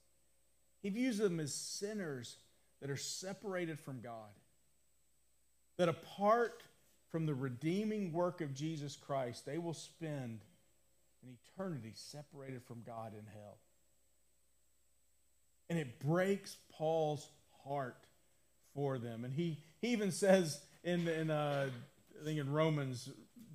he 0.82 0.88
views 0.88 1.18
them 1.18 1.38
as 1.40 1.54
sinners 1.54 2.36
that 2.80 2.90
are 2.90 2.96
separated 2.96 3.78
from 3.78 4.00
God. 4.00 4.30
That 5.76 5.88
apart 5.88 6.62
from 7.10 7.26
the 7.26 7.34
redeeming 7.34 8.12
work 8.12 8.40
of 8.40 8.54
Jesus 8.54 8.96
Christ, 8.96 9.46
they 9.46 9.58
will 9.58 9.74
spend 9.74 10.40
an 11.22 11.36
eternity 11.56 11.92
separated 11.94 12.62
from 12.64 12.82
God 12.86 13.12
in 13.12 13.24
hell. 13.32 13.58
And 15.72 15.80
it 15.80 16.00
breaks 16.00 16.58
Paul's 16.70 17.26
heart 17.64 17.96
for 18.74 18.98
them. 18.98 19.24
And 19.24 19.32
he, 19.32 19.56
he 19.80 19.88
even 19.88 20.12
says 20.12 20.60
in, 20.84 21.08
in 21.08 21.30
uh, 21.30 21.70
I 22.20 22.24
think 22.26 22.38
in 22.38 22.52
Romans 22.52 23.08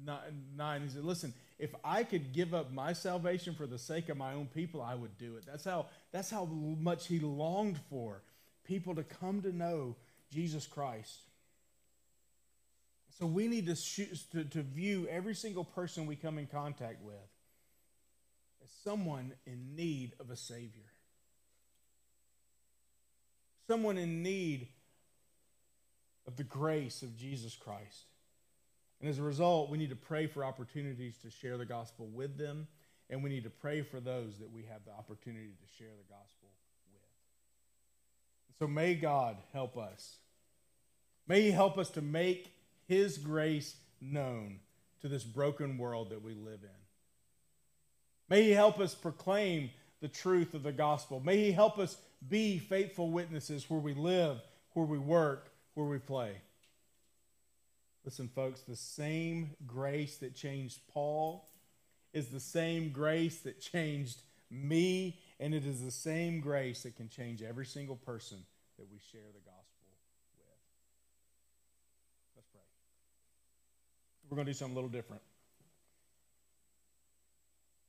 9, 0.04 0.18
9, 0.56 0.82
he 0.82 0.90
said, 0.90 1.04
listen, 1.04 1.32
if 1.60 1.76
I 1.84 2.04
could 2.04 2.34
give 2.34 2.56
up 2.56 2.74
my 2.74 2.94
salvation 2.94 3.54
for 3.54 3.68
the 3.68 3.78
sake 3.78 4.10
of 4.10 4.18
my 4.18 4.34
own 4.34 4.48
people, 4.48 4.82
I 4.82 4.96
would 4.96 5.16
do 5.20 5.38
it. 5.38 5.44
That's 5.46 5.64
how, 5.64 5.86
that's 6.12 6.32
how 6.32 6.46
much 6.46 7.06
he 7.06 7.20
longed 7.20 7.80
for 7.88 8.24
people 8.64 8.96
to 8.96 9.04
come 9.04 9.44
to 9.44 9.56
know 9.56 9.96
Jesus 10.34 10.66
Christ. 10.66 11.20
So 13.20 13.28
we 13.28 13.48
need 13.48 13.68
to, 13.68 13.76
to, 14.32 14.44
to 14.44 14.64
view 14.64 15.08
every 15.08 15.36
single 15.36 15.66
person 15.66 16.08
we 16.08 16.16
come 16.16 16.40
in 16.40 16.48
contact 16.48 17.04
with 17.04 17.14
as 18.64 18.72
someone 18.84 19.34
in 19.46 19.76
need 19.76 20.14
of 20.20 20.32
a 20.32 20.36
Savior. 20.36 20.82
Someone 23.68 23.98
in 23.98 24.24
need 24.24 24.70
of 26.26 26.36
the 26.36 26.44
grace 26.44 27.02
of 27.02 27.18
Jesus 27.18 27.56
Christ. 27.56 28.06
And 29.00 29.10
as 29.10 29.20
a 29.20 29.24
result, 29.24 29.70
we 29.70 29.78
need 29.78 29.90
to 29.90 29.96
pray 29.96 30.28
for 30.28 30.44
opportunities 30.44 31.18
to 31.24 31.30
share 31.30 31.58
the 31.58 31.66
gospel 31.66 32.08
with 32.08 32.38
them, 32.38 32.68
and 33.10 33.24
we 33.24 33.30
need 33.30 33.44
to 33.44 33.50
pray 33.50 33.82
for 33.82 34.00
those 34.00 34.40
that 34.40 34.52
we 34.52 34.64
have 34.64 34.84
the 34.86 34.92
opportunity 34.92 35.50
to 35.50 35.78
share 35.78 35.94
the 35.98 36.14
gospel 36.14 36.50
with. 36.92 37.04
So 38.60 38.68
may 38.68 38.96
God 38.96 39.38
help 39.54 39.78
us. 39.78 40.18
May 41.28 41.44
He 41.44 41.52
help 41.52 41.78
us 41.78 41.90
to 41.92 42.02
make 42.02 42.52
His 42.88 43.18
grace 43.18 43.76
known 44.02 44.60
to 45.02 45.08
this 45.08 45.24
broken 45.24 45.78
world 45.78 46.10
that 46.10 46.24
we 46.24 46.34
live 46.34 46.64
in. 46.64 46.70
May 48.30 48.44
He 48.44 48.52
help 48.52 48.80
us 48.80 48.96
proclaim 48.96 49.70
the 50.02 50.08
truth 50.08 50.54
of 50.54 50.64
the 50.64 50.72
gospel. 50.72 51.20
May 51.20 51.38
He 51.38 51.52
help 51.52 51.78
us 51.78 51.98
be 52.26 52.58
faithful 52.58 53.10
witnesses 53.12 53.70
where 53.70 53.80
we 53.80 53.94
live, 53.94 54.40
where 54.74 54.86
we 54.86 54.98
work, 54.98 55.52
where 55.74 55.86
we 55.86 56.00
play. 56.00 56.32
Listen, 58.04 58.30
folks, 58.30 58.62
the 58.62 58.76
same 58.76 59.52
grace 59.66 60.18
that 60.18 60.34
changed 60.34 60.80
Paul 60.94 61.50
is 62.14 62.28
the 62.30 62.40
same 62.40 62.90
grace 62.90 63.40
that 63.40 63.60
changed 63.60 64.22
me, 64.50 65.20
and 65.40 65.54
it 65.54 65.66
is 65.66 65.84
the 65.84 65.92
same 65.92 66.40
grace 66.40 66.84
that 66.84 66.96
can 66.96 67.10
change 67.10 67.42
every 67.42 67.66
single 67.66 67.98
person 67.98 68.38
that 68.78 68.88
we 68.90 68.98
share 69.12 69.28
the 69.34 69.40
gospel 69.40 69.84
with. 69.88 69.98
Let's 72.36 72.48
pray. 72.48 72.62
We're 74.30 74.36
going 74.36 74.46
to 74.46 74.54
do 74.54 74.58
something 74.58 74.74
a 74.74 74.80
little 74.80 74.90
different. 74.90 75.22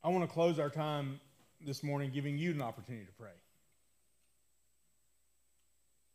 I 0.03 0.09
want 0.09 0.29
to 0.29 0.33
close 0.33 0.59
our 0.59 0.71
time 0.71 1.21
this 1.61 1.83
morning 1.83 2.11
giving 2.13 2.39
you 2.39 2.51
an 2.51 2.63
opportunity 2.63 3.07
to 3.07 3.13
pray. 3.13 3.31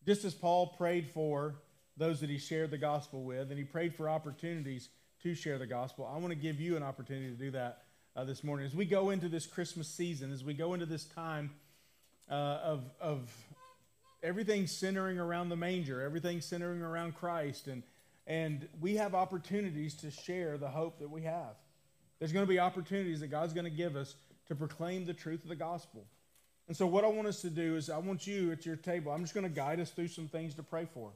Just 0.06 0.26
as 0.26 0.34
Paul 0.34 0.68
prayed 0.78 1.10
for 1.10 1.56
those 1.96 2.20
that 2.22 2.30
he 2.30 2.38
shared 2.38 2.72
the 2.72 2.78
gospel 2.78 3.24
with, 3.24 3.50
and 3.50 3.58
he 3.58 3.64
prayed 3.64 3.96
for 3.96 4.10
opportunities 4.10 4.90
to 5.22 5.34
share 5.34 5.58
the 5.58 5.68
gospel, 5.68 6.10
I 6.12 6.18
want 6.18 6.30
to 6.30 6.36
give 6.36 6.60
you 6.60 6.76
an 6.76 6.84
opportunity 6.84 7.30
to 7.30 7.38
do 7.38 7.52
that 7.52 7.84
uh, 8.16 8.24
this 8.26 8.44
morning. 8.44 8.66
As 8.66 8.76
we 8.76 8.86
go 8.86 9.12
into 9.12 9.30
this 9.30 9.46
Christmas 9.46 9.88
season, 9.88 10.32
as 10.34 10.44
we 10.44 10.54
go 10.54 10.74
into 10.74 10.86
this 10.86 11.06
time 11.06 11.52
uh, 12.30 12.34
of, 12.34 12.84
of 13.00 13.34
everything 14.22 14.68
centering 14.68 15.20
around 15.20 15.50
the 15.50 15.56
manger, 15.56 16.02
everything 16.02 16.42
centering 16.42 16.82
around 16.82 17.16
Christ, 17.16 17.68
and, 17.68 17.84
and 18.28 18.68
we 18.82 18.96
have 18.96 19.16
opportunities 19.16 19.96
to 19.96 20.12
share 20.12 20.58
the 20.58 20.70
hope 20.70 21.00
that 21.00 21.10
we 21.10 21.22
have. 21.22 21.56
There's 22.20 22.34
going 22.34 22.46
to 22.46 22.50
be 22.50 22.60
opportunities 22.60 23.22
that 23.22 23.28
God's 23.28 23.54
going 23.54 23.66
to 23.66 23.70
give 23.70 23.96
us 23.96 24.16
to 24.48 24.56
proclaim 24.56 25.06
the 25.06 25.14
truth 25.14 25.44
of 25.44 25.50
the 25.50 25.56
gospel. 25.56 26.06
And 26.68 26.76
so, 26.76 26.86
what 26.86 27.04
I 27.04 27.08
want 27.08 27.28
us 27.28 27.42
to 27.42 27.50
do 27.50 27.76
is, 27.76 27.90
I 27.90 27.98
want 27.98 28.28
you 28.28 28.52
at 28.52 28.66
your 28.66 28.76
table, 28.76 29.12
I'm 29.12 29.22
just 29.22 29.34
going 29.34 29.46
to 29.46 29.50
guide 29.50 29.80
us 29.80 29.92
through 29.92 30.10
some 30.10 30.28
things 30.28 30.56
to 30.56 30.64
pray 30.64 30.86
for. 30.94 31.14